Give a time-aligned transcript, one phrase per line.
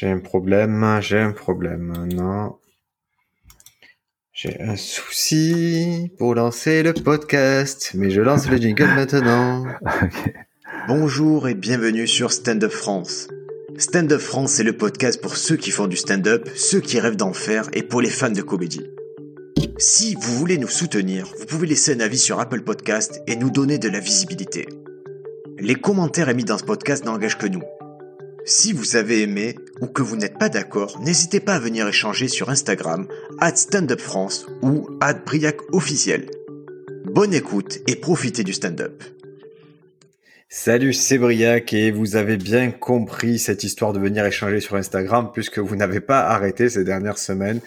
[0.00, 2.06] J'ai un problème, j'ai un problème.
[2.14, 2.54] Non.
[4.32, 9.66] J'ai un souci pour lancer le podcast, mais je lance le jingle maintenant.
[10.86, 13.26] Bonjour et bienvenue sur Stand Up France.
[13.76, 17.16] Stand Up France, c'est le podcast pour ceux qui font du stand-up, ceux qui rêvent
[17.16, 18.86] d'en faire et pour les fans de comédie.
[19.78, 23.50] Si vous voulez nous soutenir, vous pouvez laisser un avis sur Apple Podcast et nous
[23.50, 24.68] donner de la visibilité.
[25.58, 27.64] Les commentaires émis dans ce podcast n'engagent que nous.
[28.48, 32.28] Si vous avez aimé ou que vous n'êtes pas d'accord, n'hésitez pas à venir échanger
[32.28, 33.06] sur Instagram,
[33.54, 34.88] @standupfrance ou
[35.26, 36.30] @briacofficiel.
[37.04, 39.04] Bonne écoute et profitez du stand-up.
[40.48, 45.30] Salut, c'est Briac et vous avez bien compris cette histoire de venir échanger sur Instagram
[45.34, 47.60] puisque vous n'avez pas arrêté ces dernières semaines.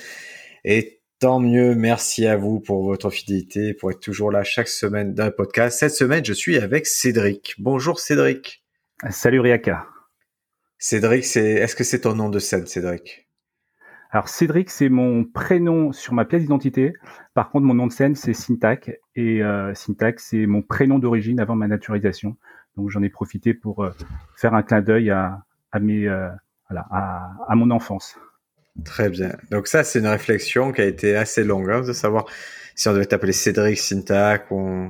[0.66, 5.14] Et tant mieux, merci à vous pour votre fidélité, pour être toujours là chaque semaine
[5.14, 5.78] dans le podcast.
[5.78, 7.54] Cette semaine, je suis avec Cédric.
[7.60, 8.66] Bonjour Cédric.
[9.12, 9.91] Salut Riaka.
[10.84, 13.30] Cédric, c'est est-ce que c'est ton nom de scène, Cédric?
[14.10, 16.94] Alors Cédric, c'est mon prénom sur ma pièce d'identité.
[17.36, 18.92] Par contre, mon nom de scène, c'est Syntac.
[19.16, 22.36] Et euh, Syntac, c'est mon prénom d'origine avant ma naturalisation.
[22.76, 23.92] Donc j'en ai profité pour euh,
[24.36, 26.30] faire un clin d'œil à, à mes euh,
[26.68, 28.18] voilà, à, à, mon enfance.
[28.84, 29.38] Très bien.
[29.52, 32.26] Donc ça, c'est une réflexion qui a été assez longue hein, de savoir
[32.74, 34.90] si on devait t'appeler Cédric Syntac ou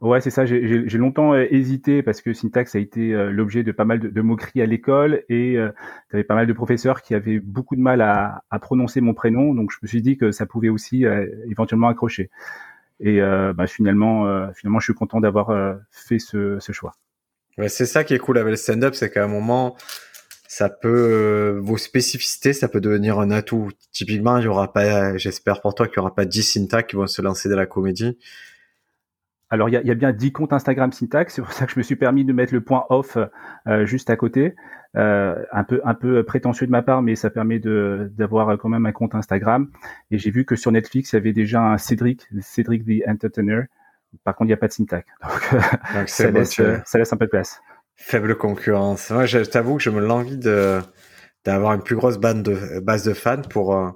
[0.00, 0.46] Ouais, c'est ça.
[0.46, 4.20] J'ai longtemps euh, hésité parce que syntaxe a été euh, l'objet de pas mal de,
[4.20, 5.70] moqueries à l'école et euh,
[6.10, 9.12] tu avais pas mal de professeurs qui avaient beaucoup de mal à, à, prononcer mon
[9.12, 9.54] prénom.
[9.54, 11.04] Donc je me suis dit que ça pouvait aussi
[11.50, 12.30] éventuellement accrocher.
[13.00, 16.94] Et bah, finalement, finalement, je suis content d'avoir fait ce, ce choix.
[17.56, 19.76] Ouais, c'est ça qui est cool avec le stand-up, c'est qu'à un moment,
[20.48, 23.70] ça peut vos spécificités, ça peut devenir un atout.
[23.92, 26.96] Typiquement, il y aura pas, j'espère pour toi qu'il y aura pas 10 syntax qui
[26.96, 28.18] vont se lancer dans la comédie
[29.50, 31.82] alors, il y a, bien 10 comptes Instagram syntaxe, c'est pour ça que je me
[31.82, 33.16] suis permis de mettre le point off
[33.66, 34.54] euh, juste à côté.
[34.96, 38.68] Euh, un peu un peu prétentieux de ma part, mais ça permet de d'avoir quand
[38.68, 39.70] même un compte Instagram.
[40.10, 43.64] Et j'ai vu que sur Netflix, il y avait déjà un Cédric, Cédric the Entertainer.
[44.24, 45.08] Par contre, il n'y a pas de syntaxe.
[45.94, 47.60] Donc, ça, laisse, ça laisse un peu de place.
[47.96, 49.10] Faible concurrence.
[49.10, 50.80] Moi, je t'avoue que je me l'envie de
[51.44, 53.90] d'avoir une plus grosse bande de, base de fans pour euh,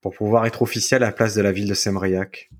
[0.00, 2.50] pour pouvoir être officiel à la place de la ville de Sembriac.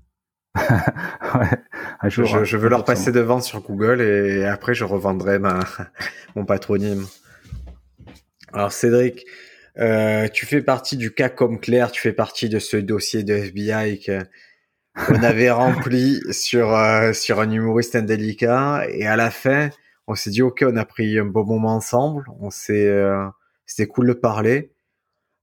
[2.03, 5.59] je, veux leur passer devant sur Google et après je revendrai ma,
[6.35, 7.05] mon patronyme.
[8.53, 9.25] Alors Cédric,
[9.79, 13.33] euh, tu fais partie du cas comme Claire, tu fais partie de ce dossier de
[13.33, 19.69] FBI qu'on avait rempli sur euh, sur un humoriste indélicat et à la fin
[20.07, 23.25] on s'est dit ok on a pris un bon moment ensemble, on s'est euh,
[23.65, 24.71] c'était cool de parler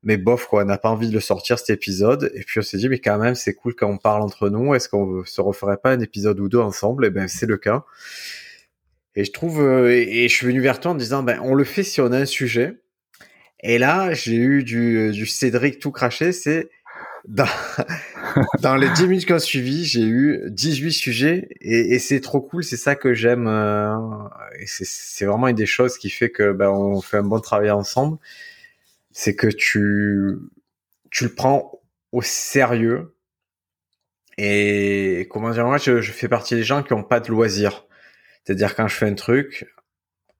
[0.04, 2.30] mais bof quoi, on n'a pas envie de le sortir cet épisode.
[2.34, 4.74] Et puis on s'est dit mais quand même c'est cool quand on parle entre nous.
[4.74, 7.04] Est-ce qu'on se referait pas un épisode ou deux ensemble?
[7.04, 7.84] Et eh ben c'est le cas.
[9.16, 11.64] Et je trouve euh, et, je suis venu vers toi en disant ben on le
[11.64, 12.80] fait si on a un sujet.
[13.62, 16.32] Et là j'ai eu du, du Cédric tout craché.
[16.32, 16.68] C'est
[17.26, 17.46] dans,
[18.60, 22.62] dans les 10 minutes qui ont suivi, j'ai eu 18 sujets et, c'est trop cool.
[22.62, 23.46] C'est ça que j'aime.
[23.46, 23.96] Euh,
[24.66, 28.18] c'est vraiment une des choses qui fait que ben on fait un bon travail ensemble
[29.14, 30.36] c'est que tu,
[31.10, 31.80] tu le prends
[32.12, 33.16] au sérieux.
[34.36, 37.86] Et comment dire, moi, je, fais partie des gens qui ont pas de loisirs.
[38.44, 39.72] C'est-à-dire quand je fais un truc,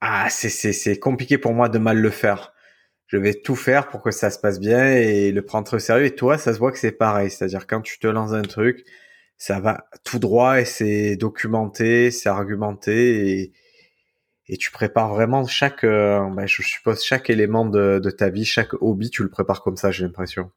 [0.00, 2.52] ah, c'est compliqué pour moi de mal le faire.
[3.06, 6.06] Je vais tout faire pour que ça se passe bien et le prendre au sérieux.
[6.06, 7.30] Et toi, ça se voit que c'est pareil.
[7.30, 8.84] C'est-à-dire quand tu te lances un truc,
[9.38, 13.52] ça va tout droit et c'est documenté, c'est argumenté et,
[14.48, 18.74] et tu prépares vraiment chaque, euh, bah, je suppose chaque élément de, ta vie, chaque
[18.80, 20.50] hobby, tu le prépares comme ça, j'ai l'impression.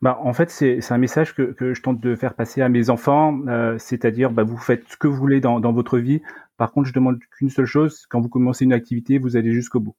[0.00, 2.88] Bah, en fait, c'est un message que, que, je tente de faire passer à mes
[2.88, 6.22] enfants, euh, c'est-à-dire bah, vous faites ce que vous voulez dans, dans votre vie.
[6.56, 9.80] Par contre, je demande qu'une seule chose, quand vous commencez une activité, vous allez jusqu'au
[9.80, 9.96] bout.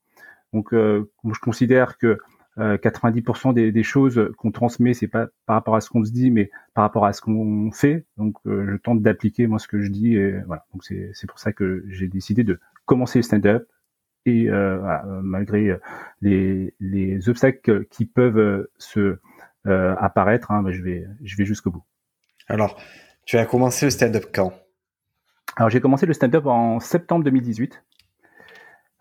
[0.54, 2.18] Donc, euh, je considère que
[2.58, 6.12] 90% euh, des, des, choses qu'on transmet, c'est pas par rapport à ce qu'on se
[6.12, 8.06] dit, mais par rapport à ce qu'on fait.
[8.18, 10.16] Donc, euh, je tente d'appliquer moi ce que je dis.
[10.16, 10.66] Et voilà.
[10.74, 12.60] Donc, c'est pour ça que j'ai décidé de
[12.90, 13.68] commencer le stand-up.
[14.26, 14.80] Et euh,
[15.24, 15.80] malgré
[16.22, 19.18] les, les, obstacles qui peuvent se
[19.66, 21.84] apparaître, hein, bah, je vais, je vais jusqu'au bout.
[22.48, 22.78] Alors,
[23.26, 24.54] tu as commencé le stand-up quand?
[25.56, 27.84] Alors, j'ai commencé le stand-up en septembre 2018.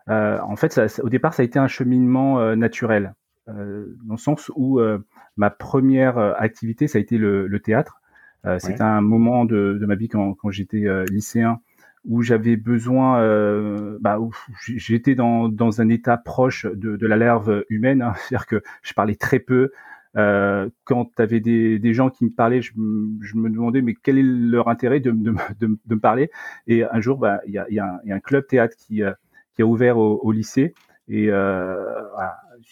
[0.09, 3.13] Euh, en fait, ça, au départ, ça a été un cheminement naturel.
[3.49, 4.99] Euh, dans le sens où euh,
[5.37, 8.01] ma première euh, activité, ça a été le, théâtre.
[8.59, 11.59] C'était un moment de, ma vie quand, j'étais lycéen
[12.05, 13.21] où j'avais besoin,
[13.99, 14.19] bah,
[14.65, 18.13] j'étais dans, dans un état proche de, la larve humaine, hein.
[18.17, 19.71] c'est-à-dire que je parlais très peu.
[20.13, 24.69] quand tu des, des, gens qui me parlaient, je, me demandais mais quel est leur
[24.69, 26.31] intérêt de, de, de, me parler?
[26.67, 29.01] Et un jour, bah, il y, a, y, a un club théâtre qui,
[29.53, 30.73] qui a ouvert au, au lycée
[31.09, 31.75] et euh,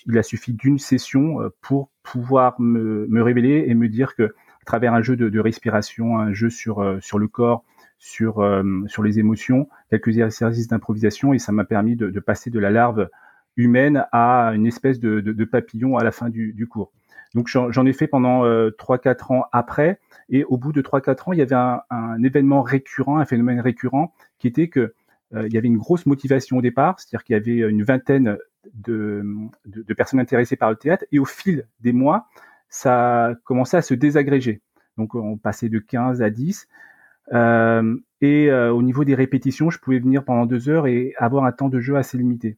[0.06, 4.66] il a suffi d'une session pour pouvoir me, me, révéler et me dire que à
[4.66, 7.64] travers un jeu de, de respiration, un jeu sur sur le corps,
[7.98, 8.46] sur
[8.88, 12.70] sur les émotions, quelques exercices d'improvisation, et ça m'a permis de, de, passer de la
[12.70, 13.10] larve
[13.56, 16.92] humaine à une espèce de, de papillon à la fin du, du cours.
[17.34, 20.00] Donc j'en ai fait pendant euh, 3-4 ans après,
[20.30, 23.60] et au bout de 3-4 ans, il y avait un, un, événement récurrent, un phénomène
[23.60, 24.94] récurrent, qui était que
[25.34, 28.38] euh, il y avait une grosse motivation au départ, c'est-à-dire qu'il y avait une vingtaine
[28.74, 29.24] de,
[29.66, 32.28] de, de, personnes intéressées par le théâtre, et au fil des mois,
[32.70, 34.62] ça commençait à se désagréger.
[34.98, 36.68] Donc on passait de 15 à 10.
[37.34, 41.46] Euh, et euh, au niveau des répétitions, je pouvais venir pendant deux heures et avoir
[41.46, 42.58] un temps de jeu assez limité.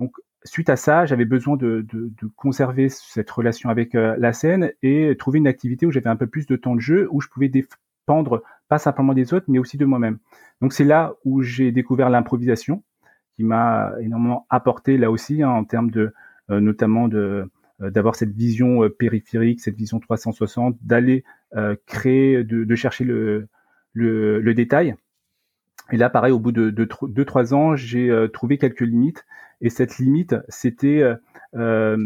[0.00, 0.12] Donc
[0.44, 1.86] suite à ça, j'avais besoin de,
[2.36, 6.26] conserver cette relation avec euh, la scène et trouver une activité où j'avais un peu
[6.26, 9.76] plus de temps de jeu, où je pouvais dépendre pas simplement des autres, mais aussi
[9.76, 10.18] de moi-même.
[10.60, 12.82] Donc c'est là où j'ai découvert l'improvisation,
[13.34, 16.12] qui m'a énormément apporté là aussi hein, en termes de
[16.48, 17.50] notamment de
[17.80, 21.24] d'avoir cette vision périphérique, cette vision 360, d'aller
[21.86, 23.48] créer, de, chercher le,
[23.96, 24.94] le, le détail.
[25.92, 29.24] Et là, pareil, au bout de 2-3 ans, j'ai trouvé quelques limites
[29.60, 31.16] et cette limite, c'était euh,
[31.54, 31.96] euh,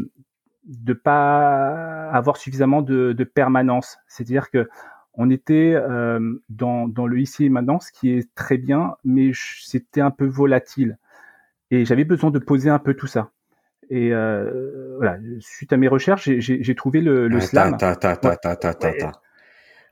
[0.64, 3.98] de pas avoir suffisamment de, de permanence.
[4.06, 4.68] C'est-à-dire que
[5.14, 9.32] on était euh, dans, dans le ici et maintenant, ce qui est très bien, mais
[9.34, 10.98] c'était un peu volatile.
[11.72, 13.30] Et j'avais besoin de poser un peu tout ça.
[13.90, 17.76] Et euh, voilà, suite à mes recherches, j'ai trouvé le, le slam.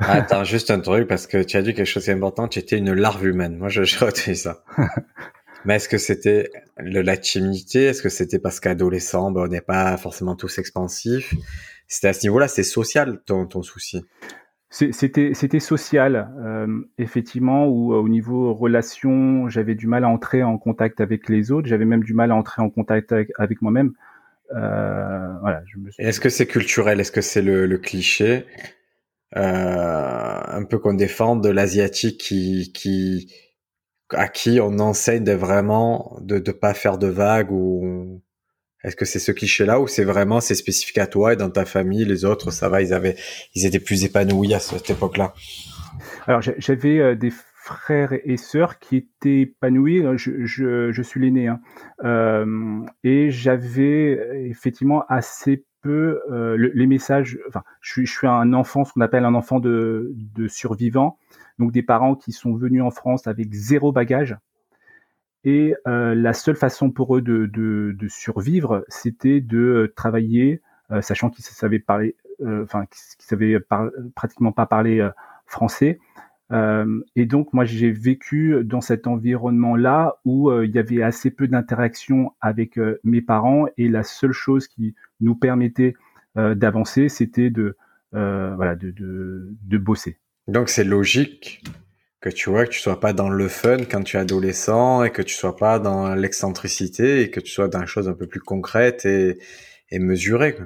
[0.00, 2.92] Attends, juste un truc, parce que tu as dit quelque chose d'important, tu étais une
[2.92, 3.56] larve humaine.
[3.56, 4.62] Moi, je, je retenu ça.
[5.64, 7.84] Mais est-ce que c'était la timidité?
[7.84, 11.34] Est-ce que c'était parce qu'adolescent, ben, on n'est pas forcément tous expansifs?
[11.88, 14.04] C'était à ce niveau-là, c'est social ton, ton souci.
[14.70, 16.66] C'était c'était social euh,
[16.98, 21.50] effectivement où euh, au niveau relation j'avais du mal à entrer en contact avec les
[21.50, 23.92] autres j'avais même du mal à entrer en contact avec, moi-même.
[24.54, 25.62] Euh, voilà
[25.98, 27.00] est-ce que c'est culturel?
[27.00, 28.44] Est-ce que c'est le, le, cliché?
[29.34, 33.32] Un peu qu'on défend de l'asiatique qui qui
[34.10, 38.22] à qui on enseigne de vraiment de ne pas faire de vagues ou
[38.84, 41.66] est-ce que c'est ce cliché-là ou c'est vraiment c'est spécifique à toi et dans ta
[41.66, 43.16] famille les autres ça va ils avaient
[43.54, 45.34] ils étaient plus épanouis à cette époque-là?
[46.26, 50.02] Alors j'avais euh, des frères et sœurs qui étaient épanouis.
[50.16, 51.60] Je, je, je suis l'aîné hein.
[52.02, 57.38] euh, et j'avais effectivement assez euh, les messages.
[57.48, 61.18] Enfin, je suis, un enfant, ce qu'on appelle un enfant de, de survivant
[61.58, 64.36] donc des parents qui sont venus en France avec zéro bagage.
[65.44, 70.62] Et euh, la seule façon pour eux de, survivre, c'était de euh, travailler,
[71.00, 71.84] sachant qu'ils savaient
[73.18, 73.58] savaient
[74.14, 75.06] pratiquement pas parler
[76.50, 81.48] euh, et donc moi j'ai vécu dans cet environnement-là où il y avait assez peu
[81.48, 85.94] d'interaction avec mes parents et la seule chose qui nous permettait
[86.36, 87.76] d'avancer, c'était de
[88.12, 90.18] voilà de, de bosser.
[90.46, 91.62] Donc c'est logique
[92.20, 95.10] que tu vois que tu sois pas dans le fun quand tu es adolescent et
[95.10, 98.26] que tu sois pas dans l'excentricité et que tu sois dans des choses un peu
[98.26, 99.38] plus concrètes et,
[99.90, 100.56] et mesurées.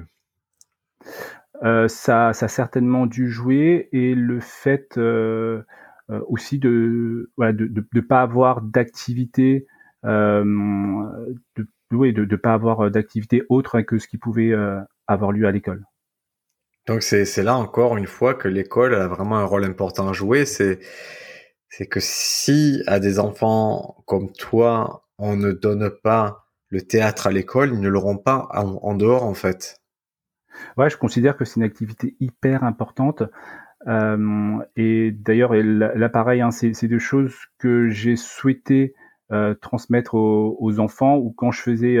[1.63, 5.61] Euh, ça, ça a certainement dû jouer et le fait euh,
[6.09, 9.65] euh, aussi de voilà, de, de, de pas avoir d'activité
[10.05, 10.43] euh,
[11.55, 15.51] de de ne pas avoir d'activité autre que ce qui pouvait euh, avoir lieu à
[15.51, 15.85] l'école.
[16.87, 20.45] Donc c'est là encore une fois que l'école a vraiment un rôle important à jouer.
[20.45, 20.79] C'est
[21.69, 27.31] c'est que si à des enfants comme toi, on ne donne pas le théâtre à
[27.31, 29.82] l'école, ils ne l'auront pas en, dehors en fait.
[30.77, 33.23] Ouais, je considère que c'est une activité hyper importante.
[33.87, 38.93] Euh, et d'ailleurs, l'appareil, hein, c'est deux choses que j'ai souhaité
[39.31, 41.97] euh, transmettre aux, enfants ou quand je faisais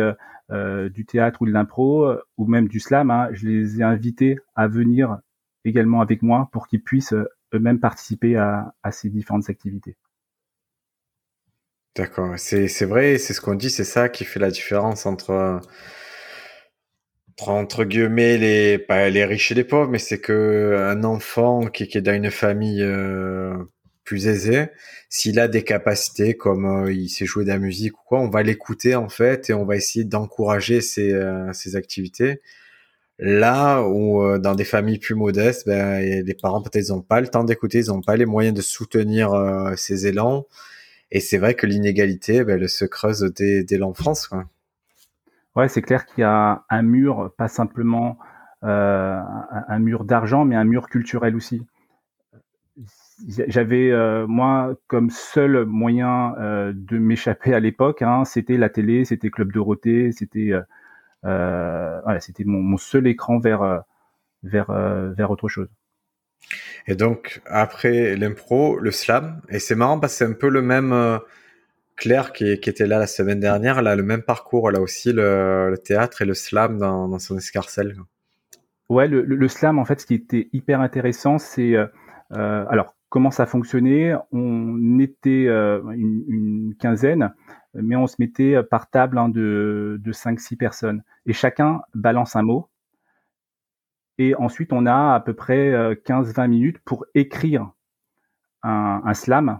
[0.51, 4.37] euh, du théâtre ou de l'impro ou même du slam, hein, je les ai invités
[4.55, 5.17] à venir
[5.65, 7.15] également avec moi pour qu'ils puissent
[7.53, 9.95] eux-mêmes participer à, ces différentes activités.
[11.95, 15.61] D'accord, c'est vrai, c'est ce qu'on dit, c'est ça qui fait la différence entre
[17.41, 21.87] entre guillemets les pas les riches et les pauvres, mais c'est que un enfant qui,
[21.87, 23.55] qui est dans une famille euh,
[24.03, 24.67] plus aisé,
[25.09, 28.29] s'il a des capacités comme euh, il sait jouer de la musique ou quoi, on
[28.29, 32.41] va l'écouter en fait et on va essayer d'encourager ses, euh, ses activités.
[33.19, 37.21] Là où euh, dans des familles plus modestes, ben, les parents peut-être ils n'ont pas
[37.21, 39.31] le temps d'écouter, ils n'ont pas les moyens de soutenir
[39.77, 40.47] ces élans.
[41.11, 44.27] Et c'est vrai que l'inégalité, ben, elle se creuse dès, dès l'enfance.
[44.27, 44.45] Quoi.
[45.55, 48.17] Ouais, c'est clair qu'il y a un mur, pas simplement
[48.63, 49.19] euh,
[49.67, 51.65] un mur d'argent, mais un mur culturel aussi
[53.27, 59.05] j'avais euh, moi comme seul moyen euh, de m'échapper à l'époque, hein, c'était la télé,
[59.05, 60.51] c'était Club Dorothée, c'était
[62.19, 63.83] c'était mon, mon, seul écran vers
[64.41, 65.69] vers vers autre chose.
[66.87, 70.61] Et donc après l'impro, le slam, et c'est marrant parce que c'est un peu le
[70.61, 71.19] même
[71.95, 75.13] Claire qui, était là la semaine dernière, elle a le même parcours, elle a aussi
[75.13, 77.95] le, théâtre et le slam dans, son escarcelle.
[78.89, 81.85] Ouais, le, slam, en fait, ce qui était hyper intéressant, c'est euh,
[82.33, 84.13] euh, alors comment ça fonctionnait?
[84.31, 87.33] On était euh, une, quinzaine,
[87.73, 91.03] mais on se mettait par table hein, de, de 5-6 personnes.
[91.25, 92.69] Et chacun balance un mot.
[94.17, 95.71] Et ensuite, on a à peu près
[96.05, 97.71] 15-20 minutes pour écrire
[98.61, 99.59] un slam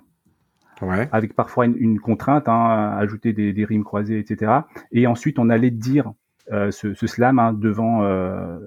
[1.12, 4.52] avec parfois une, contrainte, hein, ajouter des, rimes croisées, etc.
[4.92, 6.14] Et ensuite, on allait dire
[6.52, 8.60] euh, ce, slam hein, devant euh,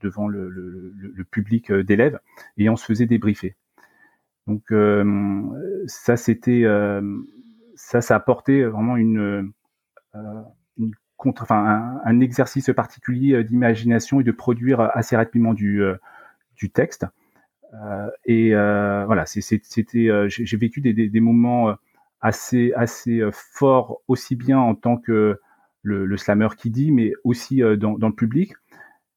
[0.00, 0.92] devant le,
[1.30, 2.18] public euh, d'élèves
[2.58, 3.56] et on se faisait débriefer.
[4.46, 4.72] Donc
[5.86, 6.64] ça, c'était
[7.76, 9.52] ça, ça apportait vraiment une,
[11.18, 15.80] enfin, un, exercice particulier d'imagination et de produire assez rapidement du,
[16.56, 17.06] du texte.
[17.74, 21.74] Euh, et euh, voilà, c'était, euh, j'ai vécu des, des, des, moments
[22.20, 25.40] assez assez forts aussi bien en tant que
[25.82, 28.52] le, le slammer qui dit, mais aussi dans, dans, le public.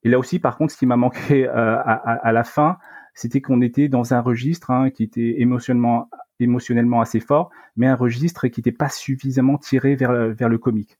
[0.03, 2.77] Et là aussi, par contre, ce qui m'a manqué à, à, à, la fin,
[3.13, 6.09] c'était qu'on était dans un registre hein, qui était émotionnellement
[6.39, 10.97] émotionnellement assez fort, mais un registre qui n'était pas suffisamment tiré vers, vers le comique.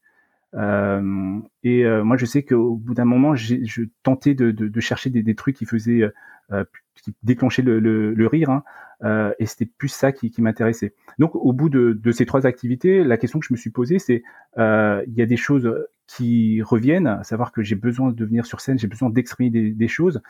[0.53, 5.09] Euh, et moi, je sais qu'au bout d'un moment, je tentais de, de, de chercher
[5.09, 6.09] des, des, trucs qui faisaient
[6.51, 6.63] euh,
[7.01, 8.63] qui déclenchait le, le, le rire, hein,
[9.03, 10.93] euh, et c'était plus ça qui, qui m'intéressait.
[11.19, 13.99] Donc, au bout de, de, ces trois activités, la question que je me suis posée,
[13.99, 14.23] c'est
[14.57, 15.71] euh, il y a des choses
[16.07, 19.71] qui reviennent, à savoir que j'ai besoin de venir sur scène, j'ai besoin d'exprimer des,
[19.71, 20.21] des, choses,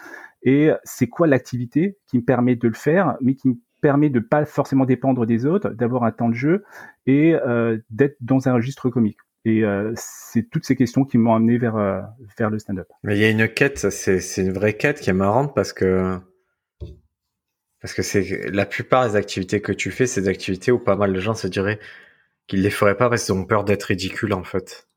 [0.43, 3.55] et c'est quoi l'activité qui me permet de le faire, mais qui me
[3.85, 6.63] permet de pas forcément dépendre des autres, d'avoir un temps de jeu
[7.05, 9.19] et euh, d'être dans un registre comique.
[9.45, 12.01] Et euh, c'est toutes ces questions qui m'ont amené vers, euh,
[12.35, 12.87] vers le stand-up.
[13.03, 16.17] Mais il y a une quête, c'est une vraie quête qui est marrante parce que
[17.81, 20.95] parce que c'est la plupart des activités que tu fais, c'est des activités où pas
[20.95, 21.79] mal de gens se diraient
[22.47, 24.87] qu'ils les feraient pas parce qu'ils ont peur d'être ridicules en fait.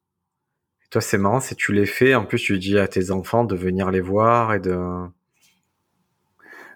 [0.90, 2.14] Toi, c'est marrant, c'est tu les fais.
[2.14, 4.78] En plus, tu dis à tes enfants de venir les voir et de.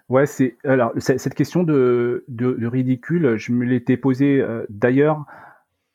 [0.09, 2.23] Ouais, c'est alors cette question de,
[2.67, 5.25] ridicule, je me l'étais posée euh, d'ailleurs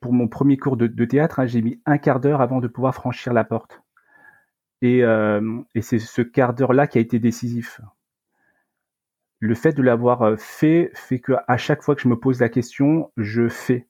[0.01, 1.39] pour mon premier cours de, théâtre.
[1.39, 3.83] Hein, j'ai mis un quart d'heure avant de pouvoir franchir la porte.
[4.83, 7.81] Et, euh, et c'est ce quart d'heure-là qui a été décisif
[9.41, 12.41] le fait de l'avoir euh, fait fait que à chaque fois que je me pose
[12.41, 13.87] la question, je fais.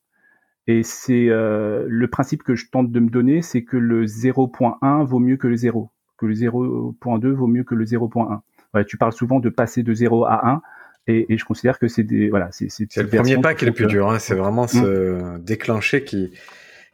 [0.66, 5.06] Et c'est euh, le principe que je tente de me donner, c'est que le 0.1
[5.06, 8.40] vaut mieux que le 0, que le 0.2 vaut mieux que le 0.1.
[8.72, 10.62] Voilà, tu parles souvent de passer de 0 à 1,
[11.06, 13.68] et, et je considère que c'est des voilà, c'est c'est le premier pas qui est
[13.68, 14.10] le plus dur.
[14.10, 14.68] Hein, c'est vraiment mmh.
[14.68, 16.32] ce déclencher qui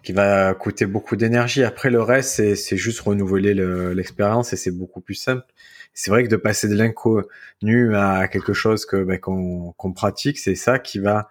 [0.04, 1.64] qui va coûter beaucoup d'énergie.
[1.64, 3.54] Après le reste, c'est juste renouveler
[3.94, 5.46] l'expérience et c'est beaucoup plus simple
[5.94, 10.56] c'est vrai que de passer de l'inconnu à quelque chose que ben, qu'on pratique, c'est
[10.56, 11.28] ça qui va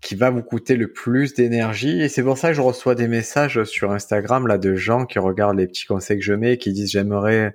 [0.00, 2.00] qui va vous coûter le plus d'énergie.
[2.00, 5.18] Et c'est pour ça que je reçois des messages sur Instagram là de gens qui
[5.18, 7.54] regardent les petits conseils que je mets qui disent j'aimerais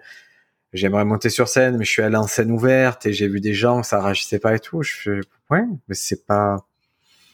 [0.73, 3.53] j'aimerais monter sur scène mais je suis allé en scène ouverte et j'ai vu des
[3.53, 4.83] gens ça réagissait pas et tout.
[4.83, 5.19] Je fais
[5.49, 6.65] ouais mais c'est pas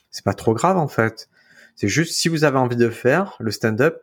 [0.09, 1.29] c'est pas trop grave en fait.
[1.75, 4.01] C'est juste si vous avez envie de faire le stand-up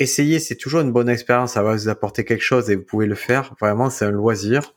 [0.00, 3.06] essayez, c'est toujours une bonne expérience, ça va vous apporter quelque chose et vous pouvez
[3.06, 3.54] le faire.
[3.60, 4.74] Vraiment, c'est un loisir.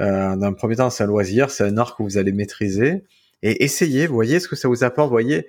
[0.00, 3.04] Euh, dans un premier temps, c'est un loisir, c'est un art que vous allez maîtriser.
[3.42, 5.48] Et essayez, voyez ce que ça vous apporte, voyez.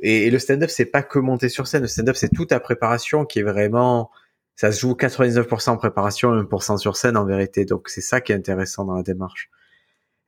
[0.00, 1.82] Et, le stand-up, c'est pas que monter sur scène.
[1.82, 4.10] Le stand-up, c'est toute ta préparation qui est vraiment,
[4.56, 7.64] ça se joue 99% en préparation, 1% sur scène en vérité.
[7.64, 9.50] Donc c'est ça qui est intéressant dans la démarche.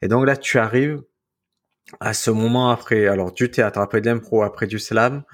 [0.02, 1.02] Et donc là, tu arrives
[2.00, 5.24] à ce moment après, alors du théâtre, après de l'impro, après du slam,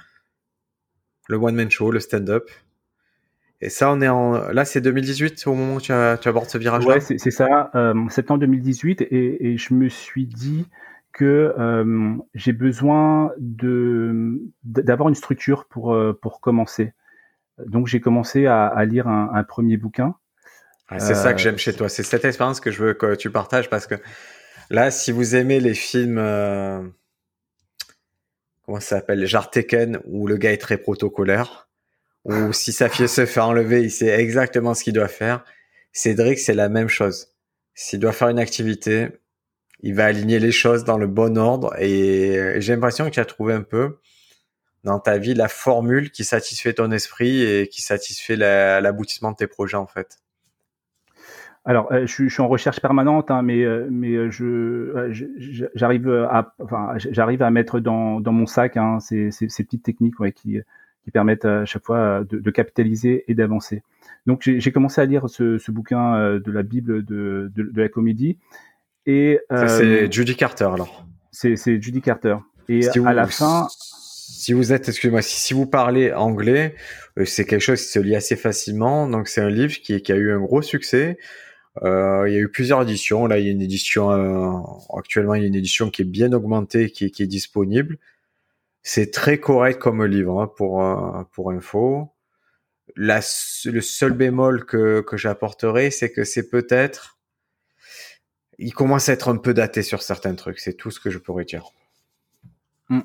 [1.29, 2.51] le one-man show, le stand-up.
[3.61, 4.33] Et ça, on est en.
[4.53, 8.41] Là, c'est 2018 au moment où tu, abordes ce virage-là Ouais, c'est ça, euh, septembre
[8.41, 9.03] 2018.
[9.03, 10.67] Et, et, je me suis dit
[11.13, 16.93] que euh, j'ai besoin de d'avoir une structure pour, euh, pour commencer.
[17.67, 20.15] Donc, j'ai commencé à, à lire un, un, premier bouquin.
[20.89, 21.89] Ah, c'est ça que j'aime chez toi.
[21.89, 23.97] C'est cette expérience que je veux que tu partages parce que
[24.71, 26.19] là, si vous aimez les films
[28.69, 31.68] comment ça s'appelle, genre Tekken, où le gars est très protocolaire,
[32.25, 35.45] ou si sa fille se fait enlever, il sait exactement ce qu'il doit faire.
[35.93, 37.29] Cédric, c'est la même chose.
[37.75, 39.09] S'il doit faire une activité,
[39.81, 43.25] il va aligner les choses dans le bon ordre et j'ai l'impression que tu as
[43.25, 43.99] trouvé un peu
[44.85, 49.47] dans ta vie la formule qui satisfait ton esprit et qui satisfait l'aboutissement de tes
[49.47, 50.19] projets en fait.
[51.65, 56.55] Alors, euh, je, suis en recherche permanente, hein, mais euh, mais euh, je j'arrive à
[56.63, 60.61] enfin à mettre dans dans mon sac hein, ces, ces, petites techniques qui
[61.05, 63.83] qui permettent à chaque fois de, de capitaliser et d'avancer.
[64.27, 67.89] Donc j'ai commencé à lire ce, ce bouquin de la Bible de, de, de la
[67.89, 68.39] comédie.
[69.07, 71.07] Et, Ça, c'est Judy Carter alors.
[71.31, 72.37] C'est Judy Carter.
[72.69, 73.69] Et à la fin,
[74.39, 76.75] si vous êtes, excusez-moi, si, vous parlez anglais,
[77.19, 79.09] euh, c'est quelque chose qui se lit assez facilement.
[79.09, 81.19] Donc c'est un livre qui, qui, a eu un gros succès.
[81.83, 83.27] Euh, il y a eu plusieurs éditions.
[83.27, 84.51] Là, il y a une édition euh,
[84.97, 87.99] actuellement, il y a une édition qui est bien augmentée, qui, qui est disponible.
[88.91, 90.83] C'est très correct comme livre hein, pour
[91.33, 92.09] pour info.
[92.97, 93.17] La,
[93.67, 97.19] le seul bémol que, que j'apporterai, c'est que c'est peut-être,
[98.57, 100.59] il commence à être un peu daté sur certains trucs.
[100.59, 101.67] C'est tout ce que je pourrais dire.
[102.89, 103.01] Mm.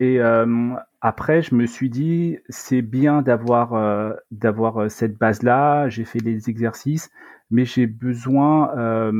[0.00, 5.90] Et euh, après, je me suis dit, c'est bien d'avoir euh, d'avoir euh, cette base-là.
[5.90, 7.10] J'ai fait les exercices,
[7.50, 9.12] mais j'ai besoin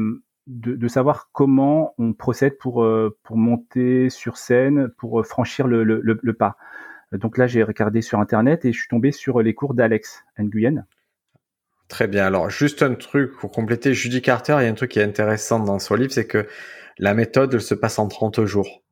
[0.47, 2.87] de, savoir comment on procède pour
[3.23, 6.57] pour monter sur scène, pour franchir le, pas.
[7.13, 10.87] Donc là, j'ai regardé sur internet et je suis tombé sur les cours d'Alex Nguyen.
[11.89, 12.25] Très bien.
[12.25, 15.05] Alors, juste un truc pour compléter, Judy Carter, il y a un truc qui est
[15.05, 16.47] intéressant dans son livre, c'est que
[16.99, 18.83] la méthode elle se passe en 30 jours.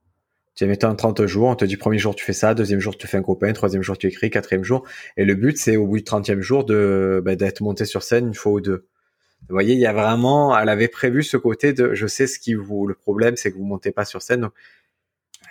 [0.55, 2.99] Tu es en 30 jours, on te dit premier jour tu fais ça, deuxième jour
[2.99, 4.87] tu fais un copain, troisième jour tu écris, quatrième jour.
[5.17, 8.27] Et le but c'est au bout du 30e jour de bah, d'être monté sur scène
[8.27, 8.87] une fois ou deux.
[9.49, 12.39] Vous voyez, il y a vraiment, elle avait prévu ce côté de, je sais ce
[12.39, 14.43] qui vous, le problème c'est que vous montez pas sur scène.
[14.43, 14.53] Donc,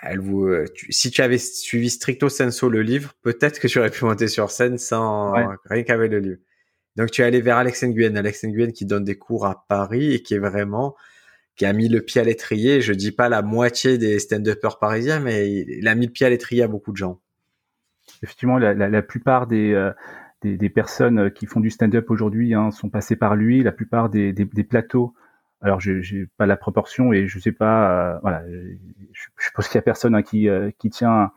[0.02, 3.90] elle vous, euh, si tu avais suivi stricto sensu le livre, peut-être que tu aurais
[3.90, 5.34] pu monter sur scène sans
[5.66, 6.40] rien qu'avec le livre.
[6.96, 10.14] Donc tu es allé vers Alex Nguyen, Alex Nguyen qui donne des cours à Paris
[10.14, 10.96] et qui est vraiment
[11.56, 12.80] qui a mis le pied à l'étrier.
[12.82, 16.30] Je dis pas la moitié des stand-uppers parisiens, mais il a mis le pied à
[16.30, 17.20] l'étrier à beaucoup de gens.
[18.24, 19.92] Effectivement, la, la, la plupart des, euh,
[20.42, 23.64] des, des, personnes qui font du stand-up aujourd'hui hein, sont passées par lui.
[23.64, 25.14] La plupart des, des, des plateaux.
[25.62, 27.92] Alors, je n'ai pas la proportion et je sais pas.
[27.92, 28.44] Euh, voilà,
[29.12, 31.32] je, je pense qu'il y a personne hein, qui, euh, qui tient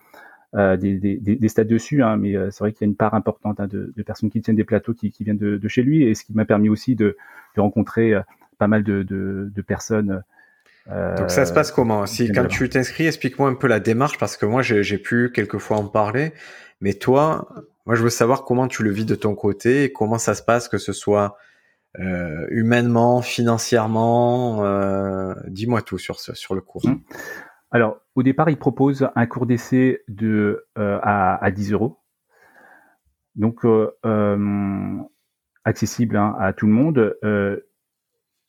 [0.55, 3.15] euh, des, des, des, stades dessus, hein, mais c'est vrai qu'il y a une part
[3.15, 5.83] importante hein, de, de, personnes qui tiennent des plateaux qui, qui viennent de, de, chez
[5.83, 7.17] lui, et ce qui m'a permis aussi de,
[7.57, 8.15] de rencontrer
[8.63, 10.23] pas mal de, de, personnes.
[10.89, 14.19] Euh, Donc ça se passe comment Si quand tu t'inscris, explique-moi un peu la démarche
[14.19, 16.33] parce que moi j'ai pu quelquefois en parler,
[16.81, 17.49] mais toi,
[17.87, 20.43] moi je veux savoir comment tu le vis de ton côté et comment ça se
[20.43, 21.37] passe, que ce soit
[21.99, 24.65] euh, humainement, financièrement.
[24.65, 26.87] Euh, dis-moi tout sur sur le cours.
[26.87, 27.03] Hum.
[27.71, 31.99] Alors au départ, il propose un cours d'essai de à, à 10 euros.
[33.35, 33.67] Donc
[35.65, 37.17] accessible hein, à tout le monde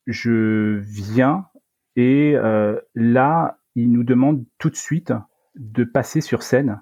[0.08, 1.48] je viens
[1.96, 5.14] et euh, là, il nous demande tout de suite
[5.56, 6.82] de passer sur scène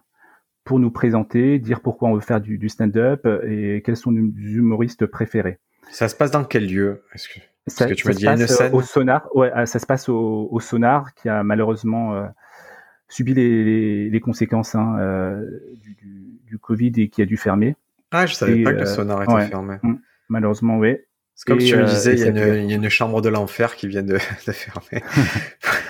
[0.64, 5.06] pour nous présenter, dire pourquoi on veut faire du, stand-up et quels sont nos humoristes
[5.06, 5.60] préférés.
[5.90, 7.04] Ça se passe dans quel lieu?
[7.14, 9.86] Est-ce que, ça, que tu m'as dit une scène au sonar Ouais, ah, ça se
[9.86, 12.28] passe au, sonar qui a malheureusement euh,
[13.10, 15.46] subi les, conséquences hein, euh,
[16.46, 17.76] du, Covid et qui a dû fermer.
[18.12, 19.78] Ah, je savais pas que le sonar était fermé.
[19.84, 19.96] Mm,
[20.30, 20.98] malheureusement, oui.
[21.42, 22.20] C'est comme tu me euh, disais, il
[22.70, 25.04] y, a une, chambre de l'enfer qui vient de, fermer.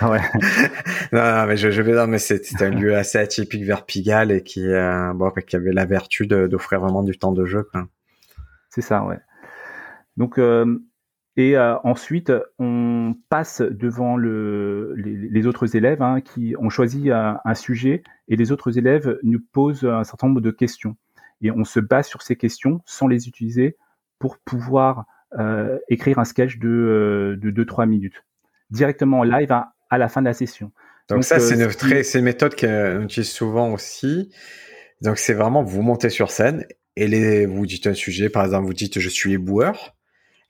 [0.00, 0.22] ouais.
[1.12, 4.42] non, mais je, je vais dire, mais c'est un lieu assez atypique vers Pigalle et
[4.42, 7.68] qui, euh, bon, qui avait la vertu d'offrir vraiment du temps de jeu.
[8.70, 9.18] C'est ça, ouais.
[10.16, 10.78] Donc, euh,
[11.36, 17.54] et ensuite, on passe devant le, les, autres élèves hein, qui ont choisi un, un,
[17.54, 20.96] sujet et les autres élèves nous posent un certain nombre de questions.
[21.42, 23.76] Et on se base sur ces questions sans les utiliser
[24.18, 25.04] pour pouvoir
[25.38, 28.24] euh, écrire un sketch de 2-3 euh, minutes
[28.70, 30.72] directement en live à, la fin de la session.
[31.08, 34.30] Donc, ça, c'est euh, une, très, c'est une méthode qu'on utilise souvent aussi.
[35.00, 36.64] Donc c'est vraiment vous montez sur scène
[36.96, 39.96] et les, vous dites un sujet, par exemple, vous dites je suis éboueur.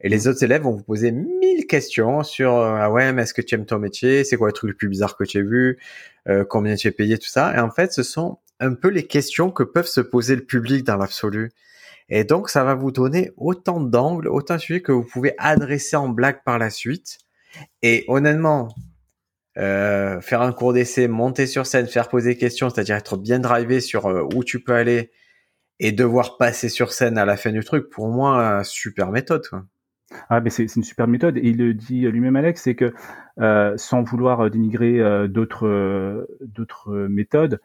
[0.00, 3.40] Et les autres élèves vont vous poser mille questions sur ah ouais mais est-ce que
[3.40, 4.24] tu aimes ton métier?
[4.24, 5.78] C'est quoi le truc le plus bizarre que tu as vu?
[6.48, 9.52] Combien tu es payé tout ça et en fait ce sont un peu les questions
[9.52, 11.52] que peuvent se poser le public dans l'absolu
[12.14, 15.96] et donc, ça va vous donner autant d'angles, autant de sujets que vous pouvez adresser
[15.96, 17.16] en blague par la suite.
[17.80, 18.68] Et honnêtement,
[19.56, 23.38] euh, faire un cours d'essai, monter sur scène, faire poser des questions, c'est-à-dire être bien
[23.38, 25.10] drivé sur euh, où tu peux aller
[25.80, 29.46] et devoir passer sur scène à la fin du truc, pour moi, super méthode.
[30.28, 31.38] Ah, mais c'est une super méthode.
[31.38, 32.92] Et il le dit lui-même, Alex, c'est que
[33.40, 35.66] euh, sans vouloir dénigrer d'autres
[37.08, 37.58] méthodes,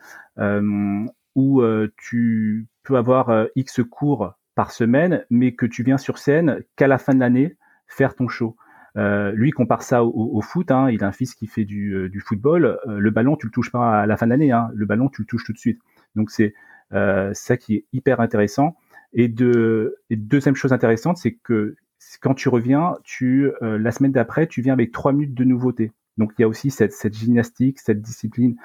[1.36, 1.62] où
[1.97, 7.13] tu avoir X cours par semaine, mais que tu viens sur scène qu'à la fin
[7.13, 8.56] de l'année faire ton show.
[8.97, 10.71] Euh, lui compare ça au, foot.
[10.71, 10.89] Hein.
[10.89, 12.80] Il a un fils qui fait du, euh, football.
[12.88, 14.52] Euh, le ballon, tu le touches pas à la fin de l'année.
[14.52, 14.69] Hein.
[14.73, 15.80] Le ballon, tu le touches tout de suite.
[16.15, 16.54] Donc c'est
[16.91, 18.76] ça qui est hyper intéressant.
[19.13, 21.76] Et, de, deuxième chose intéressante, c'est que
[22.21, 25.91] quand tu reviens, tu la semaine d'après, tu viens avec trois minutes de nouveauté.
[26.17, 28.56] Donc il y a aussi cette, cette gymnastique, cette discipline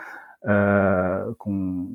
[0.45, 1.89] qu'on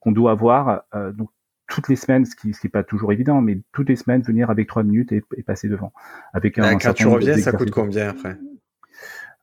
[0.00, 0.84] qu'on doit avoir.
[1.14, 1.30] donc
[1.68, 4.68] toutes les semaines, ce qui n'est pas toujours évident, mais toutes les semaines venir avec
[4.68, 5.92] trois minutes et, passer devant.
[6.34, 8.36] Avec un, quand tu reviens, ça coûte combien après?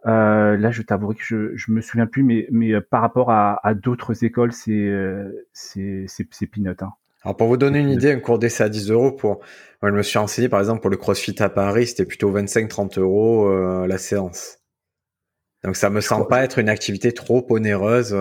[0.06, 3.32] Euh, là, je t'avouerai que je, je me souviens plus, mais, mais euh, par rapport
[3.32, 6.82] à, à d'autres écoles, c'est euh, c'est c'est peanut.
[6.82, 6.94] Hein.
[7.24, 9.40] Alors pour vous donner une idée, un cours d'essai à 10 euros pour,
[9.82, 12.98] moi je me suis renseigné par exemple pour le CrossFit à Paris, c'était plutôt 25-30
[12.98, 14.60] euros euh, la séance.
[15.66, 18.16] Donc ça me semble pas être une activité trop onéreuse.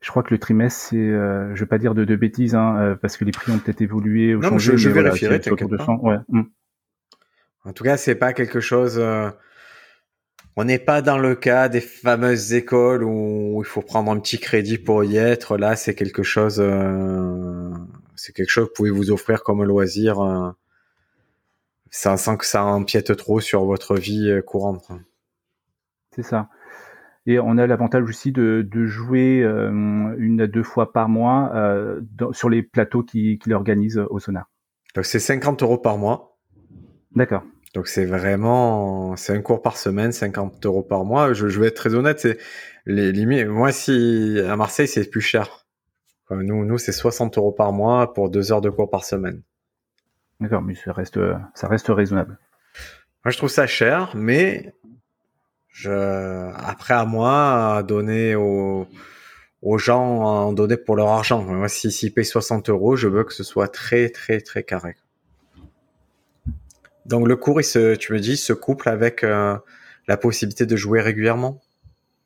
[0.00, 2.98] Je crois que le trimestre, c'est, euh, je vais pas dire de, de bêtises, hein,
[3.02, 4.72] parce que les prix ont peut-être évolué ou non, changé.
[4.72, 5.40] Je, je vérifierai.
[5.40, 6.16] Voilà, ouais.
[6.28, 6.42] Mm.
[7.64, 8.98] En tout cas, c'est pas quelque chose.
[10.56, 14.38] On n'est pas dans le cas des fameuses écoles où il faut prendre un petit
[14.38, 15.56] crédit pour y être.
[15.56, 17.70] Là, c'est quelque chose, euh,
[18.16, 20.50] c'est quelque chose que vous pouvez vous offrir comme loisir, euh,
[21.90, 24.90] sans, que ça empiète trop sur votre vie euh, courante.
[26.14, 26.48] C'est ça.
[27.26, 31.52] Et on a l'avantage aussi de, jouer une à deux fois par mois
[32.32, 34.46] sur les plateaux qui, qui l'organisent au Sonar.
[34.94, 36.38] Donc c'est 50 euros par mois.
[37.14, 37.42] D'accord.
[37.74, 41.32] Donc c'est vraiment, c'est un cours par semaine, 50 euros par mois.
[41.32, 42.38] Je, je vais être très honnête, c'est
[42.86, 43.46] les limites.
[43.46, 45.66] Moi, si à Marseille, c'est plus cher.
[46.30, 49.42] nous, nous, c'est 60 euros par mois pour deux heures de cours par semaine.
[50.40, 51.20] D'accord, mais ça reste,
[51.54, 52.38] ça reste raisonnable.
[53.24, 54.74] Moi, je trouve ça cher, mais
[55.72, 58.86] je, après à moi, donner aux,
[59.62, 61.42] aux gens, à en donner pour leur argent.
[61.42, 64.96] Moi, si s'ils payent 60 euros, je veux que ce soit très, très, très carré.
[67.06, 69.56] Donc le cours, il se, tu me dis, se couple avec euh,
[70.06, 71.60] la possibilité de jouer régulièrement?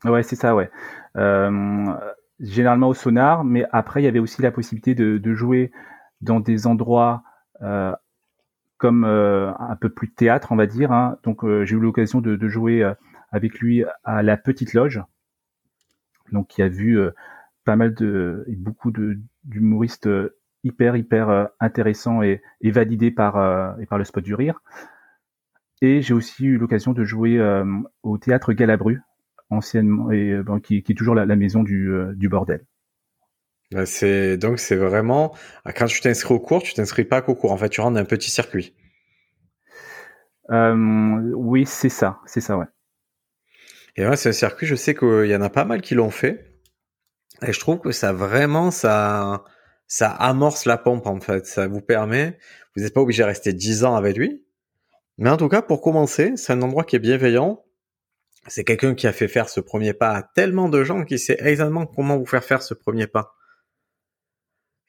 [0.05, 0.71] Ouais, c'est ça, ouais.
[1.17, 1.93] Euh,
[2.41, 5.71] généralement au sonar, mais après il y avait aussi la possibilité de, jouer
[6.21, 7.23] dans des endroits
[7.63, 7.93] euh,
[8.77, 10.93] comme un peu plus théâtre, on va dire.
[10.93, 11.17] Hein.
[11.23, 12.93] Donc j'ai eu l'occasion de, jouer
[13.35, 15.03] avec lui à la Petite Loge,
[16.33, 16.99] donc qui a vu
[17.65, 18.93] pas mal de beaucoup
[19.45, 20.09] d'humoristes
[20.65, 24.61] hyper hyper euh, intéressant et, validé par euh, et par le spot du rire.
[25.83, 27.65] Et j'ai aussi eu l'occasion de jouer euh,
[28.03, 29.01] au théâtre Galabru,
[29.51, 32.65] anciennement et qui, est toujours la, maison du, du bordel.
[33.85, 35.35] C'est donc c'est vraiment
[35.77, 37.53] quand tu t'inscris au cours, tu t'inscris pas qu'au cours.
[37.53, 38.75] En fait, tu rentres dans un petit circuit.
[40.49, 42.67] oui, c'est ça, c'est ça, ouais.
[43.97, 44.67] Et ouais, c'est un circuit.
[44.67, 46.55] Je sais qu'il y en a pas mal qui l'ont fait.
[47.43, 49.45] Et je trouve que ça vraiment ça
[49.87, 51.47] ça amorce la pompe en fait.
[51.47, 52.39] Ça vous permet,
[52.75, 54.45] vous n'êtes pas obligé de rester 10 ans avec lui.
[55.19, 57.65] Mais en tout cas, pour commencer, c'est un endroit qui est bienveillant.
[58.47, 61.37] C'est quelqu'un qui a fait faire ce premier pas à tellement de gens qui sait
[61.41, 63.35] exactement comment vous faire faire ce premier pas.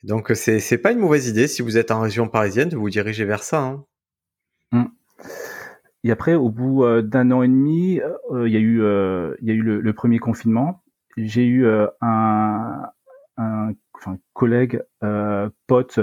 [0.03, 3.25] Donc c'est pas une mauvaise idée si vous êtes en région parisienne de vous diriger
[3.25, 3.61] vers ça.
[3.61, 3.85] Hein.
[4.71, 4.85] Mmh.
[6.05, 7.99] Et après, au bout euh, d'un an et demi,
[8.31, 10.83] euh, il y a eu euh, il y a eu le premier confinement.
[11.17, 11.65] J'ai eu
[12.01, 12.91] un,
[14.33, 14.83] collègue,
[15.65, 15.99] pote,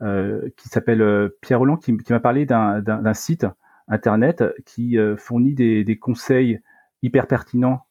[0.00, 3.46] qui s'appelle Pierre Roland, qui, m'a parlé d'un site
[3.86, 6.60] internet qui fournit des, conseils
[7.02, 7.86] hyper pertinents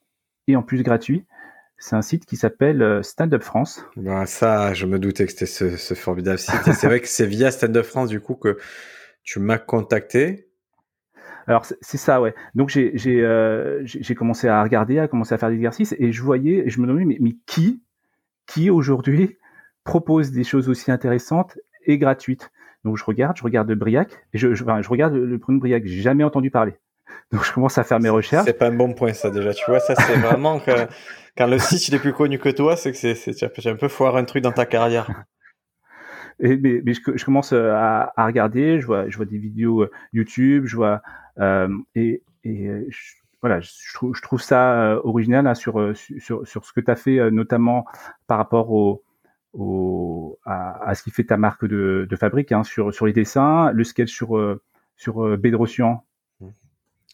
[0.48, 1.24] et en plus gratuits.
[1.78, 3.82] C'est un site qui s'appelle Stand Up France.
[3.96, 6.74] Bah ça, je me doutais que c'était ce, formidable site.
[6.74, 8.58] c'est vrai que c'est via Stand Up France du coup que
[9.22, 10.45] tu m'as contacté.
[11.46, 12.34] Alors c'est ça, ouais.
[12.54, 16.66] Donc j'ai j'ai commencé à regarder, à commencer à faire des exercices et je voyais,
[16.66, 17.82] et je me demandais mais, mais qui
[18.46, 19.36] qui aujourd'hui
[19.84, 22.50] propose des choses aussi intéressantes et gratuites?
[22.84, 26.02] Donc je regarde, je regarde Briac, et je, je, je regarde le premier Briac, j'ai
[26.02, 26.74] jamais entendu parler.
[27.32, 28.44] Donc je commence à faire mes recherches.
[28.44, 30.70] C'est pas un bon point ça déjà, tu vois, ça c'est vraiment que
[31.36, 33.76] quand le site il est plus connu que toi, c'est que c'est, c'est tu un
[33.76, 35.10] peu foire un truc dans ta carrière.
[36.38, 39.38] Et, mais, mais je, je, commence euh, à, à, regarder, je vois, je vois des
[39.38, 40.98] vidéos euh, YouTube, je vois euh,
[41.38, 43.00] et, et je,
[43.42, 46.90] voilà, je trouve, je trouve ça euh, original hein, sur, sur, sur ce que tu
[46.90, 47.84] as fait, notamment
[48.26, 49.04] par rapport au,
[49.56, 53.12] au, à, à, ce qui fait ta marque de, de fabrique, hein, sur, sur les
[53.12, 54.60] dessins, le sketch sur, euh,
[54.96, 56.04] sur euh, Bédrosian.
[56.40, 56.48] Mmh.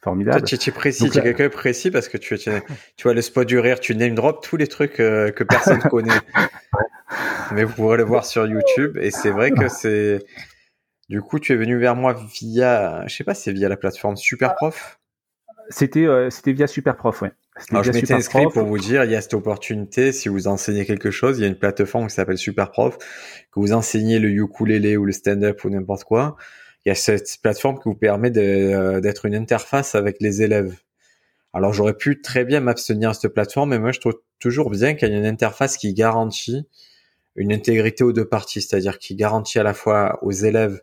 [0.02, 0.42] Formidable.
[0.42, 2.50] Toi, tu es précis, tu es quelqu'un précis parce que tu, tu,
[2.96, 5.78] tu vois le spot du rire, tu name drop tous les trucs euh, que personne
[5.78, 6.10] connaît.
[7.52, 10.24] Mais vous pourrez le voir sur YouTube et c'est vrai que c'est.
[11.12, 14.16] Du coup, tu es venu vers moi via, je sais pas, c'est via la plateforme
[14.16, 14.98] Superprof.
[15.68, 17.32] C'était c'était via Superprof, ouais.
[17.68, 20.86] Alors, je m'étais inscrit pour vous dire, il y a cette opportunité, si vous enseignez
[20.86, 24.96] quelque chose, il y a une plateforme qui s'appelle Superprof, que vous enseignez le ukulélé
[24.96, 26.36] ou le stand-up ou n'importe quoi.
[26.86, 30.78] Il y a cette plateforme qui vous permet euh, d'être une interface avec les élèves.
[31.52, 34.94] Alors, j'aurais pu très bien m'abstenir à cette plateforme, mais moi, je trouve toujours bien
[34.94, 36.66] qu'il y ait une interface qui garantit
[37.36, 40.80] une intégrité aux deux parties, c'est-à-dire qui garantit à la fois aux élèves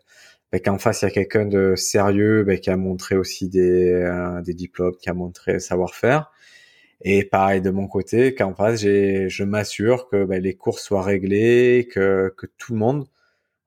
[0.52, 3.92] ben, qu'en face il y a quelqu'un de sérieux, ben, qui a montré aussi des,
[3.92, 6.30] euh, des diplômes, qui a montré savoir-faire,
[7.02, 11.88] Et pareil de mon côté, qu'en face, je m'assure que ben, les cours soient réglés,
[11.92, 13.06] que, que tout le monde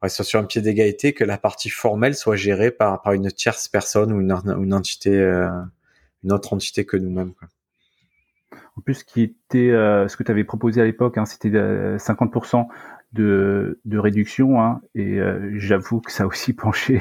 [0.09, 3.67] soit sur un pied d'égalité, que la partie formelle soit gérée par, par une tierce
[3.67, 5.49] personne ou une, une entité, euh,
[6.23, 7.33] une autre entité que nous-mêmes.
[8.77, 11.49] En plus, ce qui était, euh, ce que tu avais proposé à l'époque, hein, c'était
[11.49, 12.67] 50%
[13.13, 16.99] de, de réduction, hein, et euh, j'avoue que ça a aussi penché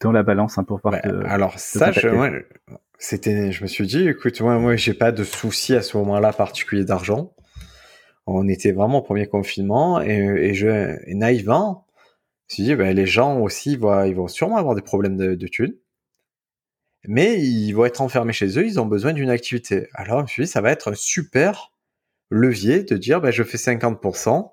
[0.00, 2.42] dans la balance un hein, pour part Alors ça, je,
[2.98, 6.32] c'était, je me suis dit, écoute, moi, moi, j'ai pas de souci à ce moment-là
[6.32, 7.32] particulier d'argent.
[8.26, 11.86] On était vraiment au premier confinement et, et je, et naïvement,
[12.48, 14.82] je me suis dit, ben, les gens aussi, ils vont, ils vont sûrement avoir des
[14.82, 15.74] problèmes de, de thunes.
[17.06, 19.88] Mais ils vont être enfermés chez eux, ils ont besoin d'une activité.
[19.94, 21.72] Alors, je me suis dit, ça va être un super
[22.30, 24.52] levier de dire, ben, je fais 50%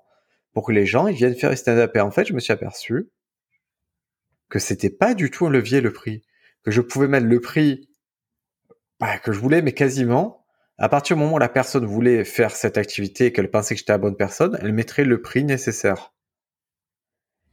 [0.54, 1.94] pour que les gens, ils viennent faire stand-up.
[1.94, 3.10] Et en fait, je me suis aperçu
[4.48, 6.24] que c'était pas du tout un levier, le prix.
[6.64, 7.88] Que je pouvais mettre le prix
[9.00, 10.44] bah, que je voulais, mais quasiment.
[10.78, 13.80] À partir du moment où la personne voulait faire cette activité et qu'elle pensait que
[13.80, 16.14] j'étais la bonne personne, elle mettrait le prix nécessaire.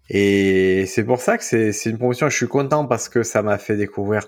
[0.10, 2.30] Et c'est pour ça que c'est une promotion.
[2.30, 4.28] Je suis content parce que ça m'a fait découvrir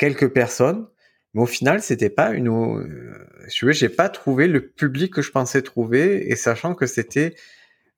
[0.00, 0.86] quelques personnes,
[1.34, 2.48] mais au final, c'était pas une.
[2.48, 6.86] Euh, je veux, j'ai pas trouvé le public que je pensais trouver, et sachant que
[6.86, 7.34] c'était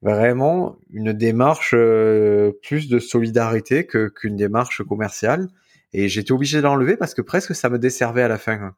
[0.02, 5.46] vraiment une démarche euh, plus de solidarité qu'une démarche commerciale.
[5.92, 8.74] Et j'étais obligé d'enlever parce que presque ça me desservait à la fin.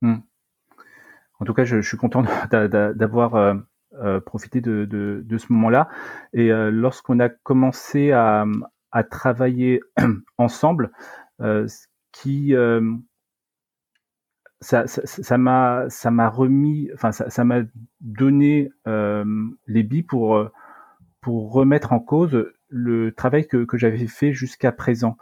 [0.00, 0.20] Hmm.
[1.40, 5.88] En tout cas, je, suis content d'avoir euh, profité de, ce moment-là.
[6.32, 8.46] Et lorsqu'on a commencé à,
[8.92, 9.80] à travailler
[10.38, 10.90] ensemble,
[11.40, 12.54] ce qui
[14.60, 17.62] ça, ça, m'a ça m'a remis, enfin ça m'a
[18.00, 20.50] donné les billes pour
[21.20, 25.16] pour remettre en cause le travail que, que j'avais fait jusqu'à présent.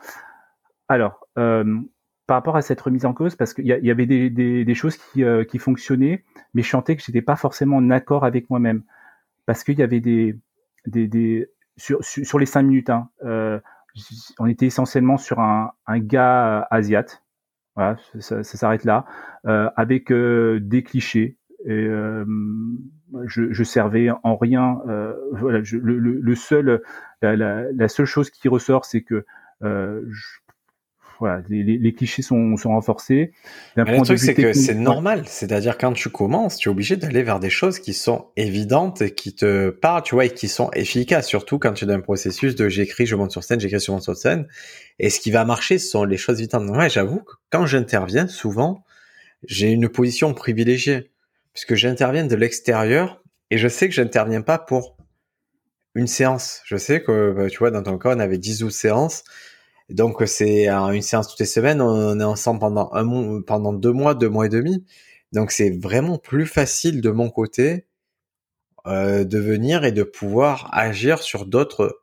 [0.88, 1.80] Alors, euh,
[2.26, 5.44] par rapport à cette remise en cause, parce qu'il y, avait des, choses qui, euh,
[5.44, 8.82] qui, fonctionnaient, mais je sentais que j'étais pas forcément en accord avec moi-même,
[9.46, 10.38] parce qu'il y avait des,
[10.86, 11.48] des,
[11.78, 13.60] sur, sur, les cinq minutes, hein, euh,
[14.38, 17.22] on était essentiellement sur un, gars asiate,
[17.76, 19.04] voilà, ça, s'arrête là,
[19.76, 21.38] avec des clichés.
[23.24, 24.80] Je, je, servais en rien.
[25.32, 26.82] voilà, le, seul,
[27.22, 29.24] la, la, seule chose qui ressort, c'est que
[29.62, 30.38] je,
[31.20, 33.32] voilà, les, clichés sont, sont renforcés.
[33.74, 35.24] le truc, c'est que c'est normal.
[35.26, 39.12] C'est-à-dire, quand tu commences, tu es obligé d'aller vers des choses qui sont évidentes et
[39.12, 41.26] qui te parlent, tu vois, et qui sont efficaces.
[41.26, 43.90] Surtout quand tu es dans un processus de j'écris, je monte sur scène, j'écris, je
[43.90, 44.46] monte sur scène.
[45.00, 46.68] Et ce qui va marcher, ce sont les choses évidentes.
[46.70, 48.84] Ouais, j'avoue que quand j'interviens, souvent,
[49.44, 51.10] j'ai une position privilégiée.
[51.52, 54.96] Puisque j'interviens de l'extérieur et je sais que j'interviens pas pour
[55.96, 56.60] une séance.
[56.64, 59.24] Je sais que, bah, tu vois, dans ton cas, on avait 10 ou séances
[59.88, 61.80] donc c'est une séance toutes les semaines.
[61.80, 64.84] On est ensemble pendant un pendant deux mois, deux mois et demi.
[65.32, 67.86] Donc c'est vraiment plus facile de mon côté
[68.86, 72.00] euh, de venir et de pouvoir agir sur d'autres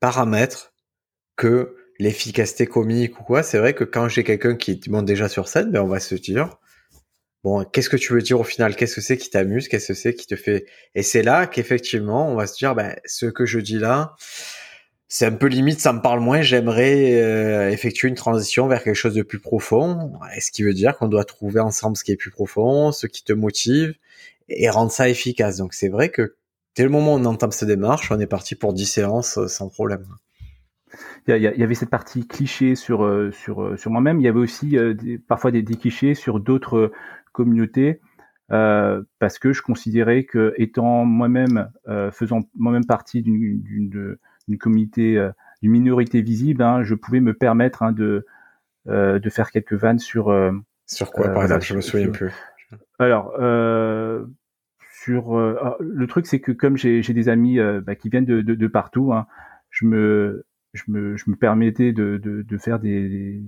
[0.00, 0.74] paramètres
[1.36, 3.42] que l'efficacité comique ou quoi.
[3.42, 6.14] C'est vrai que quand j'ai quelqu'un qui monte déjà sur scène, ben on va se
[6.14, 6.58] dire
[7.44, 8.76] bon, qu'est-ce que tu veux dire au final?
[8.76, 9.68] Qu'est-ce que c'est qui t'amuse?
[9.68, 10.66] Qu'est-ce que c'est qui te fait?
[10.94, 14.16] Et c'est là qu'effectivement, on va se dire ben ce que je dis là
[15.14, 16.40] c'est un peu limite, ça me parle moins.
[16.40, 20.18] J'aimerais euh, effectuer une transition vers quelque chose de plus profond.
[20.40, 23.22] Ce qui veut dire qu'on doit trouver ensemble ce qui est plus profond, ce qui
[23.22, 23.92] te motive
[24.48, 25.58] et rendre ça efficace.
[25.58, 26.36] Donc c'est vrai que
[26.76, 29.48] dès le moment où on entame cette démarche, on est parti pour 10 séances euh,
[29.48, 30.06] sans problème.
[31.28, 34.18] Il y, avait cette partie cliché sur euh, sur sur moi-même.
[34.18, 34.78] Il y avait aussi
[35.28, 36.90] parfois des, clichés sur d'autres
[37.32, 38.00] communautés.
[38.48, 41.70] parce que je considérais que étant moi-même
[42.12, 44.16] faisant moi-même partie d'une
[44.48, 45.30] d'une communauté, euh,
[45.62, 48.26] d'une minorité visible, hein, je pouvais me permettre hein, de
[48.88, 50.52] euh, de faire quelques vannes sur euh,
[50.86, 51.64] sur quoi par exemple?
[51.64, 52.32] Je me souviens plus.
[52.98, 53.32] Alors
[55.04, 58.66] sur ah, le truc c'est que comme j'ai des amis bah, qui viennent de, de,
[58.68, 59.26] partout hein,
[59.70, 63.42] je me je me, je me permettais de, de, de faire des,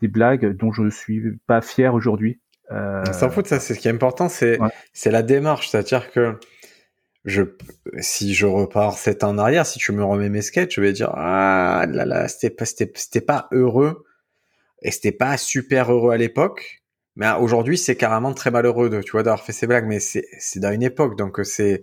[0.00, 2.40] des blagues dont je ne suis pas fier aujourd'hui.
[2.70, 4.58] Euh, S'en fout de ça, c'est ce qui est important, c'est
[4.92, 6.36] c'est la démarche, c'est-à-dire que
[7.24, 7.42] je,
[7.98, 10.92] si je repars sept ans en arrière, si tu me remets mes sketchs, je vais
[10.92, 14.04] dire ah là là, c'était pas, c'était, pas heureux
[14.82, 16.82] et c'était pas super heureux à l'époque.
[17.16, 19.86] Mais aujourd'hui, c'est carrément très malheureux de, tu vois, d'avoir fait ces blagues.
[19.86, 21.82] Mais c'est, c'est dans une époque, donc c'est,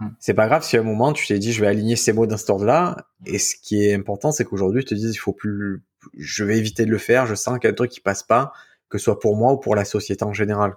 [0.00, 0.08] hmm.
[0.20, 2.26] c'est pas grave si à un moment tu t'es dit je vais aligner ces mots
[2.26, 2.96] dans ce ordre-là.
[3.26, 5.82] Et ce qui est important, c'est qu'aujourd'hui, tu te dis il faut plus,
[6.16, 7.26] je vais éviter de le faire.
[7.26, 8.52] Je sens qu'il y a un truc qui passe pas,
[8.88, 10.74] que ce soit pour moi ou pour la société en général.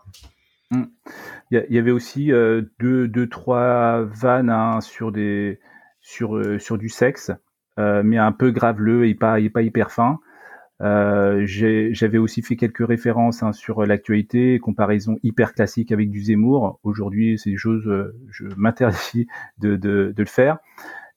[0.72, 0.86] Hmm.
[1.52, 5.60] Il y, avait aussi euh, deux, deux, trois vannes hein, sur des
[6.00, 7.32] sur euh, sur du sexe,
[7.78, 10.20] euh, mais un peu graveleux et pas pas hyper fin.
[10.82, 16.80] Euh, j'avais aussi fait quelques références hein, sur l'actualité, comparaison hyper classique avec du Zemmour.
[16.84, 19.28] Aujourd'hui, c'est des choses, euh, je m'interdis
[19.60, 20.58] de, de, de, le faire.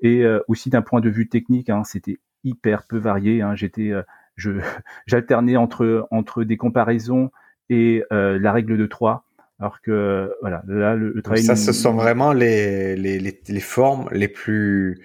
[0.00, 3.40] Et euh, aussi d'un point de vue technique, hein, c'était hyper peu varié.
[3.40, 3.54] Hein.
[3.54, 3.92] J'étais,
[4.36, 4.52] je,
[5.06, 7.30] j'alternais entre entre des comparaisons
[7.70, 9.24] et la règle de 3.
[9.60, 11.42] Alors que voilà, là le, le travail.
[11.42, 15.00] Ça, ce sont vraiment les, les, les, les formes les plus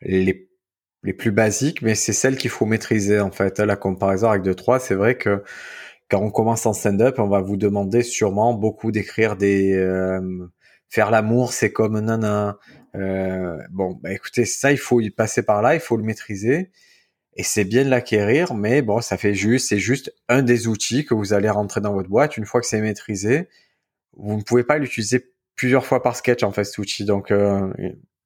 [0.00, 0.48] les
[1.02, 3.58] les plus basiques, mais c'est celles qu'il faut maîtriser en fait.
[3.58, 5.42] La comparaison avec 2-3, c'est vrai que
[6.10, 9.74] quand on commence en stand-up, on va vous demander sûrement beaucoup d'écrire des...
[9.74, 10.20] Euh,
[10.88, 12.58] faire l'amour, c'est comme nana.
[12.96, 16.70] Euh, bon, bah écoutez, ça, il faut y passer par là, il faut le maîtriser.
[17.34, 21.04] Et c'est bien de l'acquérir, mais bon, ça fait juste, c'est juste un des outils
[21.04, 22.36] que vous allez rentrer dans votre boîte.
[22.36, 23.48] Une fois que c'est maîtrisé,
[24.16, 27.04] vous ne pouvez pas l'utiliser plusieurs fois par sketch en fait cet outil.
[27.04, 27.72] Donc euh,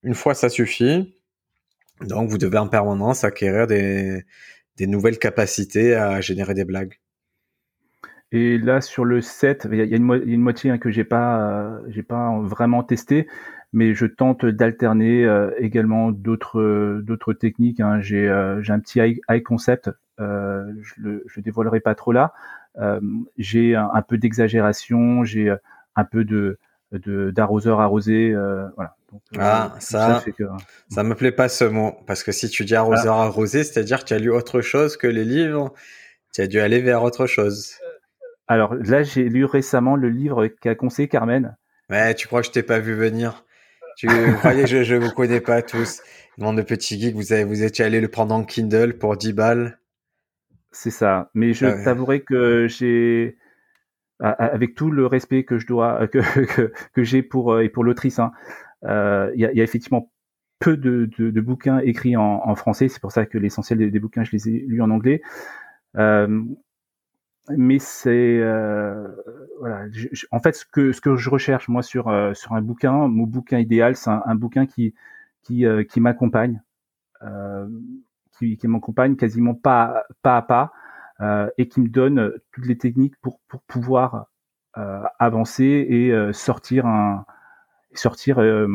[0.03, 1.15] une fois ça suffit.
[2.01, 4.25] Donc, vous devez en permanence acquérir des,
[4.81, 6.99] nouvelles capacités à générer des blagues.
[8.33, 12.03] Et là, sur le 7, il y a une, moitié hein, que j'ai pas, j'ai
[12.03, 13.29] pas vraiment testé,
[13.73, 17.81] mais je tente d'alterner euh, également d'autres, techniques.
[17.81, 18.01] Hein.
[18.01, 22.33] J'ai, euh, un petit high, concept, euh, je le, dévoilerai pas trop là.
[22.79, 23.01] Euh,
[23.39, 25.55] j'ai un, un, peu d'exagération, j'ai
[25.97, 26.59] un peu de,
[27.31, 28.33] d'arroseur arrosé,
[28.77, 28.97] voilà.
[29.35, 30.23] Euh, ah, ça,
[30.89, 31.97] ça, me plaît pas ce mot.
[32.07, 33.25] Parce que si tu dis arroseur ah.
[33.25, 35.73] arrosé, c'est-à-dire que tu as lu autre chose que les livres.
[36.33, 37.75] Tu as dû aller vers autre chose.
[38.49, 41.57] Alors là, j'ai lu récemment le livre qu'a conseillé Carmen.
[41.91, 43.45] Ouais, tu crois que je t'ai pas vu venir
[43.97, 46.03] Tu croyais que je, ne vous connais pas tous.
[46.37, 49.33] Monde de petits geeks, vous avez, vous étiez allé le prendre en Kindle pour 10
[49.33, 49.79] balles.
[50.73, 51.31] C'est ça.
[51.35, 53.37] Mais je ah t'avouerai que j'ai,
[54.21, 56.19] avec tout le respect que je dois, que,
[56.55, 58.33] que, que j'ai pour, et pour l'autrice, hein,
[58.85, 60.11] euh, il y, a, y, a, effectivement
[60.61, 62.89] peu de, de, de bouquins écrits en, en français.
[62.89, 65.23] C'est pour ça que l'essentiel des, des, bouquins, je les ai lus en anglais.
[65.97, 66.43] Euh,
[67.51, 69.07] mais c'est euh,
[69.61, 69.87] voilà.
[70.31, 73.25] en fait, ce que ce que je recherche moi sur euh, sur un bouquin, mon
[73.25, 74.95] bouquin idéal, c'est un, un, bouquin qui
[75.43, 76.63] qui euh, qui m'accompagne,
[78.39, 80.73] qui, qui m'accompagne quasiment pas pas à pas
[81.59, 84.27] et qui me donne toutes les techniques pour pour pouvoir
[85.19, 87.25] avancer et sortir un
[87.95, 88.67] sortir euh,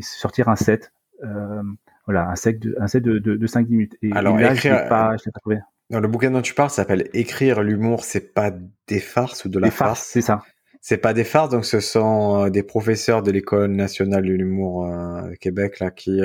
[0.00, 0.92] sortir un set
[1.24, 1.62] euh,
[2.04, 3.96] voilà un set de un set de, de, 5 minutes.
[4.02, 5.58] Et, alors là, écrire, pas, trouvé.
[5.90, 8.52] Dans le bouquin dont tu parles s'appelle écrire l'humour c'est pas
[8.86, 10.06] des farces ou de la farce?
[10.06, 10.42] c'est ça.
[10.80, 14.86] C'est pas des farces donc ce sont euh, des professeurs de l'école nationale de l'humour
[14.86, 16.20] euh, Québec là qui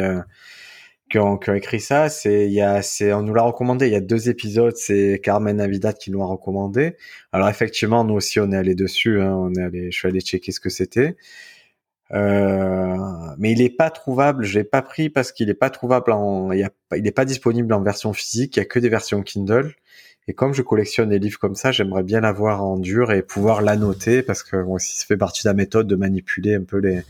[1.12, 2.10] qui ont, écrit ça.
[2.10, 3.88] C'est, il y a, c'est, on nous l'a recommandé.
[3.88, 4.76] Il y a deux épisodes.
[4.76, 6.96] C'est Carmen Navidad qui nous a recommandé.
[7.32, 9.22] Alors effectivement, nous aussi, on est allé dessus.
[9.22, 11.18] Hein, on est allé, je suis allé checker ce que c'était.
[12.14, 12.98] Euh,
[13.38, 14.46] mais il est pas trouvable.
[14.46, 17.26] Je l'ai pas pris parce qu'il est pas trouvable en, il, a, il est pas
[17.26, 18.56] disponible en version physique.
[18.56, 19.76] Il y a que des versions Kindle.
[20.28, 23.62] Et comme je collectionne des livres comme ça, j'aimerais bien l'avoir en dur et pouvoir
[23.62, 27.02] l'annoter parce que bon, ça fait partie de la méthode de manipuler un peu les,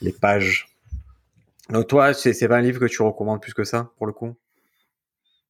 [0.00, 0.67] les pages.
[1.70, 4.12] Donc toi, c'est, c'est pas un livre que tu recommandes plus que ça pour le
[4.12, 4.34] coup?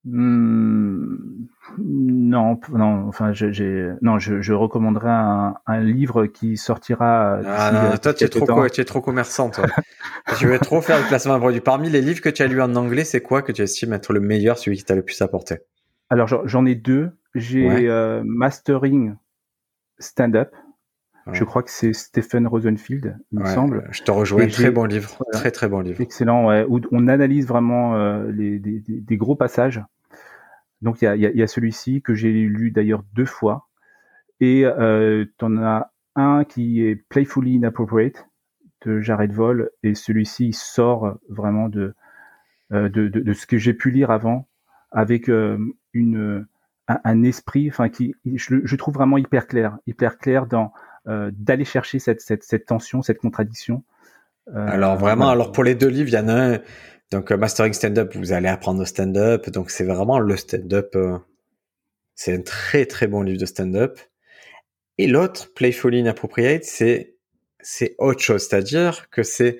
[0.05, 1.47] Hmm,
[1.79, 7.41] non, non, enfin, j'ai, non, je, je recommanderais un, un, livre qui sortira.
[7.45, 9.67] Ah non, toi, tu es trop, tu es trop commerçant, toi.
[10.39, 11.61] tu veux trop faire le placement de produit.
[11.61, 14.13] Parmi les livres que tu as lus en anglais, c'est quoi que tu estimes être
[14.13, 15.59] le meilleur, celui qui t'a le plus apporté?
[16.11, 17.11] Alors, j'en ai deux.
[17.35, 19.15] J'ai euh, Mastering
[19.99, 20.49] Stand
[21.33, 23.89] Je crois que c'est Stephen Rosenfield, il me semble.
[23.91, 24.47] Je te rejoins.
[24.47, 25.19] Très bon livre.
[25.33, 26.01] Très très bon livre.
[26.01, 26.47] Excellent.
[26.47, 29.83] Ouais, où on analyse vraiment euh, les, des, des, gros passages.
[30.83, 33.69] Donc il y a, y a, celui-ci que j'ai lu d'ailleurs deux fois.
[34.41, 38.29] Et euh, tu en as un qui est Playfully Inappropriate
[38.87, 39.71] de Jared Vol.
[39.83, 41.95] Et celui-ci sort vraiment de,
[42.73, 44.47] euh, de, de, de, ce que j'ai pu lire avant
[44.91, 45.59] avec euh,
[45.93, 46.47] une
[46.87, 50.73] un, un esprit, enfin qui je, je trouve vraiment hyper clair, hyper clair dans
[51.07, 53.83] d'aller chercher cette, cette, cette, tension, cette contradiction.
[54.55, 56.61] Euh, alors vraiment, alors pour les deux livres, il y en a un.
[57.11, 59.49] Donc euh, Mastering Stand-up, vous allez apprendre au stand-up.
[59.51, 60.97] Donc c'est vraiment le stand-up.
[62.15, 63.99] c'est un très très bon livre de stand-up.
[64.99, 67.15] Et l'autre, Playfully Inappropriate, c'est
[67.61, 69.59] c'est autre chose, c'est-à-dire que c'est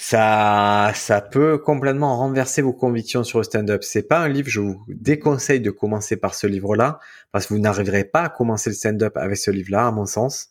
[0.00, 3.82] ça, ça peut complètement renverser vos convictions sur le stand-up.
[3.82, 7.00] C'est pas un livre, je vous déconseille de commencer par ce livre-là,
[7.32, 10.50] parce que vous n'arriverez pas à commencer le stand-up avec ce livre-là, à mon sens.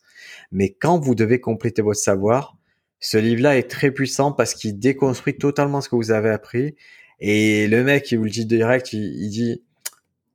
[0.52, 2.58] Mais quand vous devez compléter votre savoir,
[3.00, 6.76] ce livre-là est très puissant parce qu'il déconstruit totalement ce que vous avez appris.
[7.18, 9.64] Et le mec, il vous le dit direct, il, dit,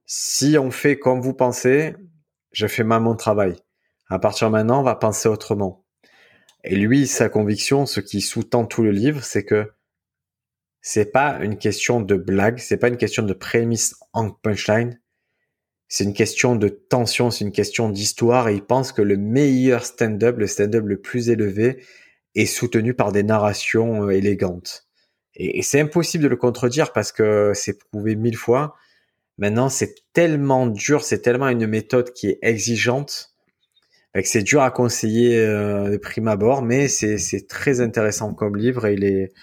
[0.07, 1.95] si on fait comme vous pensez,
[2.51, 3.57] je fais mal mon travail.
[4.09, 5.82] À partir de maintenant, on va penser autrement.
[6.63, 9.71] Et lui, sa conviction, ce qui sous-tend tout le livre, c'est que
[10.81, 14.99] c'est pas une question de blague, c'est pas une question de prémisse en punchline,
[15.87, 19.85] c'est une question de tension, c'est une question d'histoire et il pense que le meilleur
[19.85, 21.83] stand-up, le stand-up le plus élevé,
[22.35, 24.87] est soutenu par des narrations euh, élégantes.
[25.35, 28.75] Et, c'est impossible de le contredire parce que c'est prouvé mille fois.
[29.37, 33.32] Maintenant, c'est tellement dur, c'est tellement une méthode qui est exigeante
[34.23, 38.93] c'est dur à conseiller euh, de prime abord, mais c'est très intéressant comme livre et
[38.93, 39.33] il est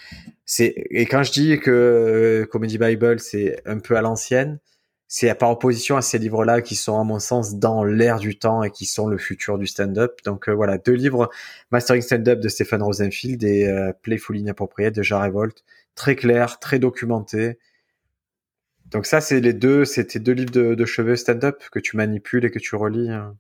[0.45, 4.61] c'est et quand je dis que euh, Comedy Bible c'est un peu à l'ancienne,
[5.12, 8.62] c'est par opposition à ces livres-là qui sont à mon sens dans l'air du temps
[8.62, 10.21] et qui sont le futur du stand-up.
[10.25, 11.31] Donc euh, voilà, deux livres
[11.73, 15.64] Mastering Stand-up de Stephen Rosenfield et euh, Playful Inappropriate de Jean Revolt,
[15.97, 17.59] très clair, très documenté.
[18.93, 22.45] Donc ça, c'est les deux, c'était deux livres de, de cheveux stand-up que tu manipules
[22.45, 23.11] et que tu relis.
[23.11, 23.37] Hein.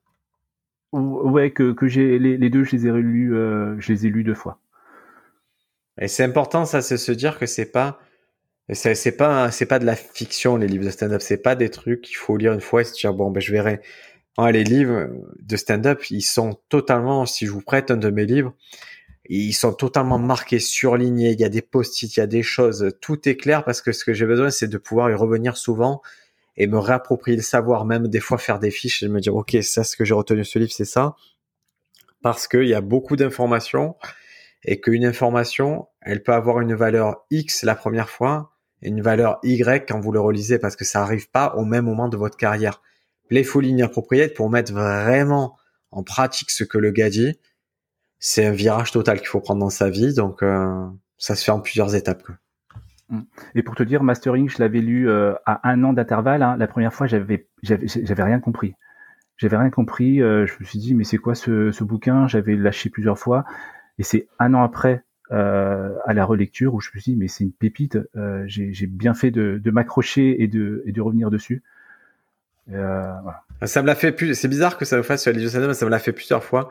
[0.92, 4.24] Ouais, que, que j'ai les, deux, je les ai relus, euh, je les ai lus
[4.24, 4.60] deux fois.
[6.00, 8.00] Et c'est important, ça, c'est se dire que c'est pas
[8.72, 12.02] c'est pas c'est pas de la fiction les livres de stand-up, c'est pas des trucs
[12.02, 13.80] qu'il faut lire une fois et se dire bon ben je verrai.
[14.52, 15.08] les livres
[15.40, 18.54] de stand-up, ils sont totalement si je vous prête un de mes livres,
[19.28, 22.92] ils sont totalement marqués, surlignés, il y a des post-it, il y a des choses,
[23.00, 26.00] tout est clair parce que ce que j'ai besoin c'est de pouvoir y revenir souvent
[26.56, 29.56] et me réapproprier le savoir, même des fois faire des fiches et me dire ok
[29.62, 31.16] ça ce que j'ai retenu de ce livre c'est ça
[32.22, 33.96] parce qu'il y a beaucoup d'informations
[34.64, 38.50] et qu'une information elle peut avoir une valeur X la première fois
[38.82, 42.08] une valeur Y quand vous le relisez parce que ça arrive pas au même moment
[42.08, 42.82] de votre carrière.
[43.28, 45.56] Playful Inappropriate pour mettre vraiment
[45.90, 47.38] en pratique ce que le gars dit,
[48.18, 50.86] c'est un virage total qu'il faut prendre dans sa vie, donc euh,
[51.18, 52.28] ça se fait en plusieurs étapes.
[52.28, 52.34] Mm.
[53.54, 56.42] Et pour te dire, Mastering, je l'avais lu euh, à un an d'intervalle.
[56.42, 56.56] Hein.
[56.56, 58.74] La première fois, j'avais j'avais rien compris.
[59.36, 60.22] J'avais rien compris.
[60.22, 62.28] Euh, je me suis dit, mais c'est quoi ce, ce bouquin?
[62.28, 63.44] J'avais lâché plusieurs fois.
[63.98, 67.28] Et c'est un an après euh, à la relecture où je me suis dit mais
[67.28, 67.98] c'est une pépite,
[68.46, 71.62] j'ai bien fait de, m'accrocher et de, et de revenir dessus.
[72.68, 74.34] Ça me l'a fait plus.
[74.34, 76.70] C'est bizarre que ça me fasse sur la mais ça me l'a fait plusieurs fois.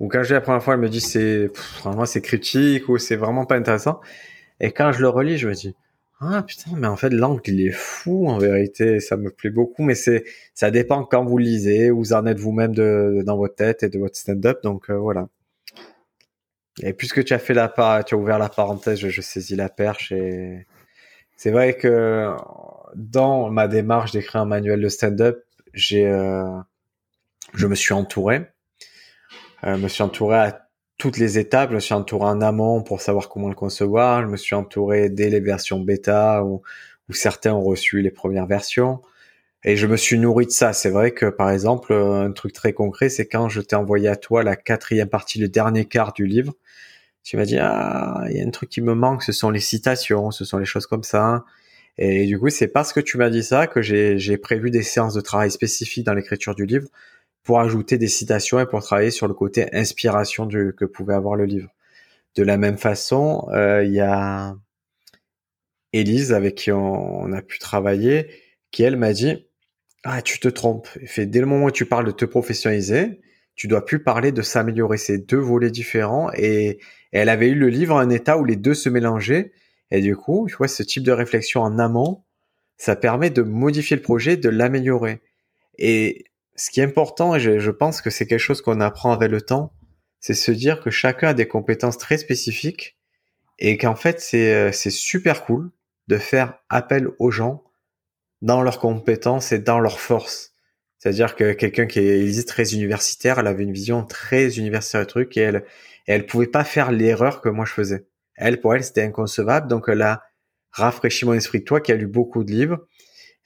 [0.00, 1.50] Ou quand j'ai la première fois, elle me dit c'est
[1.82, 4.00] vraiment c'est critique ou c'est vraiment pas intéressant.
[4.60, 5.74] Et quand je le relis, je me dis
[6.20, 9.00] ah putain, mais en fait l'angle il est fou en vérité.
[9.00, 10.24] Ça me plaît beaucoup, mais c'est
[10.54, 13.88] ça dépend quand vous lisez, où vous en êtes vous-même de, dans votre tête et
[13.88, 14.62] de votre stand-up.
[14.62, 15.28] Donc euh, voilà.
[16.82, 17.68] Et puisque tu as fait la
[18.06, 20.66] tu as ouvert la parenthèse, je, saisis la perche et
[21.36, 22.34] c'est vrai que
[22.94, 26.44] dans ma démarche d'écrire un manuel de stand-up, j'ai, euh,
[27.54, 28.46] je me suis entouré,
[29.64, 30.63] euh, me suis entouré à
[31.04, 34.26] toutes les étapes, je me suis entouré en amont pour savoir comment le concevoir, je
[34.26, 36.62] me suis entouré dès les versions bêta où,
[37.10, 39.02] où certains ont reçu les premières versions.
[39.64, 40.72] Et je me suis nourri de ça.
[40.72, 44.16] C'est vrai que, par exemple, un truc très concret, c'est quand je t'ai envoyé à
[44.16, 46.54] toi la quatrième partie, le dernier quart du livre,
[47.22, 49.60] tu m'as dit ah il y a un truc qui me manque, ce sont les
[49.60, 51.44] citations, ce sont les choses comme ça.
[51.98, 55.12] Et du coup, c'est parce que tu m'as dit ça que j'ai prévu des séances
[55.12, 56.88] de travail spécifiques dans l'écriture du livre
[57.44, 61.36] pour ajouter des citations et pour travailler sur le côté inspiration du, que pouvait avoir
[61.36, 61.68] le livre.
[62.34, 64.56] De la même façon, euh, il y a
[65.92, 68.28] Élise avec qui on, a pu travailler,
[68.72, 69.46] qui elle m'a dit
[70.02, 70.88] ah tu te trompes.
[71.06, 73.20] Fait dès le moment où tu parles de te professionnaliser,
[73.54, 74.96] tu dois plus parler de s'améliorer.
[74.98, 76.80] C'est deux volets différents et,
[77.12, 79.52] elle avait eu le livre à un état où les deux se mélangeaient.
[79.92, 82.24] Et du coup, tu vois, ce type de réflexion en amont,
[82.76, 85.20] ça permet de modifier le projet, de l'améliorer.
[85.78, 86.24] Et
[86.56, 89.40] ce qui est important, et je, pense que c'est quelque chose qu'on apprend avec le
[89.40, 89.72] temps,
[90.20, 92.96] c'est se dire que chacun a des compétences très spécifiques
[93.58, 95.70] et qu'en fait, c'est, euh, super cool
[96.08, 97.64] de faire appel aux gens
[98.42, 100.54] dans leurs compétences et dans leurs forces.
[100.98, 105.36] C'est-à-dire que quelqu'un qui est très universitaire, elle avait une vision très universitaire du truc
[105.36, 105.64] et elle,
[106.06, 108.06] elle pouvait pas faire l'erreur que moi je faisais.
[108.36, 109.68] Elle, pour elle, c'était inconcevable.
[109.68, 110.22] Donc, elle a
[110.70, 111.64] rafraîchi mon esprit.
[111.64, 112.86] Toi qui as lu beaucoup de livres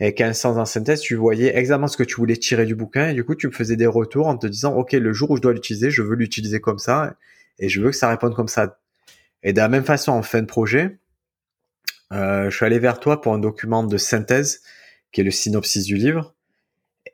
[0.01, 2.67] et qui a un sens en synthèse, tu voyais exactement ce que tu voulais tirer
[2.67, 5.13] du bouquin et du coup, tu me faisais des retours en te disant, OK, le
[5.13, 7.17] jour où je dois l'utiliser, je veux l'utiliser comme ça
[7.59, 8.79] et je veux que ça réponde comme ça.
[9.43, 10.99] Et de la même façon, en fin de projet,
[12.13, 14.63] euh, je suis allé vers toi pour un document de synthèse
[15.13, 16.35] qui est le synopsis du livre.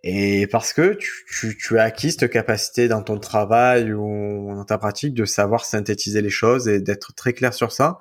[0.02, 4.76] Et parce que tu, tu, as acquis cette capacité dans ton travail ou dans ta
[4.76, 7.98] pratique de savoir synthétiser les choses et d'être très clair sur ça.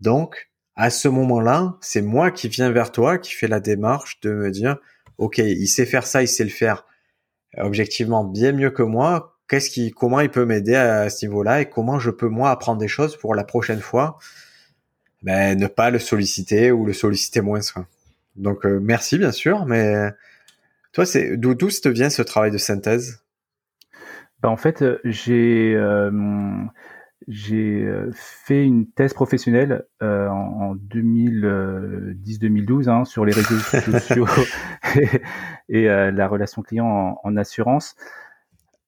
[0.00, 4.32] Donc, à ce moment-là, c'est moi qui viens vers toi, qui fais la démarche de
[4.32, 4.78] me dire,
[5.18, 6.86] OK, il sait faire ça, il sait le faire
[7.58, 9.38] objectivement bien mieux que moi.
[9.48, 12.78] Qu'est-ce qui, comment il peut m'aider à, ce niveau-là et comment je peux moi apprendre
[12.78, 14.18] des choses pour la prochaine fois,
[15.22, 17.60] ben, ne pas le solliciter ou le solliciter moins.
[18.36, 20.10] Donc, euh, merci bien sûr, mais
[20.92, 23.22] toi, c'est d'où d'où te vient ce travail de synthèse?
[24.42, 26.10] Bah, en fait, euh, j'ai euh,
[27.28, 34.26] j'ai fait une thèse professionnelle en, 2010-2012 hein, sur les réseaux sociaux
[35.68, 37.96] et, la relation client en, assurance.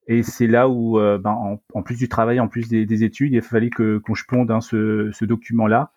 [0.06, 3.70] Et c'est là où, ben, en, plus du travail, en plus des, études, il fallait
[3.70, 5.92] que qu'on je plonge dans ce, document-là.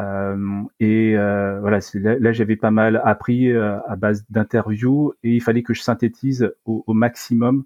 [0.00, 5.42] Euh, et euh, voilà, là, j'avais pas mal appris euh, à base d'interviews et il
[5.42, 7.64] fallait que je synthétise au maximum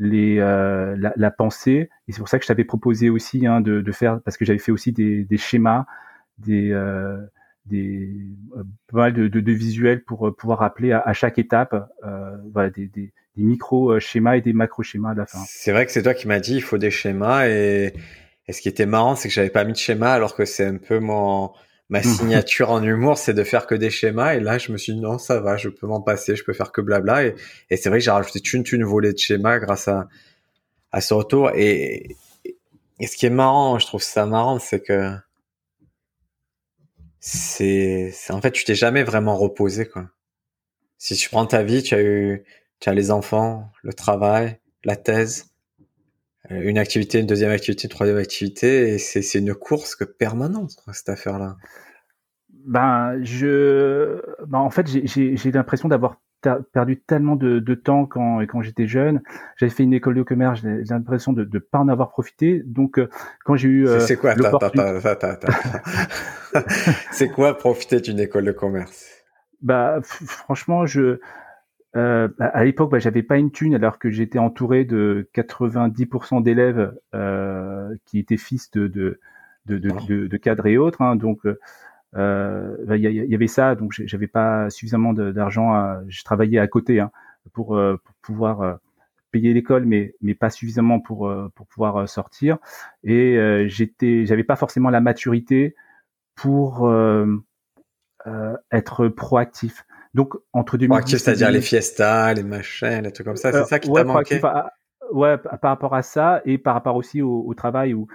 [0.00, 1.88] les, la, pensée.
[2.08, 4.58] Et c'est pour ça que je t'avais proposé aussi hein, de, faire, parce que j'avais
[4.58, 5.86] fait aussi des, schémas,
[6.38, 6.74] des,
[7.66, 8.10] des
[8.92, 11.74] pas mal de, visuels pour pouvoir rappeler à, chaque étape
[12.74, 15.38] des, des, des micro schémas et des macro schémas à la fin.
[15.46, 17.92] C'est vrai que c'est toi qui m'as dit il faut des schémas et
[18.50, 20.66] et ce qui était marrant, c'est que j'avais pas mis de schéma, alors que c'est
[20.66, 21.52] un peu mon
[21.90, 24.34] ma signature en humour, c'est de faire que des schémas.
[24.34, 26.52] Et là, je me suis dit non, ça va, je peux m'en passer, je peux
[26.52, 27.26] faire que blabla.
[27.26, 27.34] Et,
[27.68, 30.08] et c'est vrai que j'ai rajouté une une volée de schémas grâce à
[30.92, 31.50] à ce retour.
[31.54, 32.16] Et,
[33.00, 35.12] et ce qui est marrant, je trouve ça marrant, c'est que
[37.20, 40.08] c'est en fait tu t'es jamais vraiment reposé quoi.
[40.98, 42.44] Si tu prends ta vie, tu as eu
[42.80, 45.49] tu as les enfants, le travail, la thèse,
[46.50, 51.08] une activité, une deuxième activité, une troisième activité, et c'est une course que permanente, cette
[51.08, 51.56] affaire-là.
[52.66, 56.20] Ben, je, ben, en fait, j'ai l'impression d'avoir
[56.72, 59.22] perdu tellement de, de, temps quand, quand j'étais jeune.
[59.56, 62.62] J'avais fait une école de commerce, j'ai l'impression de ne pas en avoir profité.
[62.64, 63.08] Donc, euh,
[63.44, 63.86] quand j'ai eu.
[64.00, 64.34] c'est quoi,
[67.12, 69.06] C'est quoi profiter d'une école de commerce?
[69.62, 71.20] Bah, franchement, je
[71.96, 76.94] euh, à l'époque, bah, j'avais pas une thune alors que j'étais entouré de 90% d'élèves
[77.14, 79.18] euh, qui étaient fils de, de,
[79.66, 81.02] de, de, de cadres et autres.
[81.02, 81.40] Hein, donc,
[82.16, 83.74] euh, bah, il y, avait ça.
[83.74, 86.00] Donc, j'avais pas suffisamment d'argent.
[86.08, 87.10] Je travaillais à côté hein,
[87.52, 88.74] pour, euh, pour pouvoir euh,
[89.30, 92.58] payer l'école, mais mais pas suffisamment pour euh, pour pouvoir sortir.
[93.04, 95.74] Et j'étais, j'avais pas forcément la maturité
[96.34, 96.92] pour
[98.72, 99.84] être proactif.
[100.14, 103.78] Donc entre 2010 c'est-à-dire les fiestas, les machins, les trucs comme ça, c'est euh, ça
[103.78, 104.40] qui t'a manqué
[105.12, 108.06] Ouais, par rapport à ça et par rapport aussi au, travail où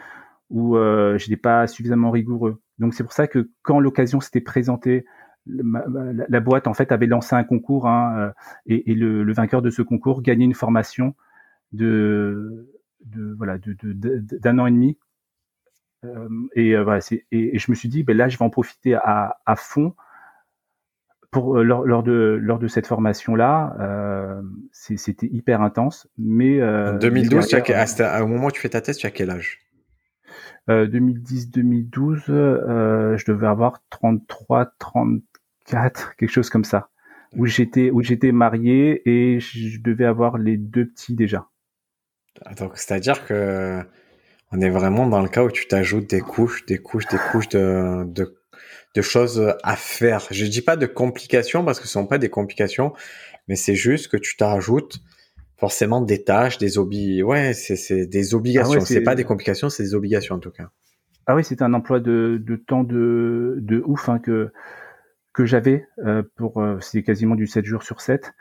[0.50, 2.62] où euh, je n'étais pas suffisamment rigoureux.
[2.80, 5.06] Donc c'est pour ça que quand l'occasion s'était présentée,
[5.46, 8.32] la, boîte en fait avait lancé un concours hein, euh,
[8.66, 11.16] et, et le, le, vainqueur de ce concours gagnait une formation
[11.72, 12.70] de,
[13.06, 14.98] de voilà de, d'un an et demi.
[16.04, 18.94] Euh, et, voilà, et, et, je me suis dit, ben là, je vais en profiter
[18.94, 19.96] à, à fond
[21.32, 26.08] pour, euh, lors, lors, de, lors de cette formation-là, euh, c'était hyper intense.
[26.18, 27.56] Mais euh, en 2012, tu
[28.04, 29.62] as, au moment où tu fais ta thèse, tu as quel âge?
[30.68, 36.90] 2010-2012, euh, je devais avoir 33, 34, quelque chose comme ça.
[37.36, 41.48] Où j'étais où j'étais marié et je devais avoir les deux petits déjà.
[42.58, 43.82] Donc c'est-à-dire que
[44.52, 47.50] on est vraiment dans le cas où tu t'ajoutes des couches, des couches, des couches
[47.50, 48.38] de, de
[48.96, 50.26] de choses à faire.
[50.32, 52.94] Je dis pas de complications parce que ce sont pas des complications,
[53.48, 55.00] mais c'est juste que tu t'ajoutes
[55.58, 57.28] forcément des tâches, des obligations.
[57.28, 58.80] Ouais, c'est des obligations.
[58.82, 60.70] Ah c'est pas des complications, c'est des obligations en tout cas.
[61.28, 64.52] Ah oui, c'est un emploi de, de temps de, de ouf hein, que
[65.34, 68.34] que j'avais euh, pour euh, c'est quasiment du 7 jours sur 7.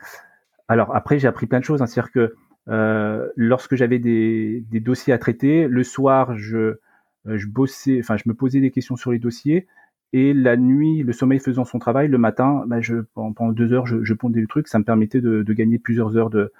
[0.68, 1.82] Alors après, j'ai appris plein de choses.
[1.82, 2.34] Hein, C'est-à-dire que
[2.68, 6.78] euh, lorsque j'avais des, des dossiers à traiter, le soir, je
[7.26, 9.66] je bossais, enfin, je me posais des questions sur les dossiers
[10.16, 13.84] et la nuit, le sommeil faisant son travail, le matin, bah, je, pendant deux heures,
[13.84, 14.68] je, je pondais le truc.
[14.68, 16.52] Ça me permettait de, de gagner plusieurs heures de,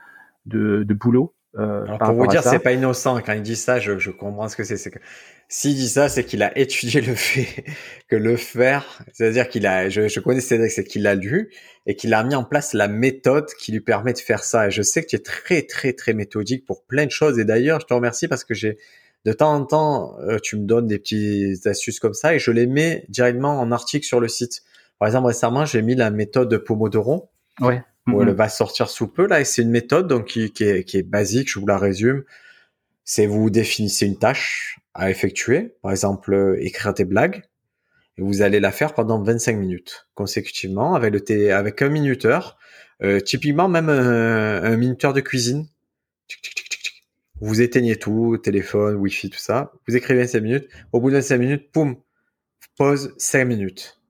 [0.46, 1.36] de, de boulot.
[1.56, 3.78] Euh, Alors pour vous dire, c'est pas innocent quand il dit ça.
[3.78, 4.90] Je, je comprends ce que c'est.
[4.90, 4.98] Que
[5.46, 7.64] s'il dit ça, c'est qu'il a étudié le fait
[8.08, 11.52] que le faire, c'est-à-dire qu'il a, je, je connais Cédric, c'est qu'il a lu
[11.86, 14.66] et qu'il a mis en place la méthode qui lui permet de faire ça.
[14.66, 17.38] Et je sais que tu es très très très méthodique pour plein de choses.
[17.38, 18.78] Et d'ailleurs, je te remercie parce que j'ai
[19.24, 22.50] de temps en temps, euh, tu me donnes des petites astuces comme ça et je
[22.50, 24.62] les mets directement en article sur le site.
[24.98, 27.30] Par exemple, récemment, j'ai mis la méthode Pomodoro.
[27.60, 27.82] Ouais.
[28.06, 30.84] Où elle va sortir sous peu là et c'est une méthode donc qui, qui, est,
[30.84, 31.50] qui est basique.
[31.50, 32.22] Je vous la résume.
[33.02, 35.74] C'est vous définissez une tâche à effectuer.
[35.80, 37.44] Par exemple, euh, écrire des blagues
[38.18, 42.58] et vous allez la faire pendant 25 minutes consécutivement avec le télé, avec un minuteur.
[43.02, 45.66] Euh, typiquement même un, un minuteur de cuisine.
[46.28, 46.63] Tic, tic, tic,
[47.40, 49.72] vous éteignez tout, téléphone, wifi, tout ça.
[49.88, 50.68] Vous écrivez 5 minutes.
[50.92, 51.96] Au bout de 5 minutes, poum,
[52.76, 54.00] pause 5 minutes.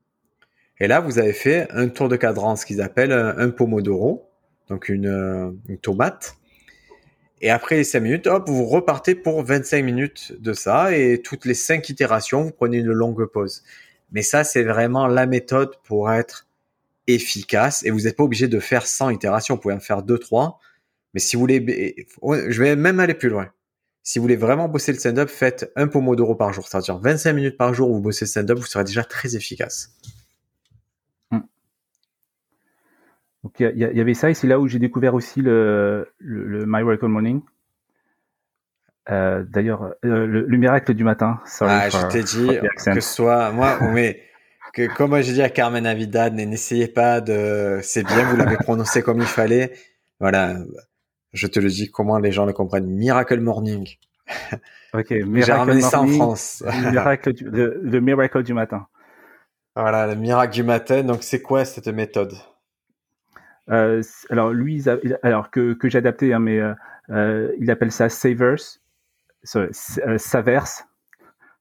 [0.80, 4.28] Et là, vous avez fait un tour de cadran, ce qu'ils appellent un, pomodoro,
[4.68, 6.36] donc une, euh, une tomate.
[7.40, 10.96] Et après les 5 minutes, hop, vous repartez pour 25 minutes de ça.
[10.96, 13.62] Et toutes les 5 itérations, vous prenez une longue pause.
[14.12, 16.46] Mais ça, c'est vraiment la méthode pour être
[17.06, 17.84] efficace.
[17.84, 19.54] Et vous n'êtes pas obligé de faire 100 itérations.
[19.54, 20.58] Vous pouvez en faire 2, 3
[21.14, 23.48] mais si vous voulez, je vais même aller plus loin.
[24.02, 26.66] si vous voulez vraiment bosser le stand-up, faites un pomodoro par jour.
[26.66, 29.94] C'est-à-dire 25 minutes par jour où vous bossez le stand-up, vous serez déjà très efficace.
[31.30, 31.40] Hmm.
[33.44, 36.82] Donc il y, avait ça et c'est là où j'ai découvert aussi le, le, My
[36.82, 37.42] Miracle Morning.
[39.10, 41.40] Euh, d'ailleurs, euh, le, miracle du matin.
[41.60, 44.22] ah, je t'ai dit que ce soit moi, mais
[44.72, 47.78] que comme j'ai dit à Carmen Navidad, n'essayez pas de.
[47.82, 49.74] C'est bien, vous l'avez prononcé comme il fallait.
[50.20, 50.56] Voilà,
[51.34, 52.86] je te le dis comment les gens le comprennent.
[52.86, 53.86] Miracle Morning.
[54.94, 56.62] Ok, Miracle J'ai ramené ça en France.
[56.64, 58.86] le, miracle du, le, miracle du matin.
[59.74, 61.02] Voilà, le miracle du matin.
[61.02, 62.32] Donc, c'est quoi cette méthode?
[63.70, 64.84] Euh, Alors, lui,
[65.24, 66.74] alors que, que j'ai adapté, hein, mais euh,
[67.10, 68.78] euh, il appelle ça Savers,
[69.42, 70.84] Savers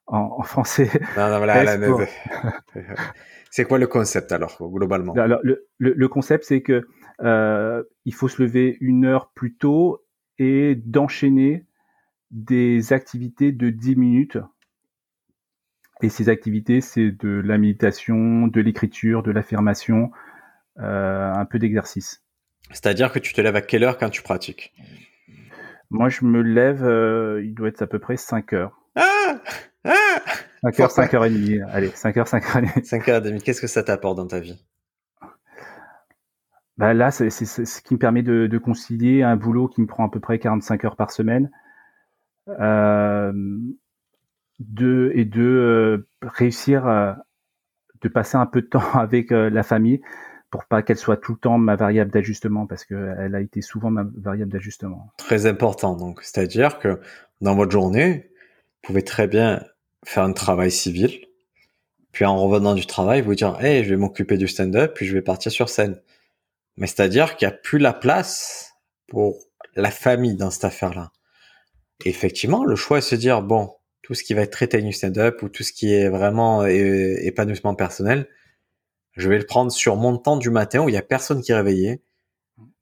[0.05, 0.91] en, français.
[1.17, 1.65] Non, non, voilà,
[3.49, 5.13] c'est quoi le concept alors, globalement?
[5.13, 6.85] Alors, le, le, le concept, c'est que
[7.23, 10.03] il faut se lever une heure plus tôt
[10.39, 11.65] et d'enchaîner
[12.31, 14.37] des activités de 10 minutes.
[16.01, 20.11] Et ces activités, c'est de la méditation, de l'écriture, de l'affirmation,
[20.79, 22.23] euh, un peu d'exercice.
[22.71, 24.73] C'est-à-dire que tu te lèves à quelle heure quand tu pratiques?
[25.91, 28.81] Moi, je me lève, euh, il doit être à peu près 5 heures.
[28.95, 29.39] Ah,
[29.85, 29.93] ah
[30.63, 31.59] 5 heures, 5 heures et demie.
[31.69, 32.85] Allez, 5 heures, 5 heures et demie.
[32.85, 33.41] 5 heures et demie.
[33.41, 34.65] Qu'est-ce que ça t'apporte dans ta vie?
[36.77, 40.09] Bah là, c'est ce qui me permet de, concilier un boulot qui me prend à
[40.09, 41.51] peu près 45 heures par semaine
[42.49, 43.31] euh,
[44.59, 47.13] de, et de euh, réussir euh,
[48.01, 50.01] de passer un peu de temps avec la famille
[50.49, 53.89] pour pas qu'elle soit tout le temps ma variable d'ajustement parce qu'elle a été souvent
[53.89, 55.11] ma variable d'ajustement.
[55.17, 56.99] Très important donc, c'est-à-dire que
[57.41, 58.29] dans votre journée,
[58.83, 59.63] vous pouvez très bien
[60.05, 61.11] faire un travail civil,
[62.11, 65.13] puis en revenant du travail, vous dire, hey, je vais m'occuper du stand-up, puis je
[65.13, 65.99] vais partir sur scène.
[66.77, 68.73] Mais c'est-à-dire qu'il n'y a plus la place
[69.07, 69.37] pour
[69.75, 71.11] la famille dans cette affaire-là.
[72.05, 73.71] effectivement, le choix est de se dire, bon,
[74.01, 77.75] tout ce qui va être traité du stand-up ou tout ce qui est vraiment épanouissement
[77.75, 78.27] personnel,
[79.13, 81.51] je vais le prendre sur mon temps du matin où il y a personne qui
[81.51, 82.01] est réveillé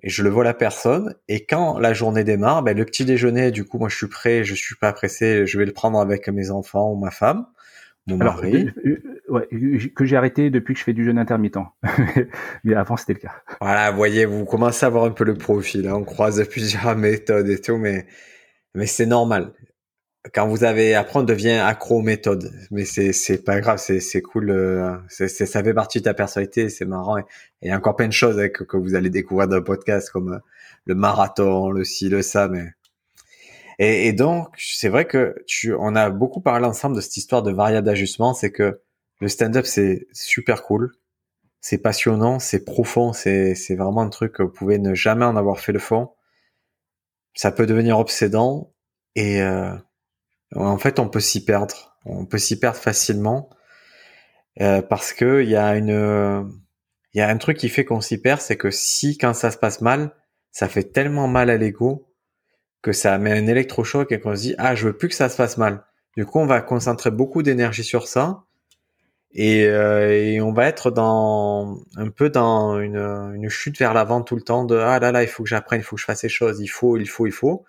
[0.01, 3.51] et je le vois la personne et quand la journée démarre, ben, le petit déjeuner,
[3.51, 6.27] du coup, moi je suis prêt, je suis pas pressé, je vais le prendre avec
[6.29, 7.45] mes enfants ou ma femme
[8.07, 8.69] mon mari.
[8.85, 8.97] Euh,
[9.29, 9.47] ouais,
[9.95, 11.57] que j'ai arrêté depuis que je fais du jeûne intermittent.
[12.63, 13.35] Mais avant, c'était le cas.
[13.59, 15.87] Voilà, voyez, vous commencez à avoir un peu le profil.
[15.87, 15.95] Hein.
[15.95, 18.07] On croise plusieurs méthodes et tout, mais,
[18.75, 19.53] mais c'est normal.
[20.33, 22.51] Quand vous avez, après, on devient accro aux méthodes.
[22.69, 24.51] Mais c'est, c'est pas grave, c'est, c'est cool.
[24.51, 27.17] Euh, c'est, ça fait partie de ta personnalité, c'est marrant.
[27.17, 27.23] Et
[27.63, 30.11] il y a encore plein de choses que, que vous allez découvrir dans le podcast,
[30.11, 30.39] comme euh,
[30.85, 32.67] le marathon, le ci, le ça, mais
[33.83, 37.51] et, donc, c'est vrai que tu, on a beaucoup parlé ensemble de cette histoire de
[37.51, 38.35] variable d'ajustement.
[38.35, 38.79] C'est que
[39.19, 40.91] le stand-up, c'est super cool.
[41.61, 45.59] C'est passionnant, c'est profond, c'est, vraiment un truc que vous pouvez ne jamais en avoir
[45.59, 46.11] fait le fond.
[47.33, 48.71] Ça peut devenir obsédant
[49.15, 49.75] et euh,
[50.55, 51.97] en fait, on peut s'y perdre.
[52.05, 53.49] On peut s'y perdre facilement
[54.59, 56.51] euh, parce que il y a une,
[57.13, 59.49] il y a un truc qui fait qu'on s'y perd, c'est que si quand ça
[59.49, 60.13] se passe mal,
[60.51, 62.10] ça fait tellement mal à l'ego
[62.81, 65.29] que ça met un électrochoc et qu'on se dit ah je veux plus que ça
[65.29, 65.83] se fasse mal.
[66.17, 68.45] Du coup on va concentrer beaucoup d'énergie sur ça
[69.33, 74.21] et, euh, et, on va être dans un peu dans une, une chute vers l'avant
[74.21, 76.05] tout le temps de ah là là il faut que j'apprenne, il faut que je
[76.05, 77.65] fasse ces choses, il faut, il faut, il faut.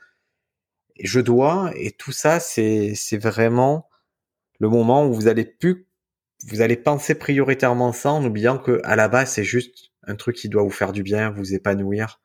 [0.97, 3.89] Et je dois et tout ça c'est c'est vraiment
[4.59, 5.87] le moment où vous allez plus
[6.49, 10.37] vous allez penser prioritairement ça en oubliant que à la base c'est juste un truc
[10.37, 12.21] qui doit vous faire du bien, vous épanouir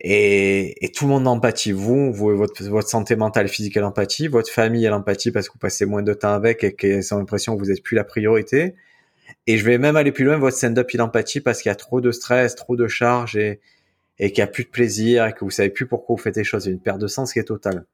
[0.00, 1.72] et, et, tout le monde empathie.
[1.72, 4.26] Vous, vous votre, votre, santé mentale, physique, elle empathie.
[4.28, 7.18] Votre famille, elle empathie parce que vous passez moins de temps avec et qu'elles ont
[7.18, 8.74] l'impression que vous n'êtes plus la priorité.
[9.46, 10.38] Et je vais même aller plus loin.
[10.38, 13.60] Votre stand-up, il empathie parce qu'il y a trop de stress, trop de charges et,
[14.18, 16.36] et qu'il n'y a plus de plaisir et que vous savez plus pourquoi vous faites
[16.36, 16.66] les choses.
[16.66, 17.84] Il y une perte de sens qui est totale.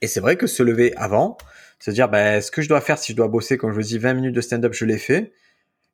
[0.00, 1.36] Et c'est vrai que se lever avant,
[1.78, 3.82] se dire, ben, ce que je dois faire si je dois bosser, comme je vous
[3.82, 5.32] dis, 20 minutes de stand-up, je l'ai fait.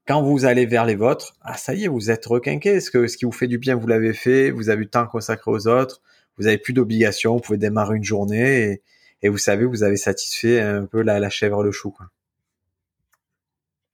[0.08, 2.70] Quand vous allez vers les vôtres, ah ça y est, vous êtes requinqué.
[2.70, 4.90] Est-ce que ce qui vous fait du bien, vous l'avez fait Vous avez eu le
[4.90, 6.00] temps consacré aux autres
[6.38, 8.82] Vous avez plus d'obligations Vous pouvez démarrer une journée
[9.20, 11.90] et, vous savez, vous avez satisfait un peu la, la chèvre le chou.
[11.90, 12.06] Quoi.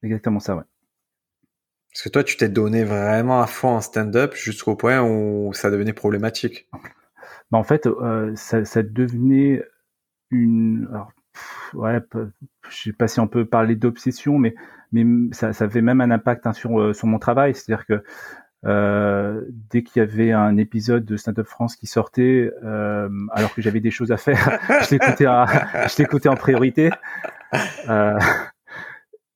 [0.05, 0.62] Exactement ça, ouais.
[1.93, 5.69] Parce que toi, tu t'es donné vraiment à fond en stand-up jusqu'au point où ça
[5.69, 6.69] devenait problématique.
[7.51, 9.65] Bah en fait, euh, ça, ça, devenait
[10.31, 10.87] une.
[10.93, 11.12] Alors,
[11.74, 12.01] ouais,
[12.68, 14.55] je sais pas si on peut parler d'obsession, mais
[14.93, 18.05] mais ça, ça avait même un impact hein, sur euh, sur mon travail, c'est-à-dire que
[18.64, 23.55] euh, dès qu'il y avait un épisode de Stand Up France qui sortait, euh, alors
[23.55, 25.24] que j'avais des choses à faire, je l'écoutais,
[25.89, 26.91] je l'écoutais en priorité.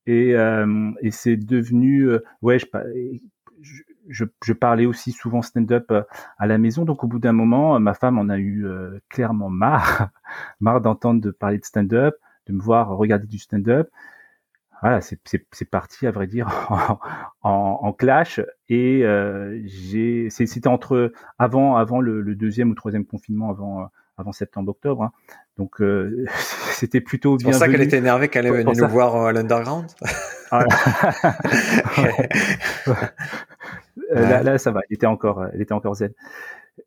[0.07, 2.09] Et, et c'est devenu,
[2.41, 2.65] ouais, je,
[4.09, 5.93] je, parlais aussi souvent stand-up
[6.37, 6.83] à la maison.
[6.83, 8.65] Donc au bout d'un moment, ma femme en a eu
[9.09, 10.09] clairement marre,
[10.59, 12.15] marre d'entendre de parler de stand-up,
[12.47, 13.89] de me voir regarder du stand-up
[14.81, 16.47] voilà, c'est parti à vrai dire
[17.41, 18.39] en, en, clash
[18.69, 24.31] et euh, j'ai c'était entre avant avant le, le, deuxième ou troisième confinement avant avant
[24.31, 25.11] septembre octobre hein.
[25.57, 26.25] donc euh,
[26.71, 27.47] c'était plutôt bien.
[27.47, 29.87] C'est pour ça qu'elle était énervée qu'elle est venue nous voir à l'underground.
[30.51, 30.65] Ah.
[34.11, 36.11] Euh, là, là, ça va, elle était encore elle était encore zen.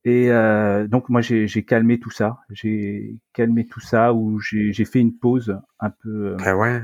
[0.04, 5.00] Et euh, donc moi j'ai calmé tout ça, j'ai calmé tout ça où j'ai fait
[5.00, 6.36] une pause un peu.
[6.44, 6.82] Ah ouais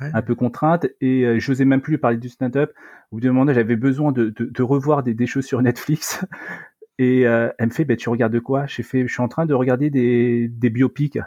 [0.00, 2.72] un peu contrainte et euh, je n'osais même plus parler du stand-up.
[3.10, 6.24] Au bout d'un moment, j'avais besoin de, de, de, revoir des, des, choses sur Netflix.
[6.98, 8.66] Et euh, elle me fait, ben, tu regardes de quoi?
[8.66, 11.18] J'ai fait, je suis en train de regarder des, des biopics.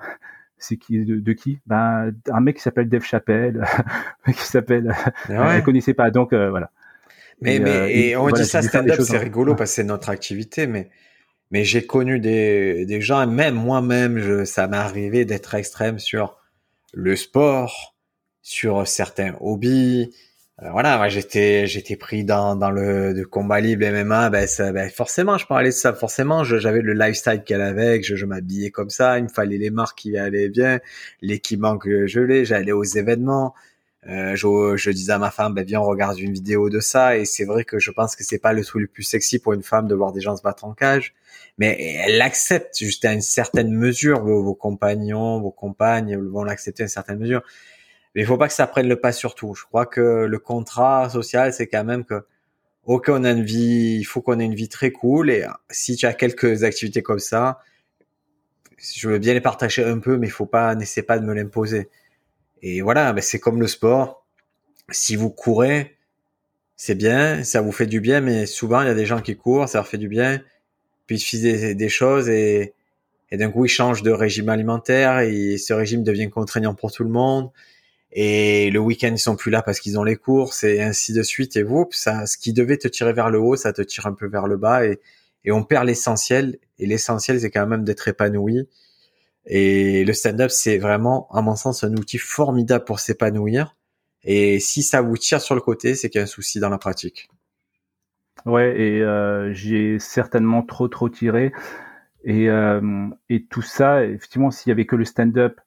[0.57, 1.59] C'est qui de, de, qui?
[1.67, 3.63] Ben un mec qui s'appelle Dave Chappelle,
[4.25, 4.93] qui s'appelle,
[5.29, 5.61] ah ouais?
[5.65, 6.11] connaissait pas.
[6.11, 6.71] Donc euh, voilà.
[7.41, 10.09] Mais et, mais euh, et on dit ça stand-up, c'est rigolo parce que c'est notre
[10.09, 10.89] activité, mais
[11.51, 16.37] mais j'ai connu des des gens, même moi-même, ça m'est arrivé d'être extrême sur
[16.93, 17.95] le sport,
[18.41, 20.11] sur certains hobbies.
[20.63, 24.73] Euh, voilà, moi j'étais j'étais pris dans dans le de combat libre MMA, ben, ça,
[24.73, 28.69] ben forcément je parlais de ça, forcément j'avais le lifestyle qu'elle avait, je, je m'habillais
[28.71, 30.79] comme ça, il me fallait les marques qui allaient bien,
[31.21, 33.53] l'équipement que je l'ai, j'allais aux événements.
[34.07, 37.17] Euh, je, je, disais à ma femme, ben viens on regarde une vidéo de ça
[37.17, 39.51] et c'est vrai que je pense que c'est pas le truc le plus sexy pour
[39.51, 41.13] une femme de voir des gens se battre en cage,
[41.57, 44.23] mais elle l'accepte juste à une certaine mesure.
[44.23, 47.41] Vos, vos compagnons, vos compagnes vont l'accepter à une certaine mesure.
[48.15, 49.53] Mais il faut pas que ça prenne le pas sur tout.
[49.53, 52.25] Je crois que le contrat social, c'est quand même que,
[52.85, 55.29] ok, on a une vie, il faut qu'on ait une vie très cool.
[55.29, 57.61] Et si tu as quelques activités comme ça,
[58.77, 61.33] je veux bien les partager un peu, mais il faut pas, n'essaie pas de me
[61.33, 61.89] l'imposer.
[62.61, 64.25] Et voilà, ben c'est comme le sport.
[64.91, 65.97] Si vous courez,
[66.75, 69.35] c'est bien, ça vous fait du bien, mais souvent il y a des gens qui
[69.35, 70.41] courent, ça leur fait du bien,
[71.07, 72.73] puis ils font des, des choses et,
[73.31, 77.03] et d'un coup ils changent de régime alimentaire et ce régime devient contraignant pour tout
[77.03, 77.51] le monde.
[78.11, 81.21] Et le week-end ils sont plus là parce qu'ils ont les courses et ainsi de
[81.23, 81.55] suite.
[81.57, 84.13] Et vous ça ce qui devait te tirer vers le haut ça te tire un
[84.13, 84.99] peu vers le bas et,
[85.45, 86.57] et on perd l'essentiel.
[86.79, 88.67] Et l'essentiel c'est quand même d'être épanoui
[89.49, 93.75] et le stand-up c'est vraiment à mon sens un outil formidable pour s'épanouir.
[94.23, 96.69] Et si ça vous tire sur le côté c'est qu'il y a un souci dans
[96.69, 97.29] la pratique.
[98.45, 101.51] Ouais et euh, j'ai certainement trop trop tiré.
[102.23, 105.59] Et, euh, et tout ça effectivement s'il y avait que le stand-up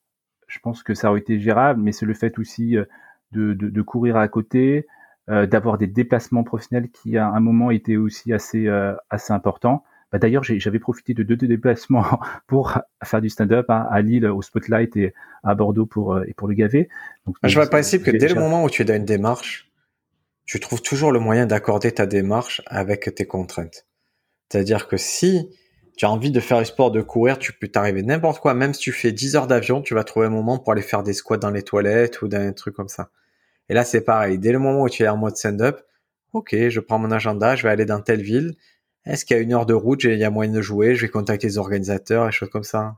[0.53, 2.85] je pense que ça aurait été gérable, mais c'est le fait aussi euh,
[3.33, 4.87] de, de, de courir à côté,
[5.31, 9.85] euh, d'avoir des déplacements professionnels qui à un moment étaient aussi assez euh, assez importants.
[10.13, 14.43] Bah, D'ailleurs, j'avais profité de deux, déplacements pour faire du stand-up hein, à Lille au
[14.43, 16.89] Spotlight et à Bordeaux pour et pour le Gavé.
[17.27, 19.71] Donc, je vois le principe que dès le moment où tu es dans une démarche,
[20.45, 23.87] tu trouves toujours le moyen d'accorder ta démarche avec tes contraintes.
[24.49, 25.49] C'est-à-dire que si
[25.97, 28.55] tu as envie de faire le sport de courir, tu peux t'arriver n'importe quoi.
[28.55, 31.03] Même si tu fais 10 heures d'avion, tu vas trouver un moment pour aller faire
[31.03, 33.11] des squats dans les toilettes ou d'un truc comme ça.
[33.69, 34.39] Et là, c'est pareil.
[34.39, 35.81] Dès le moment où tu es en mode stand-up,
[36.33, 38.55] ok, je prends mon agenda, je vais aller dans telle ville.
[39.05, 41.03] Est-ce qu'il y a une heure de route, il y a moyen de jouer, je
[41.03, 42.97] vais contacter les organisateurs et choses comme ça.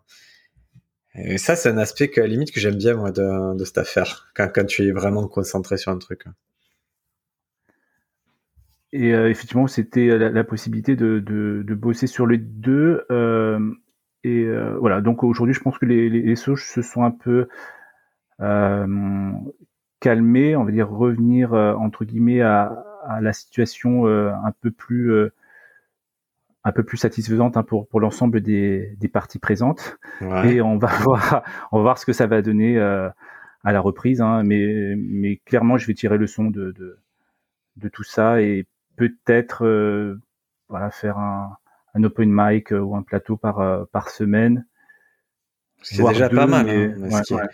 [1.14, 4.28] Et ça, c'est un aspect que, limite, que j'aime bien, moi, de, cette affaire.
[4.34, 6.24] Quand, quand tu es vraiment concentré sur un truc.
[8.92, 13.05] Et euh, effectivement, c'était la, possibilité de, bosser sur les deux.
[13.11, 13.59] Euh,
[14.22, 17.48] et euh, voilà, donc aujourd'hui, je pense que les, les, les se sont un peu
[18.40, 19.32] euh,
[19.98, 22.84] calmés, on va dire revenir entre guillemets à
[23.20, 25.30] la situation un peu plus
[26.64, 29.98] un peu plus satisfaisante hein, pour, pour l'ensemble des, des parties présentes.
[30.20, 30.54] Ouais.
[30.54, 31.42] Et on va voir
[31.72, 32.78] on va voir ce que ça va donner
[33.64, 34.20] à la reprise.
[34.20, 36.98] Hein, mais, mais clairement, je vais tirer le son de, de,
[37.76, 40.20] de tout ça et peut-être euh,
[40.68, 41.56] voilà, faire un,
[41.94, 44.66] un, open mic euh, ou un plateau par, euh, par semaine.
[45.82, 46.68] C'est déjà pas mal.
[46.70, 46.94] Hein,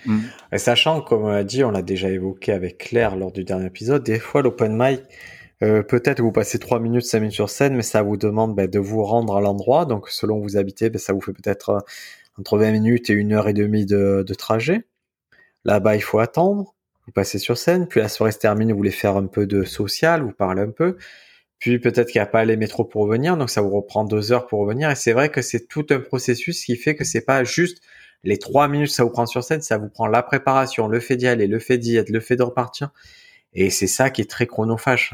[0.06, 0.20] mm.
[0.52, 3.66] Et sachant, comme on l'a dit, on l'a déjà évoqué avec Claire lors du dernier
[3.66, 5.02] épisode, des fois l'open mic,
[5.62, 8.68] euh, peut-être vous passez 3 minutes, 5 minutes sur scène, mais ça vous demande ben,
[8.68, 9.84] de vous rendre à l'endroit.
[9.84, 11.84] Donc selon où vous habitez, ben, ça vous fait peut-être
[12.38, 14.86] entre 20 minutes et une heure et demie de, de trajet.
[15.64, 16.74] Là-bas, il faut attendre.
[17.06, 19.64] Vous passez sur scène, puis la soirée se termine, vous voulez faire un peu de
[19.64, 20.96] social, vous parlez un peu.
[21.58, 24.32] Puis peut-être qu'il n'y a pas les métros pour revenir, donc ça vous reprend deux
[24.32, 24.90] heures pour revenir.
[24.90, 27.82] Et c'est vrai que c'est tout un processus qui fait que c'est pas juste
[28.24, 31.00] les trois minutes que ça vous prend sur scène, ça vous prend la préparation, le
[31.00, 32.92] fait d'y aller, le fait d'y être, le fait de repartir.
[33.52, 35.12] Et c'est ça qui est très chronophage.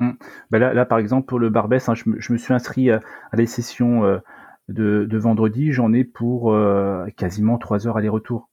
[0.00, 0.10] Mmh.
[0.50, 2.90] Ben là, là, par exemple, pour le Barbès, hein, je, me, je, me, suis inscrit
[2.90, 3.00] à,
[3.32, 4.18] à les sessions euh,
[4.68, 5.72] de, de, vendredi.
[5.72, 8.48] J'en ai pour euh, quasiment trois heures aller-retour.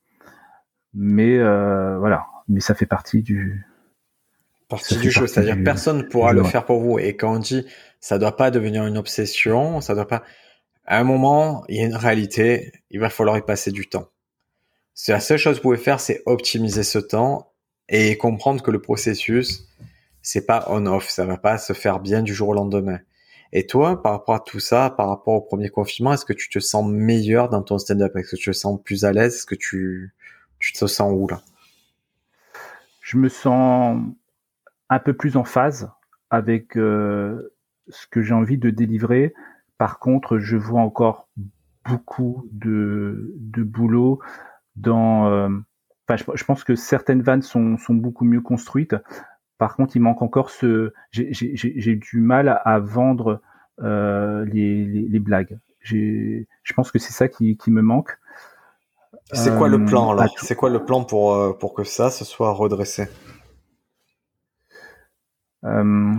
[0.93, 3.65] Mais euh, voilà, mais ça fait partie du,
[4.69, 5.27] partie du jeu.
[5.27, 6.97] C'est-à-dire personne ne pourra le faire pour vous.
[6.97, 7.65] Et quand on dit
[7.99, 10.23] ça doit pas devenir une obsession, ça doit pas.
[10.85, 12.71] À un moment, il y a une réalité.
[12.91, 14.07] Il va falloir y passer du temps.
[15.07, 17.51] La seule chose que vous pouvez faire, c'est optimiser ce temps
[17.89, 19.67] et comprendre que le processus,
[20.25, 21.07] c'est pas on-off.
[21.07, 22.99] Ça va pas se faire bien du jour au lendemain.
[23.53, 26.49] Et toi, par rapport à tout ça, par rapport au premier confinement, est-ce que tu
[26.49, 28.15] te sens meilleur dans ton stand-up?
[28.15, 29.35] Est-ce que tu te sens plus à l'aise?
[29.35, 30.13] Est-ce que tu,
[30.59, 31.41] te sens où là?
[33.01, 34.01] Je me sens
[34.89, 35.91] un peu plus en phase
[36.31, 37.53] avec euh,
[37.89, 39.31] ce que j'ai envie de délivrer.
[39.77, 41.29] Par contre, je vois encore
[41.87, 44.19] beaucoup de, boulot
[44.75, 45.27] dans.
[45.27, 45.49] Euh,
[46.09, 48.95] enfin, je, pense que certaines vannes sont beaucoup mieux construites.
[49.57, 50.93] Par contre, il manque encore ce.
[51.11, 53.41] J'ai du mal à vendre
[53.81, 55.57] euh, les, les, les, blagues.
[55.81, 58.17] Je pense que c'est ça qui, qui me manque.
[59.31, 62.51] C'est quoi le plan là C'est quoi le plan pour pour que ça se soit
[62.51, 63.07] redressé?
[65.65, 66.13] Euh,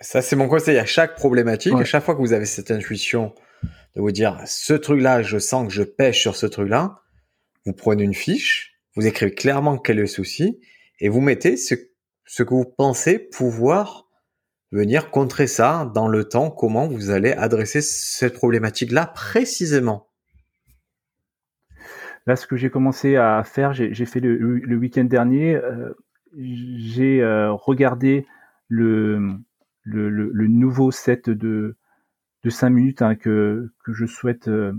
[0.00, 1.74] ça, c'est mon conseil à chaque problématique.
[1.74, 3.34] À chaque fois que vous avez cette intuition
[3.94, 7.00] de vous dire, ce truc-là, je sens que je pêche sur ce truc-là,
[7.66, 10.60] vous prenez une fiche, vous écrivez clairement quel est le souci
[10.98, 11.74] et vous mettez ce,
[12.24, 14.08] ce que vous pensez pouvoir
[14.72, 20.08] venir contrer ça dans le temps, comment vous allez adresser cette problématique-là précisément?
[22.26, 25.92] Là, ce que j'ai commencé à faire, j'ai fait le, week-end dernier, euh,
[26.38, 28.26] j'ai euh, regardé
[28.68, 29.40] le,
[29.84, 31.76] nouveau set de,
[32.44, 34.72] de 5 minutes hein, que, je souhaite euh,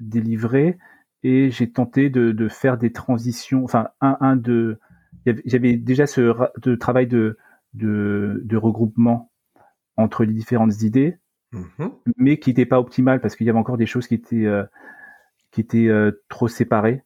[0.00, 0.76] délivrer
[1.22, 4.80] et j'ai tenté de, de, faire des transitions, enfin un, un de,
[5.24, 7.38] j'avais déjà ce travail de,
[7.74, 9.30] de, de, regroupement
[9.96, 11.18] entre les différentes idées,
[11.52, 11.92] mm-hmm.
[12.16, 14.64] mais qui n'était pas optimal parce qu'il y avait encore des choses qui étaient euh,
[15.50, 17.02] qui étaient euh, trop séparées.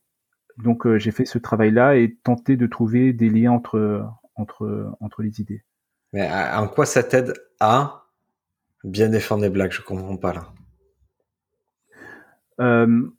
[0.58, 5.40] Donc j'ai fait ce travail-là et tenté de trouver des liens entre entre entre les
[5.40, 5.64] idées.
[6.12, 8.06] Mais en quoi ça t'aide à
[8.84, 9.72] bien défendre les blagues?
[9.72, 10.52] Je comprends pas là.
[12.60, 13.10] Euh,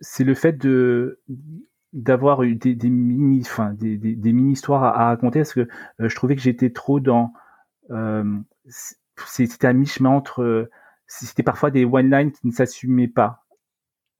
[0.00, 1.20] c'est le fait de
[1.94, 6.08] d'avoir des, des mini, enfin des, des, des, mini histoires à, raconter parce que euh,
[6.08, 7.32] je trouvais que j'étais trop dans.
[7.90, 8.24] Euh,
[9.26, 10.68] c'était un mi-chemin entre.
[11.06, 13.46] c'était parfois des one line qui ne s'assumaient pas.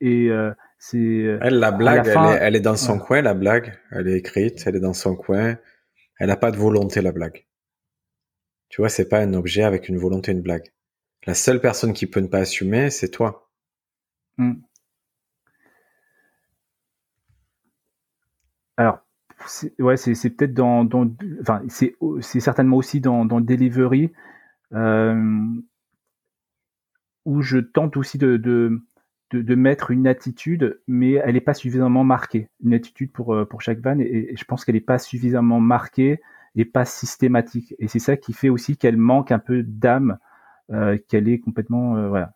[0.00, 0.30] Et
[0.78, 1.38] c'est.
[1.40, 3.78] Elle, la blague, elle, est, elle, est, dans son coin, la blague.
[3.90, 5.56] Elle est écrite, elle est dans son coin.
[6.18, 7.46] Elle n'a pas de volonté, la blague.
[8.68, 10.72] Tu vois, c'est pas un objet avec une volonté, une blague.
[11.26, 13.50] La seule personne qui peut ne pas assumer, c'est toi.
[14.36, 14.54] Hmm.
[18.76, 18.98] Alors,
[19.78, 21.10] ouais, c'est peut-être dans, dans,
[21.40, 21.96] enfin, c'est
[22.40, 24.12] certainement aussi dans, dans Delivery
[24.72, 25.44] euh,
[27.24, 28.82] où je tente aussi de, de,
[29.32, 32.48] de, mettre une attitude, mais elle n'est pas suffisamment marquée.
[32.62, 35.60] Une attitude pour, euh, pour chaque van, et, et je pense qu'elle n'est pas suffisamment
[35.60, 36.20] marquée
[36.56, 37.74] et pas systématique.
[37.78, 40.18] Et c'est ça qui fait aussi qu'elle manque un peu d'âme,
[40.70, 42.34] euh, qu'elle est complètement euh, voilà.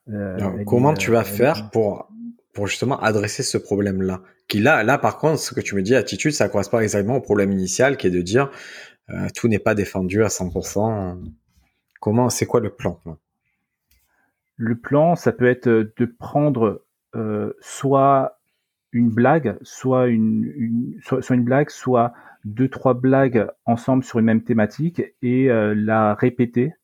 [0.66, 2.10] Comment tu vas faire pour
[2.66, 6.32] justement adresser ce problème-là Qui là, là par contre, ce que tu me dis, attitude,
[6.32, 8.50] ça correspond exactement au problème initial, qui est de dire
[9.34, 11.18] tout n'est pas défendu à 100%.
[11.98, 13.00] Comment, c'est quoi le plan
[14.56, 16.84] Le plan, ça peut être de prendre
[17.60, 18.38] soit
[18.92, 22.12] une blague, soit une, soit, une blague, soit
[22.44, 26.74] deux, trois blagues ensemble sur une même thématique et euh, la répéter,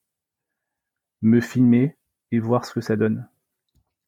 [1.23, 1.97] me filmer
[2.33, 3.27] et voir ce que ça donne.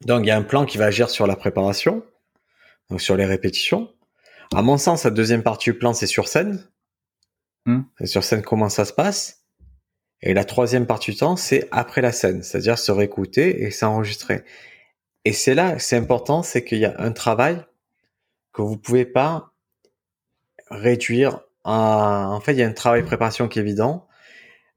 [0.04, 2.04] Donc il y a un plan qui va agir sur la préparation,
[2.90, 3.92] donc sur les répétitions.
[4.54, 6.68] À mon sens, la deuxième partie du plan, c'est sur scène.
[7.64, 7.82] Hmm.
[8.04, 9.44] Sur scène, comment ça se passe?
[10.22, 14.44] Et la troisième partie du temps, c'est après la scène, c'est-à-dire se réécouter et s'enregistrer.
[15.24, 17.64] Et c'est là, c'est important, c'est qu'il y a un travail
[18.52, 19.52] que vous pouvez pas
[20.70, 21.40] réduire.
[21.64, 24.06] En fait, il y a un travail de préparation qui est évident,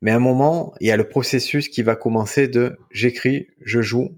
[0.02, 3.82] mais à un moment, il y a le processus qui va commencer de j'écris, je
[3.82, 4.10] joue,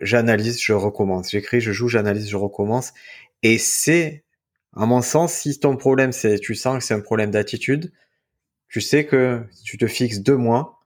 [0.00, 1.30] j'analyse, je recommence.
[1.30, 2.92] J'écris, je joue, j'analyse, je recommence.
[3.42, 4.24] Et c'est,
[4.74, 7.92] à mon sens, si ton problème, c'est, tu sens que c'est un problème d'attitude,
[8.68, 10.80] tu sais que tu te fixes deux mois,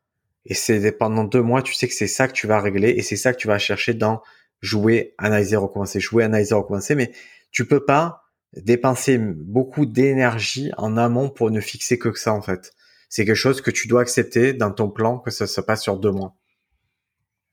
[0.46, 3.02] et c'est pendant deux mois, tu sais que c'est ça que tu vas régler, et
[3.02, 4.22] c'est ça que tu vas chercher dans
[4.60, 7.12] jouer, analyser, recommencer, jouer, analyser, recommencer, mais
[7.50, 8.24] tu peux pas
[8.56, 12.72] dépenser beaucoup d'énergie en amont pour ne fixer que ça en fait.
[13.08, 15.98] C'est quelque chose que tu dois accepter dans ton plan que ça se passe sur
[15.98, 16.36] deux mois.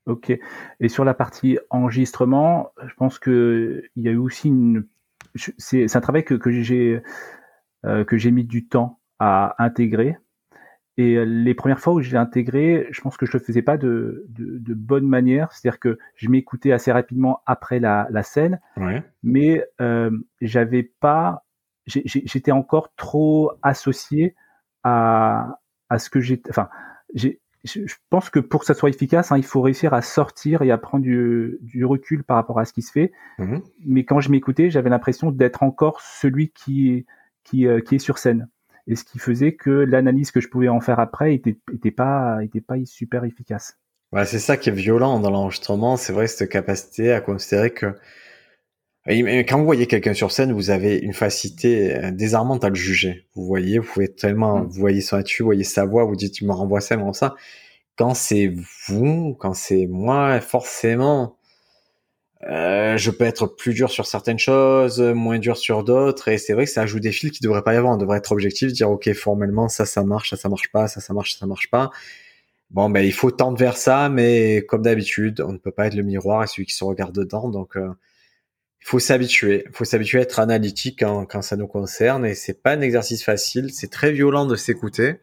[0.08, 0.32] Ok.
[0.80, 4.86] Et sur la partie enregistrement, je pense que il y a eu aussi une.
[5.36, 7.02] C'est un travail que, que j'ai
[7.84, 10.16] euh, que j'ai mis du temps à intégrer.
[10.96, 13.76] Et les premières fois où je l'ai intégré, je pense que je le faisais pas
[13.76, 15.52] de, de, de bonne manière.
[15.52, 18.60] C'est-à-dire que je m'écoutais assez rapidement après la, la scène,
[19.22, 21.44] mais euh, j'avais pas,
[21.86, 24.34] j'étais encore trop associé
[24.82, 26.68] à, à ce que j'ai, enfin,
[27.14, 30.62] j'ai, je pense que pour que ça soit efficace, hein, il faut réussir à sortir
[30.62, 33.12] et à prendre du, du, recul par rapport à ce qui se fait.
[33.38, 37.06] Mmh Mais quand je m'écoutais, j'avais l'impression d'être encore celui qui,
[37.44, 38.48] qui, euh, qui est sur scène.
[38.86, 42.42] Et ce qui faisait que l'analyse que je pouvais en faire après était, était pas,
[42.42, 43.76] était pas super efficace.
[44.12, 45.96] Ouais, c'est ça qui est violent dans l'enregistrement.
[45.96, 47.94] C'est vrai, cette capacité à considérer que
[49.08, 53.26] quand vous voyez quelqu'un sur scène, vous avez une facilité euh, désarmante à le juger.
[53.34, 54.66] Vous voyez, vous pouvez tellement, mm.
[54.68, 57.12] vous voyez son attitude, vous voyez sa voix, vous dites, tu me renvoies ça, me
[57.12, 57.34] ça.
[57.96, 58.52] Quand c'est
[58.86, 61.36] vous, quand c'est moi, forcément,
[62.44, 66.52] euh, je peux être plus dur sur certaines choses, moins dur sur d'autres, et c'est
[66.52, 67.94] vrai que ça ajoute des fils qui devraient pas y avoir.
[67.94, 71.00] On devrait être objectif, dire ok formellement ça ça marche, ça ça marche pas, ça
[71.00, 71.90] ça marche, ça, ça marche pas.
[72.70, 75.94] Bon ben il faut tendre vers ça, mais comme d'habitude, on ne peut pas être
[75.94, 77.88] le miroir et celui qui se regarde dedans, donc euh,
[78.80, 79.64] il faut s'habituer.
[79.72, 83.24] Faut s'habituer à être analytique quand, quand ça nous concerne et c'est pas un exercice
[83.24, 83.70] facile.
[83.72, 85.16] C'est très violent de s'écouter.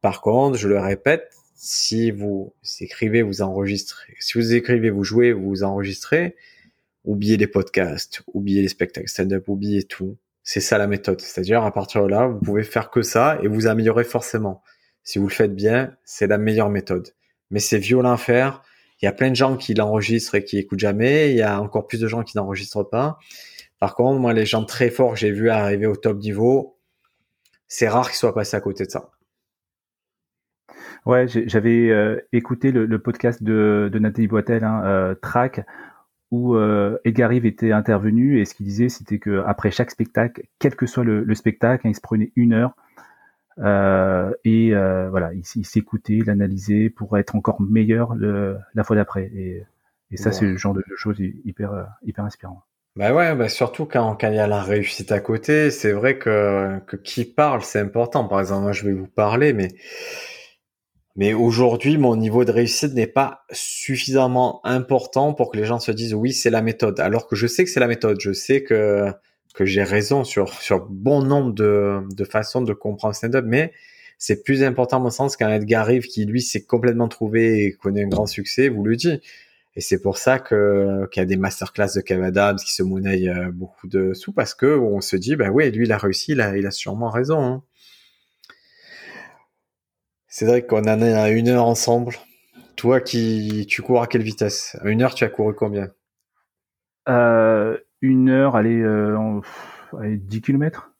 [0.00, 4.14] Par contre, je le répète, si vous écrivez, vous enregistrez.
[4.20, 6.36] Si vous écrivez, vous jouez, vous enregistrez.
[7.04, 10.16] Oubliez les podcasts, oubliez les spectacles stand-up, oubliez tout.
[10.42, 11.20] C'est ça la méthode.
[11.20, 14.62] C'est-à-dire, à partir de là, vous pouvez faire que ça et vous améliorer forcément.
[15.02, 17.14] Si vous le faites bien, c'est la meilleure méthode.
[17.50, 18.62] Mais c'est violent à faire.
[19.00, 21.30] Il y a plein de gens qui l'enregistrent et qui écoutent jamais.
[21.30, 23.18] Il y a encore plus de gens qui n'enregistrent pas.
[23.78, 26.78] Par contre, moi, les gens très forts que j'ai vus arriver au top niveau,
[27.68, 29.10] c'est rare qu'ils soient passés à côté de ça.
[31.04, 35.64] Ouais, j'avais euh, écouté le, podcast de, Nathalie Boitel, hein, euh, Track,
[36.32, 40.42] où euh, Edgar Rive était intervenu et ce qu'il disait, c'était que après chaque spectacle,
[40.58, 42.74] quel que soit le, spectacle, hein, il se prenait une heure
[43.58, 48.96] euh, et euh, voilà, il, il s'écoutait, l'analyser pour être encore meilleur le, la fois
[48.96, 49.30] d'après.
[49.34, 49.62] Et,
[50.10, 52.62] et ça, c'est le genre de, choses hyper, euh, hyper inspirant.
[52.96, 56.18] Bah ouais, bah surtout quand, quand il y a la réussite à côté, c'est vrai
[56.18, 58.26] que, que qui parle, c'est important.
[58.26, 59.68] Par exemple, moi, je vais vous parler, mais
[61.14, 65.90] mais aujourd'hui, mon niveau de réussite n'est pas suffisamment important pour que les gens se
[65.90, 67.00] disent oui, c'est la méthode.
[67.00, 68.18] Alors que je sais que c'est la méthode.
[68.20, 69.10] Je sais que
[69.56, 73.72] que j'ai raison sur sur bon nombre de, de façons de comprendre stand-up, mais
[74.18, 77.72] c'est plus important à mon sens qu'un Edgar Rive qui lui s'est complètement trouvé et
[77.72, 79.20] connaît un grand succès vous le dit.
[79.74, 83.28] Et c'est pour ça qu'il y a des masterclass de Kev Adams qui se monnaient
[83.28, 86.32] euh, beaucoup de sous parce que on se dit bah oui lui il a réussi,
[86.32, 87.62] il a, il a sûrement raison.
[90.28, 92.16] C'est vrai qu'on en est à une heure ensemble.
[92.76, 94.76] Toi qui tu cours à quelle vitesse?
[94.82, 95.88] À une heure tu as couru combien?
[97.08, 99.40] Euh, une heure, allez, euh,
[100.02, 100.92] 10 km.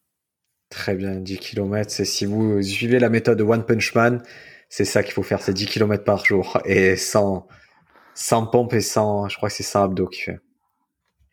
[0.71, 1.91] Très bien, 10 km.
[1.91, 4.23] C'est si vous suivez la méthode de One Punch Man,
[4.69, 7.47] c'est ça qu'il faut faire, c'est 10 km par jour et sans,
[8.15, 10.41] sans pompe et sans, je crois que c'est sans abdos qui fait.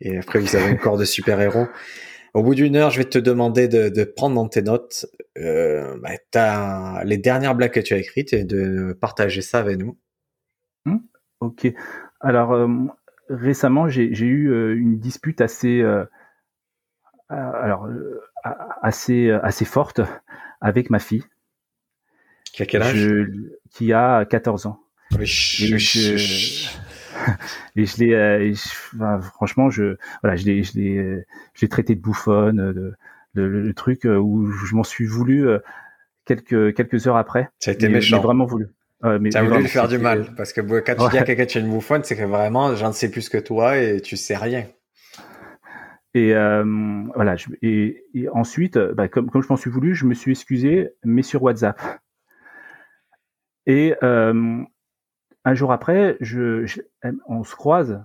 [0.01, 1.67] Et après, vous avez un corps de super-héros.
[2.33, 5.05] Au bout d'une heure, je vais te demander de, de prendre dans tes notes
[5.37, 9.97] euh, bah, les dernières blagues que tu as écrites et de partager ça avec nous.
[10.85, 10.97] Hmm,
[11.41, 11.67] ok.
[12.19, 12.67] Alors, euh,
[13.33, 16.05] récemment, j'ai eu euh, une dispute assez, euh,
[17.29, 18.21] alors, euh,
[18.81, 20.01] assez, assez forte
[20.61, 21.23] avec ma fille.
[22.53, 23.09] Qui a quel âge?
[23.71, 24.79] Qui a 14 ans.
[25.19, 25.75] je,
[27.75, 28.53] et je l'ai,
[29.21, 32.95] franchement, je, voilà, je l'ai, je l'ai, j'ai traité de bouffonne, de,
[33.33, 35.47] le, truc où je m'en suis voulu
[36.25, 37.49] quelques quelques heures après.
[37.59, 38.17] Ça a été méchant.
[38.17, 38.67] J'ai vraiment voulu.
[39.03, 41.45] Ouais, mais, T'as voulu lui faire du mal parce que quand tu dis à quelqu'un
[41.45, 44.15] que tu es une bouffonne, c'est que vraiment j'en sais plus que toi et tu
[44.15, 44.65] sais rien.
[46.13, 47.35] Et euh, voilà.
[47.35, 50.89] Je, et, et, ensuite, bah, comme, comme je m'en suis voulu, je me suis excusé,
[51.03, 51.81] mais sur WhatsApp.
[53.65, 54.63] Et euh,
[55.43, 56.81] un jour après, je, je,
[57.27, 58.03] on se croise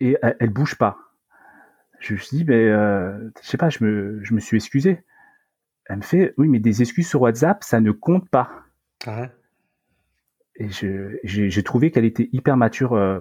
[0.00, 0.98] et elle, elle, bouge pas.
[1.98, 5.02] Je me suis dit, mais euh, je sais pas, je me, je me suis excusé.
[5.86, 8.50] Elle me fait, oui, mais des excuses sur WhatsApp, ça ne compte pas.
[9.06, 9.28] Ah
[10.58, 10.68] et
[11.24, 13.20] j'ai trouvé qu'elle était hyper mature euh,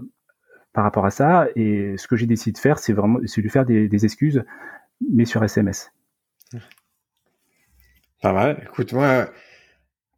[0.74, 1.48] par rapport à ça.
[1.56, 4.44] Et ce que j'ai décidé de faire, c'est vraiment de lui faire des, des, excuses,
[5.12, 5.92] mais sur SMS.
[8.22, 8.62] Pas mal.
[8.64, 9.30] Écoute, moi,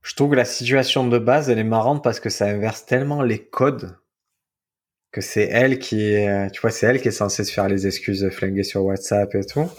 [0.01, 3.22] je trouve que la situation de base, elle est marrante parce que ça inverse tellement
[3.22, 3.97] les codes
[5.11, 7.88] que c'est elle qui est, tu vois, c'est elle qui est censée se faire les
[7.88, 9.70] excuses flinguées sur WhatsApp et tout.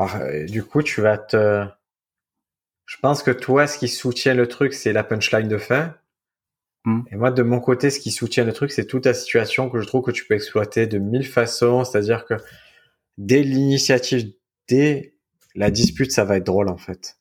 [0.00, 1.64] Euh, du coup, tu vas te,
[2.86, 5.94] je pense que toi, ce qui soutient le truc, c'est la punchline de fin.
[6.84, 7.02] Mm.
[7.10, 9.80] Et moi, de mon côté, ce qui soutient le truc, c'est toute la situation que
[9.80, 11.84] je trouve que tu peux exploiter de mille façons.
[11.84, 12.34] C'est-à-dire que
[13.18, 14.32] dès l'initiative,
[14.68, 15.14] dès
[15.54, 17.18] la dispute, ça va être drôle en fait.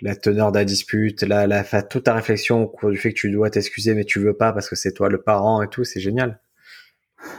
[0.00, 3.18] La teneur de la dispute, la, la, toute ta réflexion au cours du fait que
[3.18, 5.84] tu dois t'excuser mais tu veux pas parce que c'est toi le parent et tout,
[5.84, 6.40] c'est génial.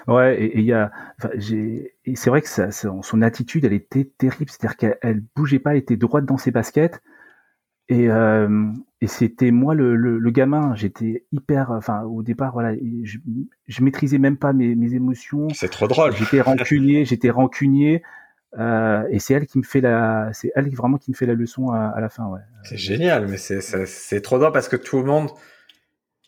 [0.07, 0.91] Ouais, et il y a,
[1.39, 5.97] c'est vrai que son, son, attitude, elle était terrible, c'est-à-dire qu'elle bougeait pas, elle était
[5.97, 7.01] droite dans ses baskets.
[7.88, 8.71] Et, euh,
[9.01, 10.73] et c'était moi le, le, gamin.
[10.75, 11.71] J'étais hyper.
[11.71, 12.73] Enfin, au départ, voilà,
[13.03, 13.17] je,
[13.67, 15.47] je maîtrisais même pas mes, mes émotions.
[15.53, 16.13] C'est trop drôle.
[16.15, 17.05] J'étais rancunier.
[17.05, 18.01] j'étais rancunier.
[18.57, 21.33] Euh, et c'est elle qui me fait la, c'est elle vraiment qui me fait la
[21.33, 22.39] leçon à, à la fin, ouais.
[22.63, 25.29] C'est génial, mais c'est c'est trop drôle parce que tout le monde,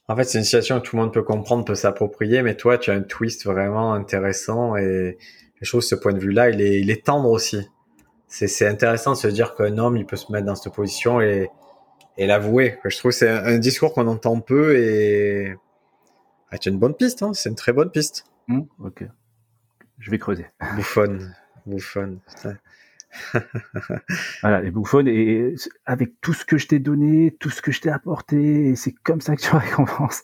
[0.10, 2.78] en fait, c'est une situation que tout le monde peut comprendre, peut s'approprier, mais toi,
[2.78, 5.18] tu as un twist vraiment intéressant et
[5.62, 7.66] je trouve ce point de vue-là, il est il est tendre aussi
[8.28, 11.50] c'est intéressant de se dire qu'un homme, il peut se mettre dans cette position et,
[12.18, 12.80] et l'avouer.
[12.86, 15.56] Je trouve que c'est un, discours qu'on entend peu et
[16.52, 18.26] ah, as une bonne piste, hein c'est une très bonne piste.
[18.48, 19.06] Mmh, ok,
[20.00, 20.48] je vais creuser.
[20.76, 22.20] Bouffonne, bouffonne.
[24.42, 25.56] voilà, les bouffonnes, et
[25.86, 29.22] avec tout ce que je t'ai donné, tout ce que je t'ai apporté, c'est comme
[29.22, 30.24] ça que tu récompenses.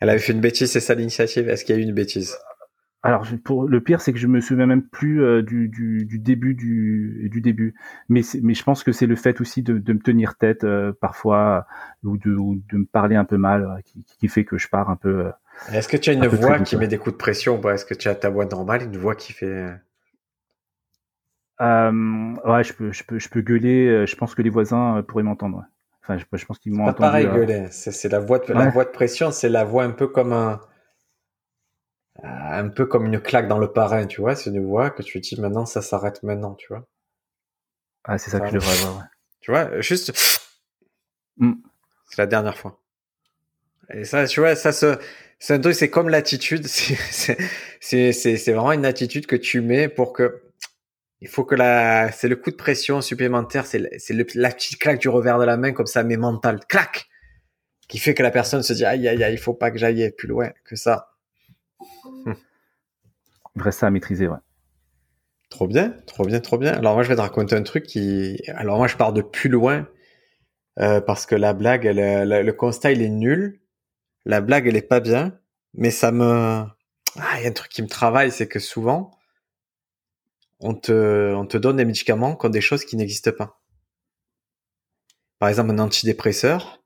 [0.00, 1.48] Elle avait fait une bêtise, c'est ça l'initiative?
[1.48, 2.36] Est-ce qu'il y a eu une bêtise?
[3.02, 6.18] Alors pour le pire, c'est que je me souviens même plus euh, du, du, du,
[6.20, 7.74] début du, du début.
[8.08, 10.92] Mais mais je pense que c'est le fait aussi de, de me tenir tête euh,
[11.00, 11.66] parfois
[12.04, 14.88] ou de, de me parler un peu mal euh, qui, qui, fait que je pars
[14.88, 15.32] un peu.
[15.72, 17.60] Est-ce que tu as une voix qui met des coups de pression?
[17.60, 19.66] Ou Est-ce que tu as ta voix normale, une voix qui fait
[21.60, 24.06] euh, Ouais, je peux je peux je peux gueuler.
[24.06, 25.64] Je pense que les voisins pourraient m'entendre.
[26.04, 27.00] Enfin, je, je pense qu'ils m'ont entendu.
[27.00, 27.66] Pareil gueuler.
[27.70, 29.32] C'est la voix de, la voix de pression.
[29.32, 30.56] C'est la voix un peu comme un euh,
[32.22, 34.36] un peu comme une claque dans le parrain, tu vois.
[34.36, 36.86] C'est une voix que tu dis maintenant, ça s'arrête maintenant, tu vois.
[38.04, 39.04] Ah, c'est ça, que je devrais avoir, ouais.
[39.40, 40.12] Tu vois, juste.
[41.38, 41.52] Mm.
[42.08, 42.80] C'est la dernière fois.
[43.92, 44.98] Et ça, tu vois, ça se.
[45.38, 46.66] C'est un truc, c'est comme l'attitude.
[47.80, 50.42] C'est vraiment une attitude que tu mets pour que.
[51.20, 52.12] Il faut que la.
[52.12, 53.66] C'est le coup de pression supplémentaire.
[53.66, 53.78] C'est
[54.34, 56.60] la petite claque du revers de la main, comme ça, mais mental.
[56.68, 57.08] Clac!
[57.88, 60.12] Qui fait que la personne se dit, aïe, aïe, aïe, il faut pas que j'aille
[60.12, 61.11] plus loin que ça.
[63.70, 64.38] Ça à maîtriser, ouais.
[65.50, 66.72] Trop bien, trop bien, trop bien.
[66.72, 68.38] Alors moi, je vais te raconter un truc qui...
[68.54, 69.86] Alors moi, je pars de plus loin
[70.78, 73.60] euh, parce que la blague, le constat, il est nul.
[74.24, 75.38] La blague, elle est pas bien,
[75.74, 76.24] mais ça me...
[76.24, 79.10] Ah, il y a un truc qui me travaille, c'est que souvent,
[80.60, 83.60] on te, on te donne des médicaments comme des choses qui n'existent pas.
[85.38, 86.82] Par exemple, un antidépresseur.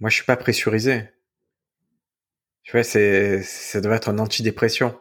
[0.00, 1.10] Moi, je suis pas pressurisé.
[2.68, 4.94] Tu vois, c'est, ça doit être un antidépression.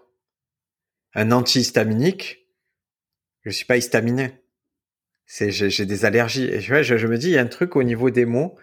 [1.13, 2.47] Un antihistaminique,
[3.43, 4.41] je suis pas histaminé.
[5.26, 6.45] C'est, j'ai, des allergies.
[6.45, 8.55] Et tu vois, je, me dis, il y a un truc au niveau des mots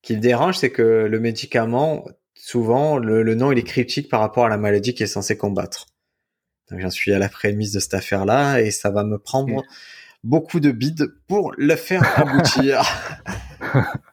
[0.00, 4.46] qui me dérange, c'est que le médicament, souvent, le, nom, il est cryptique par rapport
[4.46, 5.88] à la maladie qui est censé combattre.
[6.70, 9.64] Donc, j'en suis à la prémisse de cette affaire-là et ça va me prendre
[10.24, 12.80] beaucoup de bides pour le faire aboutir.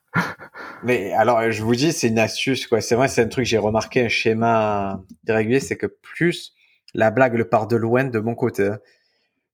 [0.84, 2.82] Mais alors, je vous dis, c'est une astuce, quoi.
[2.82, 6.54] C'est vrai, c'est un truc, j'ai remarqué un schéma régulier, c'est que plus
[6.94, 8.80] la blague le part de loin de mon côté, hein,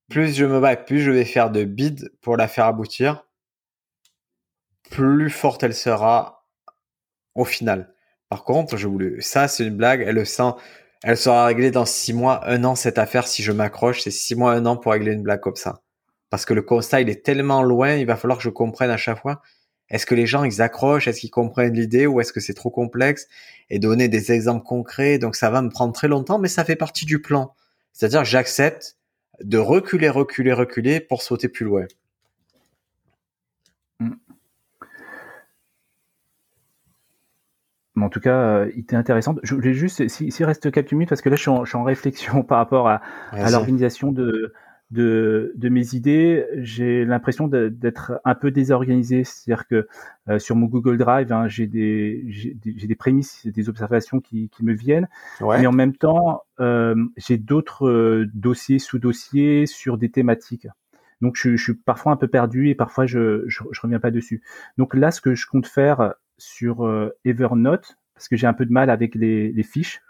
[0.09, 3.27] plus je me bats, plus je vais faire de bides pour la faire aboutir,
[4.89, 6.47] plus forte elle sera
[7.35, 7.93] au final.
[8.29, 10.51] Par contre, je voulais, ça, c'est une blague, elle le sent,
[11.03, 14.35] elle sera réglée dans six mois, un an, cette affaire, si je m'accroche, c'est six
[14.35, 15.81] mois, un an pour régler une blague comme ça.
[16.31, 18.97] Parce que le constat, il est tellement loin, il va falloir que je comprenne à
[18.97, 19.41] chaque fois
[19.89, 21.07] est-ce que les gens ils accrochent?
[21.07, 22.07] Est-ce qu'ils comprennent l'idée?
[22.07, 23.27] Ou est-ce que c'est trop complexe?
[23.69, 25.17] Et donner des exemples concrets.
[25.17, 27.53] Donc ça va me prendre très longtemps, mais ça fait partie du plan.
[27.93, 28.97] C'est-à-dire que j'accepte
[29.41, 31.85] de reculer, reculer, reculer pour sauter plus loin.
[33.99, 34.13] Mm.
[38.01, 39.35] en tout cas, euh, il était intéressant.
[39.43, 42.59] Je voulais juste, s'il reste quelques minutes, parce que là, je suis en, réflexion par
[42.59, 43.01] rapport à
[43.51, 44.53] l'organisation de,
[44.91, 49.23] de, de mes idées, j'ai l'impression d'être un peu désorganisé.
[49.23, 49.87] C'est-à-dire que
[50.29, 52.23] euh, sur mon Google Drive, hein, j'ai des,
[52.55, 55.07] des, des, prémices, des observations qui, qui me viennent,
[55.41, 60.67] mais en même temps, euh, j'ai d'autres euh, dossiers, sous-dossiers sur des thématiques.
[61.21, 64.11] Donc je, je, suis parfois un peu perdu et parfois je, je, je, reviens pas
[64.11, 64.41] dessus.
[64.77, 66.89] Donc là, ce que je compte faire sur
[67.25, 70.01] Evernote, parce que j'ai un peu de mal avec les, les fiches,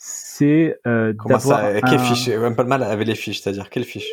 [0.00, 2.28] c'est euh, d'avoir ça Quelle fiche?
[2.28, 4.08] Même pas le mal avec les fiches, c'est-à-dire quelle fiche?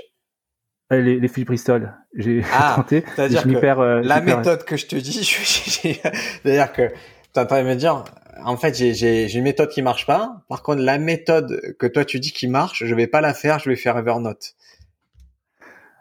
[0.91, 1.93] Euh, les, les, fiches Bristol.
[2.15, 3.03] J'ai ah, tenté.
[3.15, 7.61] C'est-à-dire que perds, euh, la méthode que je te dis, c'est-à-dire que tu en train
[7.61, 8.03] de me dire,
[8.43, 10.43] en fait, j'ai une méthode qui marche pas.
[10.49, 13.59] Par contre, la méthode que toi tu dis qui marche, je vais pas la faire,
[13.59, 14.55] je vais faire Evernote.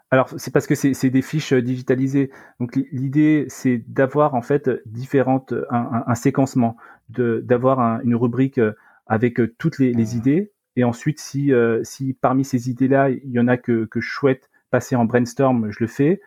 [0.09, 2.31] Alors, c'est parce que c'est des fiches euh, digitalisées.
[2.59, 6.75] Donc, l'idée, c'est d'avoir en fait différentes un, un, séquencement,
[7.09, 8.59] de d'avoir une rubrique
[9.07, 10.51] avec euh, toutes les, les, idées.
[10.75, 14.11] Et ensuite, si, euh, si parmi ces idées-là, il y en a que, que je
[14.11, 16.21] souhaite passer en brainstorm, je le fais.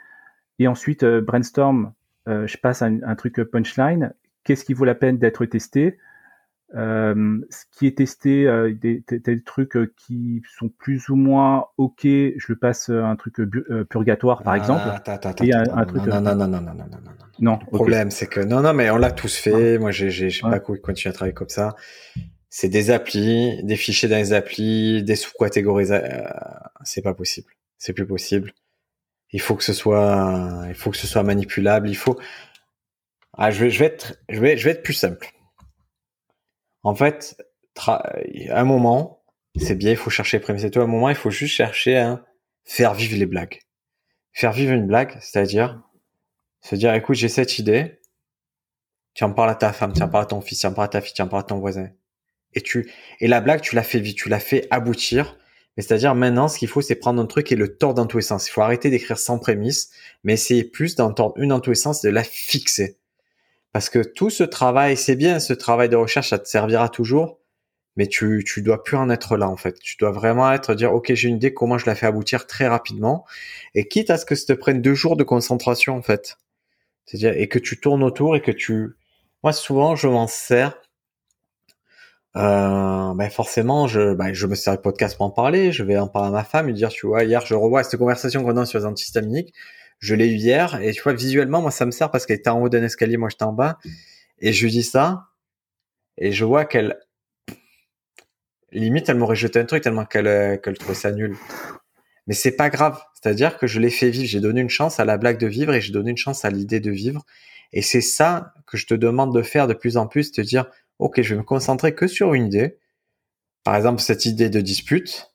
[0.59, 1.93] Et ensuite, euh, brainstorm,
[2.27, 4.13] je passe à un, truc punchline.
[4.45, 5.97] Qu'est-ce qui vaut la peine d'être testé?
[6.75, 12.03] Euh, ce qui est testé, euh, des, des, trucs qui sont plus ou moins ok,
[12.03, 13.41] je le passe à un truc
[13.89, 14.83] purgatoire par exemple.
[15.43, 16.03] et un, truc.
[16.05, 16.99] Non, non, non, non, non, non, non,
[17.41, 17.59] non.
[17.63, 19.79] Le problème, c'est que non, non, mais on l'a tous fait.
[19.79, 21.75] Moi, j'ai, j'ai, j'ai pas continué à travailler comme ça.
[22.51, 25.91] C'est des applis, des fichiers dans les applis, des sous-catégories.
[25.91, 26.29] Euh,
[26.85, 27.53] c'est pas possible.
[27.79, 28.53] C'est plus possible.
[29.33, 31.89] Il faut que ce soit, il faut que ce soit manipulable.
[31.89, 32.19] Il faut.
[33.35, 35.33] Ah, je vais, je vais être, je vais, je vais être plus simple.
[36.83, 37.37] En fait,
[37.87, 38.03] à
[38.51, 39.23] un moment,
[39.57, 40.81] c'est bien, il faut chercher prémisse tout.
[40.81, 42.25] À un moment, il faut juste chercher à
[42.65, 43.61] faire vivre les blagues.
[44.33, 45.83] Faire vivre une blague, c'est-à-dire
[46.61, 48.01] se dire, écoute, j'ai cette idée.
[49.15, 50.87] Tu en parles à ta femme, tu en parles à ton fils, tu en parles
[50.87, 51.91] à ta fille, tu en parles à ton voisin.
[52.55, 55.37] Et tu, et la blague, tu l'as fait vite, tu l'as fait aboutir.
[55.77, 58.19] Mais c'est-à-dire maintenant, ce qu'il faut, c'est prendre un truc et le tordre dans tous
[58.19, 58.49] les sens.
[58.49, 59.91] Il faut arrêter d'écrire sans prémisse,
[60.25, 62.97] mais essayer plus d'en tordre une dans tous les sens, de la fixer.
[63.73, 67.39] Parce que tout ce travail, c'est bien, ce travail de recherche, ça te servira toujours,
[67.97, 69.79] mais tu, tu dois plus en être là, en fait.
[69.81, 72.67] Tu dois vraiment être, dire, OK, j'ai une idée, comment je la fais aboutir très
[72.67, 73.27] rapidement.
[73.75, 76.39] Et quitte à ce que ça te prenne deux jours de concentration, en fait.
[77.07, 78.97] C'est-à-dire, et que tu tournes autour et que tu,
[79.43, 80.81] moi, souvent, je m'en sers
[82.39, 85.73] euh, ben forcément, je, ben je me sers de podcast pour en parler.
[85.73, 87.99] Je vais en parler à ma femme et dire, tu vois, hier, je revois cette
[87.99, 89.53] conversation qu'on a sur les antihistaminiques.
[89.99, 92.51] Je l'ai eu hier et tu vois, visuellement, moi, ça me sert parce qu'elle était
[92.51, 93.79] en haut d'un escalier, moi, j'étais en bas.
[94.41, 95.25] Et je lui dis ça
[96.17, 96.99] et je vois qu'elle,
[98.73, 101.37] limite, elle m'aurait jeté un truc tellement qu'elle, qu'elle trouvait ça nul.
[102.29, 103.01] Mais c'est pas grave.
[103.15, 104.29] C'est-à-dire que je l'ai fait vivre.
[104.29, 106.51] J'ai donné une chance à la blague de vivre et j'ai donné une chance à
[106.51, 107.25] l'idée de vivre.
[107.73, 110.67] Et c'est ça que je te demande de faire de plus en plus, te dire,
[110.99, 112.79] ok, je vais me concentrer que sur une idée.
[113.65, 115.33] Par exemple, cette idée de dispute.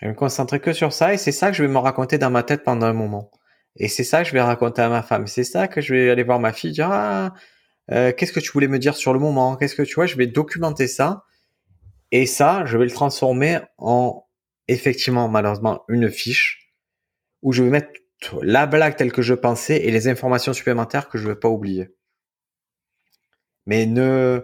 [0.00, 2.18] Je vais me concentrer que sur ça et c'est ça que je vais me raconter
[2.18, 3.30] dans ma tête pendant un moment.
[3.76, 5.26] Et c'est ça que je vais raconter à ma femme.
[5.26, 7.34] C'est ça que je vais aller voir ma fille dire ah
[7.90, 9.56] euh, qu'est-ce que tu voulais me dire sur le moment?
[9.56, 10.06] Qu'est-ce que tu vois?
[10.06, 11.24] Je vais documenter ça
[12.12, 14.24] et ça, je vais le transformer en
[14.68, 16.74] effectivement malheureusement une fiche
[17.42, 17.90] où je vais mettre
[18.42, 21.48] la blague telle que je pensais et les informations supplémentaires que je ne vais pas
[21.48, 21.94] oublier.
[23.68, 24.42] Mais ne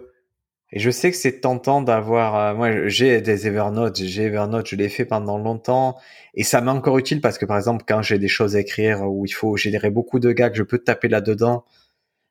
[0.71, 2.35] et je sais que c'est tentant d'avoir.
[2.35, 5.97] Euh, moi, j'ai des Evernote, j'ai Evernote, je l'ai fait pendant longtemps,
[6.33, 9.03] et ça m'est encore utile parce que par exemple, quand j'ai des choses à écrire
[9.03, 11.65] où il faut générer beaucoup de gags, je peux taper là-dedans,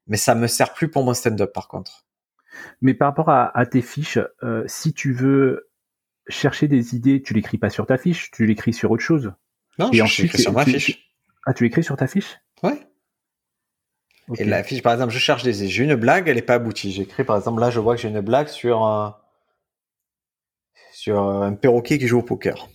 [0.09, 2.05] mais ça me sert plus pour mon stand-up par contre.
[2.81, 5.71] Mais par rapport à, tes fiches, euh, si tu veux
[6.29, 9.33] chercher des idées, tu l'écris pas sur ta fiche, tu l'écris sur autre chose.
[9.79, 11.11] Non, je l'écris sur ma fiche.
[11.47, 12.39] Ah, tu l'écris sur ta fiche?
[12.62, 12.79] Ouais.
[14.39, 16.93] Et la fiche, par exemple, je cherche des j'ai une blague, elle n'est pas aboutie.
[16.93, 19.17] J'écris, par exemple, là, je vois que j'ai une blague sur un,
[20.93, 22.69] sur un perroquet qui joue au poker.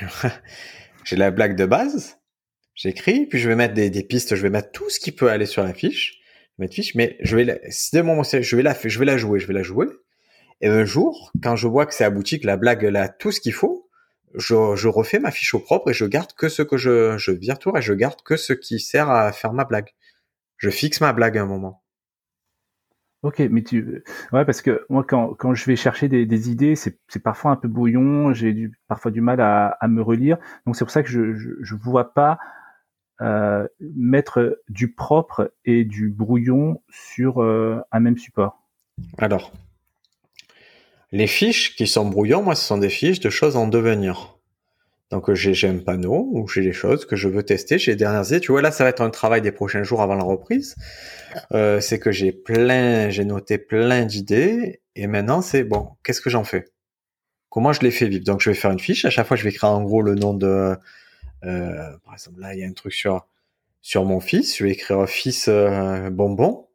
[1.04, 2.18] j'ai la blague de base,
[2.74, 5.46] j'écris, puis je vais mettre des, pistes, je vais mettre tout ce qui peut aller
[5.46, 6.20] sur la fiche,
[6.58, 9.16] mettre fiche, mais je vais, la, si de mon, je vais la, je vais la
[9.16, 9.86] jouer, je vais la jouer.
[10.60, 13.32] Et un jour, quand je vois que c'est abouti, que la blague elle a tout
[13.32, 13.88] ce qu'il faut,
[14.34, 17.30] je, je, refais ma fiche au propre et je garde que ce que je, je
[17.30, 19.90] vire et je garde que ce qui sert à faire ma blague
[20.56, 21.82] je fixe ma blague à un moment.
[23.22, 26.76] Ok, mais tu, ouais, parce que moi, quand, quand je vais chercher des, des idées,
[26.76, 30.36] c'est parfois un peu brouillon, j'ai parfois du mal à, à, me relire.
[30.66, 32.38] Donc c'est pour ça que je, je, je vois pas
[33.20, 38.60] euh, mettre du propre et du brouillon sur euh, un même support.
[39.18, 39.52] Alors,
[41.12, 44.33] les fiches qui sont brouillons, moi, ce sont des fiches de choses en devenir.
[45.14, 48.26] Donc j'ai un panneau où j'ai des choses que je veux tester, j'ai les dernières
[48.26, 48.40] idées.
[48.40, 50.74] Tu vois, là, ça va être un travail des prochains jours avant la reprise.
[51.52, 56.30] Euh, c'est que j'ai plein, j'ai noté plein d'idées et maintenant c'est bon, qu'est-ce que
[56.30, 56.64] j'en fais?
[57.48, 58.24] Comment je les fais vivre?
[58.24, 59.04] Donc je vais faire une fiche.
[59.04, 60.76] À chaque fois, je vais écrire en gros le nom de.
[61.44, 64.58] Euh, par exemple, là, il y a un truc sur mon fils.
[64.58, 66.66] Je vais écrire fils euh, bonbon.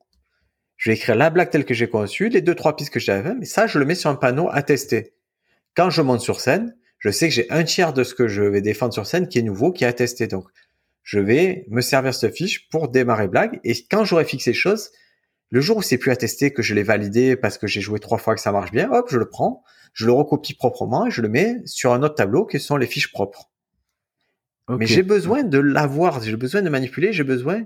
[0.78, 3.36] Je vais écrire la blague telle que j'ai conçue, les deux trois pistes que j'avais,
[3.36, 5.12] mais ça, je le mets sur un panneau à tester.
[5.76, 8.44] Quand je monte sur scène, je sais que j'ai un tiers de ce que je
[8.44, 10.28] vais défendre sur scène qui est nouveau, qui est attesté.
[10.28, 10.46] Donc,
[11.04, 13.60] je vais me servir cette fiche pour démarrer blague.
[13.64, 14.92] Et quand j'aurai fixé choses,
[15.50, 18.18] le jour où c'est plus attesté, que je l'ai validé parce que j'ai joué trois
[18.18, 19.64] fois que ça marche bien, hop, je le prends,
[19.94, 22.86] je le recopie proprement et je le mets sur un autre tableau qui sont les
[22.86, 23.50] fiches propres.
[24.78, 27.64] Mais j'ai besoin de l'avoir, j'ai besoin de manipuler, j'ai besoin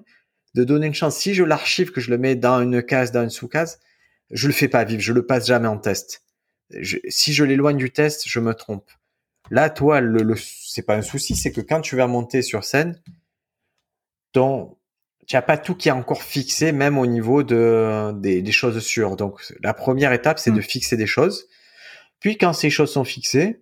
[0.54, 1.18] de donner une chance.
[1.18, 3.80] Si je l'archive, que je le mets dans une case, dans une sous-case,
[4.32, 6.24] je le fais pas vivre, je le passe jamais en test.
[7.10, 8.90] si je l'éloigne du test, je me trompe.
[9.52, 13.00] Là, toi, le, c'est pas un souci, c'est que quand tu vas monter sur scène,
[14.32, 14.78] ton,
[15.28, 19.16] tu n'as pas tout qui est encore fixé, même au niveau de, des, choses sûres.
[19.16, 20.64] Donc, la première étape, c'est de mm.
[20.64, 21.48] fixer des choses.
[22.20, 23.62] Puis, quand ces choses sont fixées,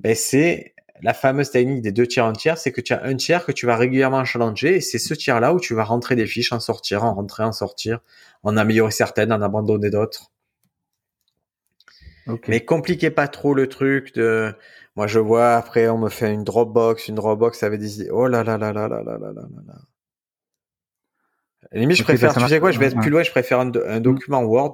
[0.00, 3.16] ben, c'est la fameuse technique des deux tiers, un tiers, c'est que tu as un
[3.16, 6.26] tiers que tu vas régulièrement challenger et c'est ce tiers-là où tu vas rentrer des
[6.26, 8.00] fiches, en sortir, en rentrer, en sortir,
[8.42, 10.30] en améliorer certaines, en abandonner d'autres.
[12.48, 14.54] Mais compliquez pas trop le truc de,
[14.96, 18.10] moi, je vois après, on me fait une Dropbox, une Dropbox avec des idées.
[18.10, 19.74] Oh là là là là là là là là là.
[21.72, 24.00] limite, je préfère, tu sais quoi, je vais être plus loin, je préfère un, un
[24.00, 24.72] document Word.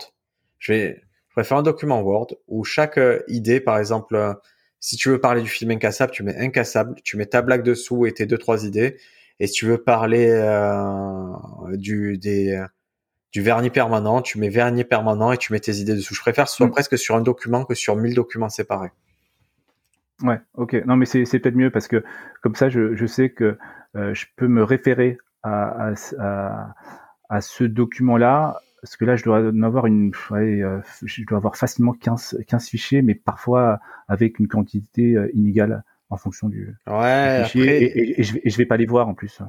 [0.59, 4.37] Je vais, je préfère un document Word où chaque idée, par exemple,
[4.79, 8.07] si tu veux parler du film incassable, tu mets incassable, tu mets ta blague dessous
[8.07, 8.99] et tes deux trois idées.
[9.39, 11.33] Et si tu veux parler euh,
[11.73, 12.63] du des
[13.33, 16.15] du vernis permanent, tu mets vernis permanent et tu mets tes idées dessous.
[16.15, 16.73] Je préfère que ce soit mm.
[16.73, 18.91] presque sur un document que sur mille documents séparés.
[20.23, 20.75] Ouais, ok.
[20.87, 22.05] Non, mais c'est peut-être mieux parce que
[22.43, 23.59] comme ça, je, je sais que
[23.97, 26.75] euh, je peux me référer à, à,
[27.29, 31.57] à ce document-là parce que là, je dois en avoir une, euh, je dois avoir
[31.57, 33.79] facilement 15, 15 fichiers, mais parfois
[34.09, 38.19] avec une quantité euh, inégale en fonction du, ouais, fichier.
[38.19, 39.41] Et, je vais, je vais pas les voir en plus.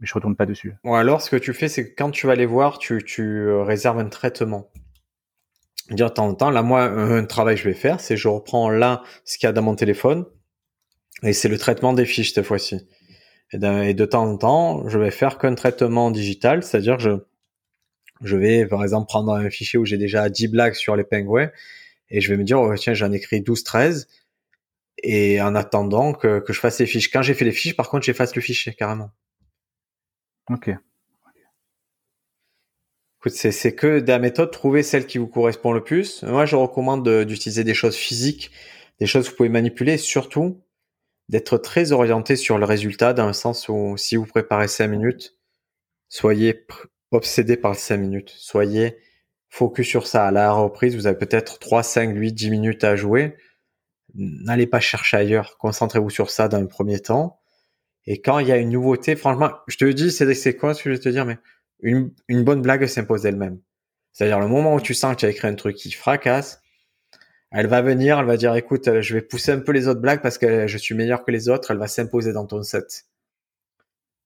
[0.00, 0.74] Mais je retourne pas dessus.
[0.82, 3.22] Bon, alors, ce que tu fais, c'est que quand tu vas les voir, tu, tu
[3.22, 4.70] euh, réserves un traitement.
[5.90, 8.28] Dire de temps en temps, là, moi, un travail que je vais faire, c'est je
[8.28, 10.24] reprends là ce qu'il y a dans mon téléphone,
[11.22, 12.86] et c'est le traitement des fiches cette fois-ci.
[13.52, 17.10] Et, de temps en temps, je vais faire qu'un traitement digital, c'est-à-dire je,
[18.22, 21.50] je vais, par exemple, prendre un fichier où j'ai déjà 10 blagues sur les pingouins
[22.10, 24.08] et je vais me dire, oh, tiens, j'en écrit 12, 13.
[25.02, 27.10] Et en attendant que, que je fasse les fiches.
[27.10, 29.10] Quand j'ai fait les fiches, par contre, j'efface le fichier carrément.
[30.50, 30.70] Ok.
[33.26, 36.22] C'est, que de la méthode, trouver celle qui vous correspond le plus.
[36.22, 38.50] Moi, je recommande d'utiliser des choses physiques,
[38.98, 40.62] des choses que vous pouvez manipuler, surtout
[41.28, 45.36] d'être très orienté sur le résultat, dans le sens où si vous préparez 5 minutes,
[46.08, 46.66] soyez
[47.10, 48.34] obsédé par les 5 minutes.
[48.36, 48.96] Soyez
[49.48, 50.26] focus sur ça.
[50.26, 53.36] À la reprise, vous avez peut-être 3, 5, 8, 10 minutes à jouer.
[54.14, 55.56] N'allez pas chercher ailleurs.
[55.58, 57.40] Concentrez-vous sur ça dans le premier temps.
[58.06, 60.90] Et quand il y a une nouveauté, franchement, je te dis, c'est quoi ce que
[60.90, 61.38] je vais te dire, mais
[61.82, 63.60] une, une bonne blague s'impose d'elle-même.
[64.12, 66.62] C'est-à-dire le moment où tu sens que tu as écrit un truc qui fracasse,
[67.50, 70.22] elle va venir, elle va dire, écoute, je vais pousser un peu les autres blagues
[70.22, 73.06] parce que je suis meilleur que les autres, elle va s'imposer dans ton set.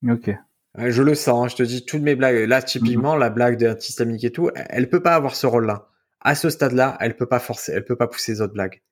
[0.08, 0.30] Ok.
[0.76, 4.24] Je le sens, hein, je te dis, toutes mes blagues, là, typiquement, la blague d'antihistaminique
[4.24, 5.88] et tout, elle peut pas avoir ce rôle-là.
[6.20, 8.82] À ce stade-là, elle peut pas forcer, elle peut pas pousser les autres blagues.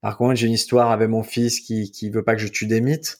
[0.00, 2.66] Par contre, j'ai une histoire avec mon fils qui, qui veut pas que je tue
[2.66, 3.18] des mythes.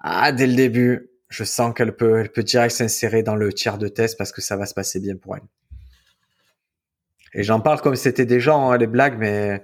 [0.00, 3.78] Ah, dès le début, je sens qu'elle peut, elle peut direct s'insérer dans le tiers
[3.78, 5.42] de test parce que ça va se passer bien pour elle.
[7.34, 9.62] Et j'en parle comme c'était des gens, hein, les blagues, mais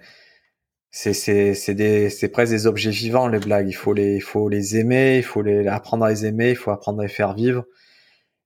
[0.91, 3.69] c'est c'est c'est des c'est presque des objets vivants les blagues.
[3.69, 6.57] Il faut les il faut les aimer, il faut les apprendre à les aimer, il
[6.57, 7.65] faut apprendre à les faire vivre.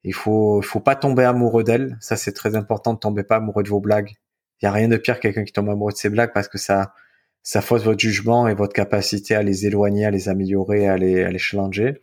[0.04, 1.96] Il faut il faut pas tomber amoureux d'elles.
[2.00, 4.12] Ça c'est très important de tomber pas amoureux de vos blagues.
[4.60, 6.48] Il y a rien de pire que quelqu'un qui tombe amoureux de ses blagues parce
[6.48, 6.94] que ça
[7.42, 11.24] ça fausse votre jugement et votre capacité à les éloigner, à les améliorer, à les
[11.24, 12.00] à les challenger.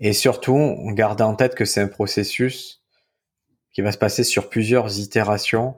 [0.00, 2.82] Et surtout, gardez en tête que c'est un processus
[3.72, 5.76] qui va se passer sur plusieurs itérations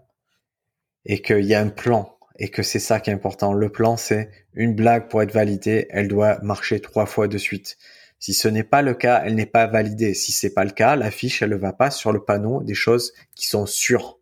[1.05, 3.53] et qu'il y a un plan et que c'est ça qui est important.
[3.53, 7.79] Le plan, c'est une blague pour être validée, elle doit marcher trois fois de suite.
[8.19, 10.15] Si ce n'est pas le cas, elle n'est pas validée.
[10.15, 12.75] Si c'est pas le cas, la fiche, elle ne va pas sur le panneau des
[12.75, 14.19] choses qui sont sûres.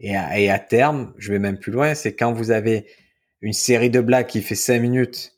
[0.00, 2.86] Et à terme, je vais même plus loin, c'est quand vous avez
[3.40, 5.33] une série de blagues qui fait cinq minutes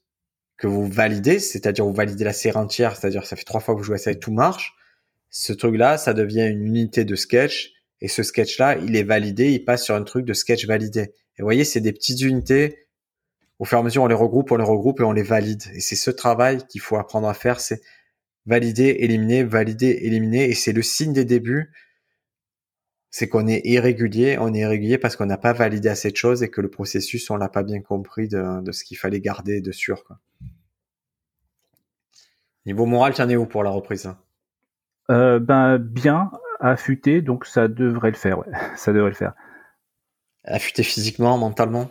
[0.57, 3.78] que vous validez, c'est-à-dire vous validez la série entière, c'est-à-dire ça fait trois fois que
[3.78, 4.74] vous jouez ça et tout marche.
[5.31, 9.65] Ce truc-là, ça devient une unité de sketch et ce sketch-là, il est validé, il
[9.65, 11.01] passe sur un truc de sketch validé.
[11.01, 12.87] Et vous voyez, c'est des petites unités.
[13.59, 15.62] Au fur et à mesure, on les regroupe, on les regroupe et on les valide.
[15.74, 17.81] Et c'est ce travail qu'il faut apprendre à faire, c'est
[18.45, 20.51] valider, éliminer, valider, éliminer.
[20.51, 21.73] Et c'est le signe des débuts,
[23.17, 24.37] c'est qu'on est irrégulier.
[24.39, 27.31] On est irrégulier parce qu'on n'a pas validé assez de choses et que le processus,
[27.31, 30.05] on l'a pas bien compris de, de ce qu'il fallait garder de sûr.
[30.05, 30.19] Quoi.
[32.67, 34.13] Niveau moral, tiens es où pour la reprise
[35.11, 36.31] euh, Ben bien
[36.61, 38.41] affûté, donc ça devrait le faire.
[38.41, 38.53] Ouais.
[38.77, 39.33] Ça devrait le faire.
[40.45, 41.91] Affûté physiquement, mentalement?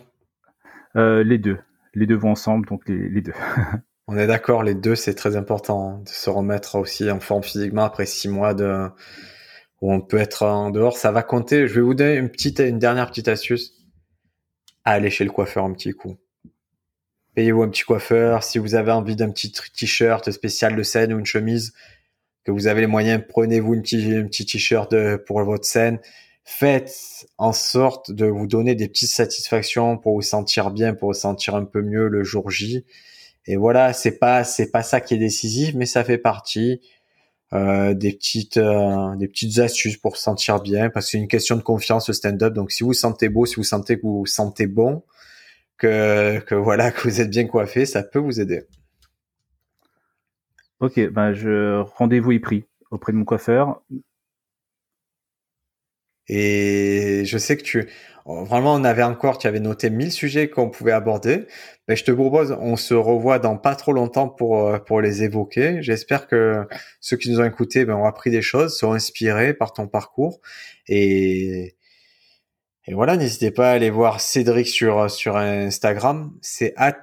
[0.94, 1.58] Euh, Les deux.
[1.94, 3.34] Les deux vont ensemble, donc les, deux.
[4.06, 7.42] On est d'accord, les deux, c'est très important hein, de se remettre aussi en forme
[7.42, 8.88] physiquement après six mois de
[9.80, 10.96] où on peut être en dehors.
[10.96, 11.68] Ça va compter.
[11.68, 13.74] Je vais vous donner une petite, une dernière petite astuce.
[14.84, 16.16] Allez chez le coiffeur un petit coup.
[17.34, 18.42] Payez-vous un petit coiffeur.
[18.42, 21.74] Si vous avez envie d'un petit t-shirt spécial de scène ou une chemise,
[22.44, 24.94] que vous avez les moyens, prenez-vous une petite, un petit t-shirt
[25.26, 25.98] pour votre scène.
[26.44, 31.18] Faites en sorte de vous donner des petites satisfactions pour vous sentir bien, pour vous
[31.18, 32.84] sentir un peu mieux le jour J.
[33.46, 36.80] Et voilà, c'est pas c'est pas ça qui est décisif, mais ça fait partie
[37.52, 41.28] euh, des petites euh, des petites astuces pour se sentir bien, parce que c'est une
[41.28, 42.52] question de confiance le stand-up.
[42.54, 45.04] Donc si vous, vous sentez beau, si vous sentez que vous vous sentez bon,
[45.78, 48.64] que que voilà que vous êtes bien coiffé, ça peut vous aider.
[50.80, 53.82] Ok, ben je rendez-vous est pris auprès de mon coiffeur.
[56.28, 57.88] Et je sais que tu,
[58.26, 61.46] vraiment, on avait encore, tu avais noté 1000 sujets qu'on pouvait aborder.
[61.88, 65.22] Mais je te propose, on se revoit dans pas trop longtemps pour, euh, pour les
[65.22, 65.82] évoquer.
[65.82, 66.66] J'espère que
[67.00, 70.40] ceux qui nous ont écoutés ben, ont appris des choses, sont inspirés par ton parcours.
[70.88, 71.76] Et,
[72.86, 76.32] et voilà, n'hésitez pas à aller voir Cédric sur, sur Instagram.
[76.42, 77.00] C'est at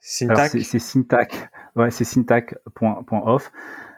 [0.00, 0.50] Syntac.
[0.50, 1.50] C'est syntac.
[1.76, 3.52] Ouais, c'est syntac.off.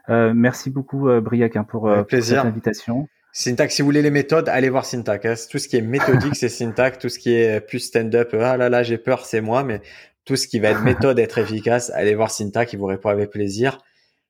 [0.09, 3.09] Euh, merci beaucoup, euh, Briac, hein, pour, euh, pour, cette invitation.
[3.35, 5.25] Syntax, si vous voulez les méthodes, allez voir Syntax.
[5.25, 5.47] Hein.
[5.51, 6.99] Tout ce qui est méthodique, c'est Syntax.
[6.99, 9.65] Tout ce qui est plus stand-up, ah là là, j'ai peur, c'est moi.
[9.65, 9.81] Mais
[10.27, 12.75] tout ce qui va être méthode, être efficace, allez voir Syntax.
[12.75, 13.79] Il vous répond avec plaisir.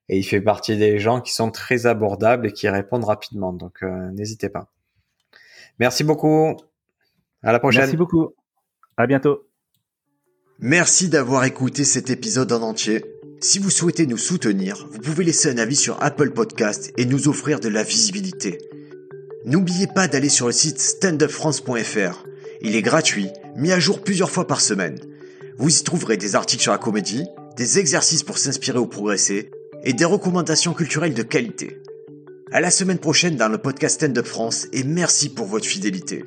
[0.07, 3.51] Et il fait partie des gens qui sont très abordables et qui répondent rapidement.
[3.51, 4.69] Donc, euh, n'hésitez pas.
[5.79, 6.55] Merci beaucoup.
[7.41, 7.81] À la prochaine.
[7.81, 8.33] Merci beaucoup.
[8.95, 9.47] À bientôt.
[10.59, 13.03] Merci d'avoir écouté cet épisode en entier.
[13.41, 17.27] Si vous souhaitez nous soutenir, vous pouvez laisser un avis sur Apple Podcast et nous
[17.27, 18.59] offrir de la visibilité.
[19.45, 22.25] N'oubliez pas d'aller sur le site standupfrance.fr.
[22.61, 24.97] Il est gratuit, mis à jour plusieurs fois par semaine.
[25.57, 27.25] Vous y trouverez des articles sur la comédie,
[27.57, 29.51] des exercices pour s'inspirer ou progresser,
[29.83, 31.81] et des recommandations culturelles de qualité.
[32.51, 36.23] À la semaine prochaine dans le podcast Stand Up France et merci pour votre fidélité.